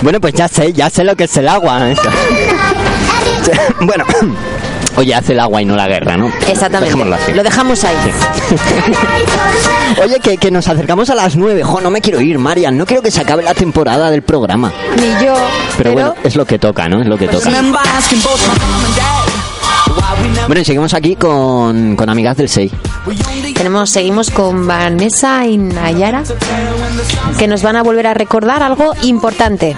[0.04, 1.90] Bueno, pues ya sé, ya sé lo que es el agua.
[1.90, 2.02] eso.
[3.80, 4.04] bueno,
[4.98, 6.30] oye, hace el agua y no la guerra, ¿no?
[6.46, 7.14] Exactamente.
[7.14, 7.32] Así.
[7.32, 7.96] Lo dejamos ahí.
[10.04, 11.64] Oye, que, que nos acercamos a las nueve.
[11.64, 12.78] Jo, no me quiero ir, Marian.
[12.78, 14.74] No quiero que se acabe la temporada del programa.
[14.98, 15.36] Ni yo.
[15.78, 17.02] Pero, bueno, es lo que toca, ¿no?
[17.02, 17.50] Es lo que toca.
[20.48, 22.72] Bueno, y seguimos aquí con, con amigas del 6.
[23.56, 26.24] Tenemos, seguimos con Vanessa y Nayara,
[27.38, 29.76] que nos van a volver a recordar algo importante.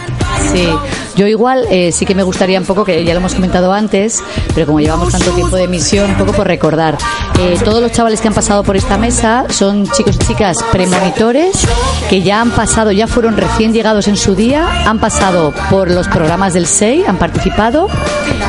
[0.51, 0.67] Sí,
[1.15, 4.22] yo igual eh, sí que me gustaría un poco, que ya lo hemos comentado antes,
[4.53, 6.97] pero como llevamos tanto tiempo de emisión, un poco por recordar.
[7.39, 11.67] Eh, todos los chavales que han pasado por esta mesa son chicos y chicas premonitores
[12.09, 16.07] que ya han pasado, ya fueron recién llegados en su día, han pasado por los
[16.07, 17.88] programas del SEI, han participado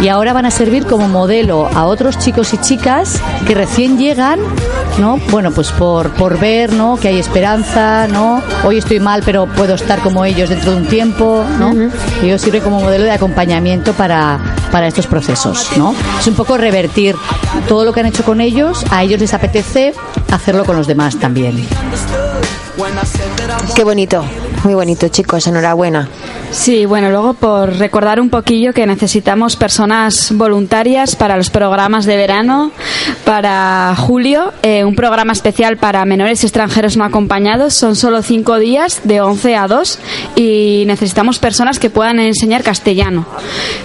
[0.01, 4.41] y ahora van a servir como modelo a otros chicos y chicas que recién llegan,
[4.99, 5.19] ¿no?
[5.31, 6.97] Bueno, pues por, por ver, ¿no?
[6.97, 8.43] Que hay esperanza, ¿no?
[8.65, 11.73] Hoy estoy mal, pero puedo estar como ellos dentro de un tiempo, ¿no?
[12.23, 14.39] Y ellos sirven como modelo de acompañamiento para,
[14.71, 15.95] para estos procesos, ¿no?
[16.19, 17.17] Es un poco revertir
[17.69, 19.95] todo lo que han hecho con ellos, a ellos les apetece
[20.31, 21.67] hacerlo con los demás también.
[23.75, 24.25] Qué bonito,
[24.65, 26.09] muy bonito, chicos, enhorabuena.
[26.51, 32.17] Sí, bueno, luego por recordar un poquillo que necesitamos personas voluntarias para los programas de
[32.17, 32.71] verano,
[33.25, 39.01] para julio, eh, un programa especial para menores extranjeros no acompañados, son solo cinco días,
[39.05, 39.99] de 11 a 2,
[40.37, 43.27] y necesitamos personas que puedan enseñar castellano.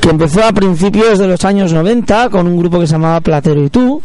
[0.00, 3.62] que empezó a principios de los años 90 con un grupo que se llamaba Platero
[3.62, 4.00] y tú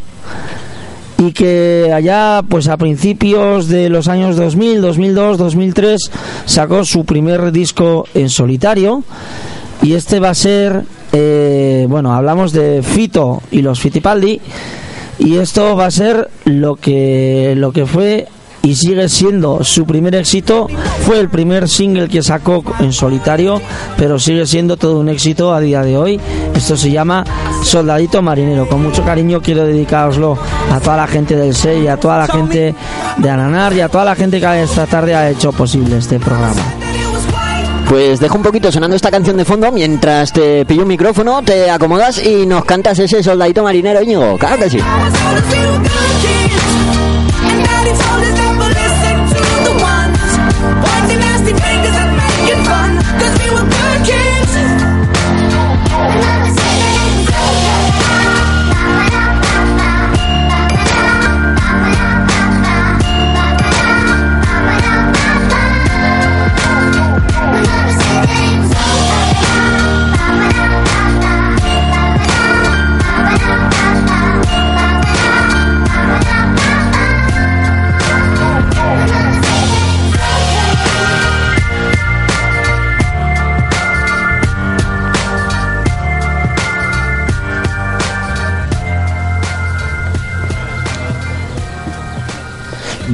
[1.20, 6.12] y que allá pues a principios de los años 2000, 2002, 2003
[6.46, 9.04] sacó su primer disco en solitario
[9.82, 10.84] y este va a ser
[11.14, 14.42] eh, bueno hablamos de Fito y los Fitipaldi
[15.18, 18.28] y esto va a ser lo que lo que fue
[18.62, 20.68] y sigue siendo su primer éxito.
[21.06, 23.62] Fue el primer single que sacó en solitario
[23.98, 26.20] pero sigue siendo todo un éxito a día de hoy.
[26.56, 27.24] Esto se llama
[27.64, 28.68] Soldadito Marinero.
[28.68, 30.38] Con mucho cariño quiero dedicaroslo
[30.72, 32.76] a toda la gente del SEI a toda la gente
[33.18, 36.62] de Ananar y a toda la gente que esta tarde ha hecho posible este programa.
[37.90, 41.72] Pues dejo un poquito sonando esta canción de fondo mientras te pillo un micrófono, te
[41.72, 44.38] acomodas y nos cantas ese soldadito marinero, Íñigo.
[44.38, 44.80] Claro que sí.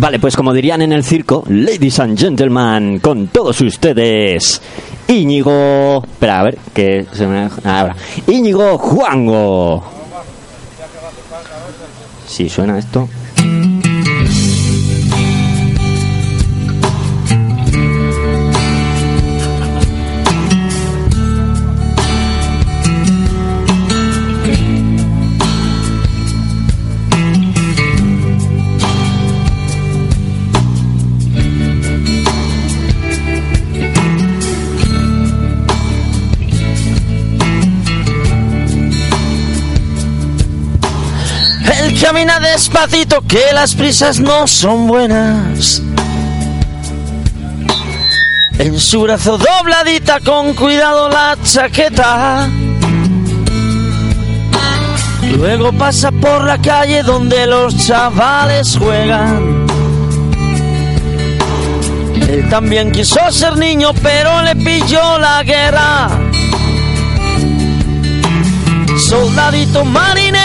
[0.05, 4.61] Vale, pues como dirían en el circo, ladies and gentlemen, con todos ustedes,
[5.07, 6.03] Íñigo...
[6.03, 7.49] Espera, a ver, que se me...
[7.63, 7.95] Ahora.
[8.27, 9.83] Íñigo Juango.
[12.27, 13.09] Si suena esto...
[42.01, 45.81] camina despacito, que las prisas no son buenas.
[48.57, 52.47] En su brazo dobladita con cuidado la chaqueta.
[55.37, 59.65] Luego pasa por la calle donde los chavales juegan.
[62.29, 66.09] Él también quiso ser niño, pero le pilló la guerra.
[69.09, 70.44] Soldadito marinero,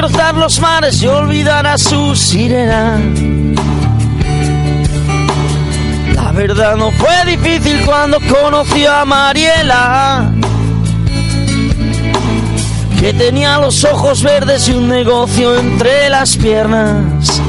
[0.00, 2.98] Cruzar los mares y olvidar a su sirena.
[6.14, 10.32] La verdad no fue difícil cuando conoció a Mariela,
[12.98, 17.42] que tenía los ojos verdes y un negocio entre las piernas.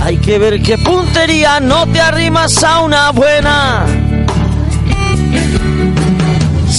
[0.00, 3.84] Hay que ver qué puntería, no te arrimas a una buena.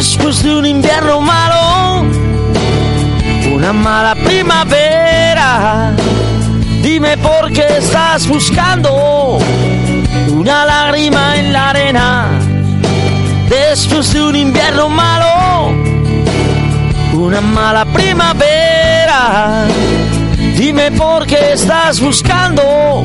[0.00, 2.06] Después de un invierno malo,
[3.52, 5.92] una mala primavera,
[6.80, 9.38] dime por qué estás buscando
[10.30, 12.28] una lágrima en la arena.
[13.50, 15.74] Después de un invierno malo,
[17.12, 19.66] una mala primavera,
[20.56, 23.04] dime por qué estás buscando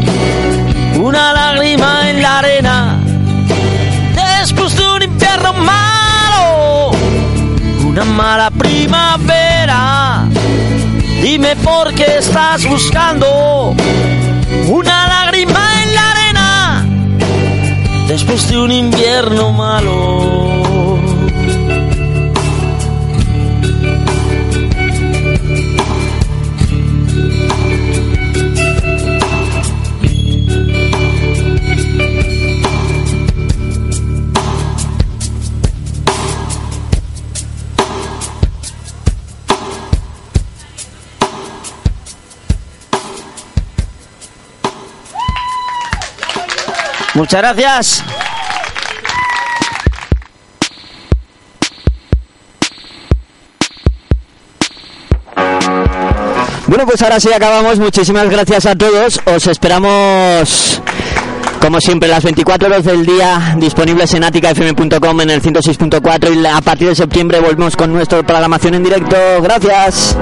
[0.95, 2.94] una lágrima en la arena.
[7.95, 10.27] Una mala primavera.
[11.22, 13.73] Dime por qué estás buscando
[14.67, 16.85] una lágrima en la arena
[18.09, 20.34] después de un invierno malo.
[47.15, 48.03] Muchas gracias.
[56.67, 57.79] Bueno, pues ahora sí acabamos.
[57.79, 59.21] Muchísimas gracias a todos.
[59.25, 60.81] Os esperamos,
[61.61, 66.59] como siempre, las 24 horas del día disponibles en aticafm.com en el 106.4 y a
[66.59, 69.15] partir de septiembre volvemos con nuestra programación en directo.
[69.41, 70.17] Gracias.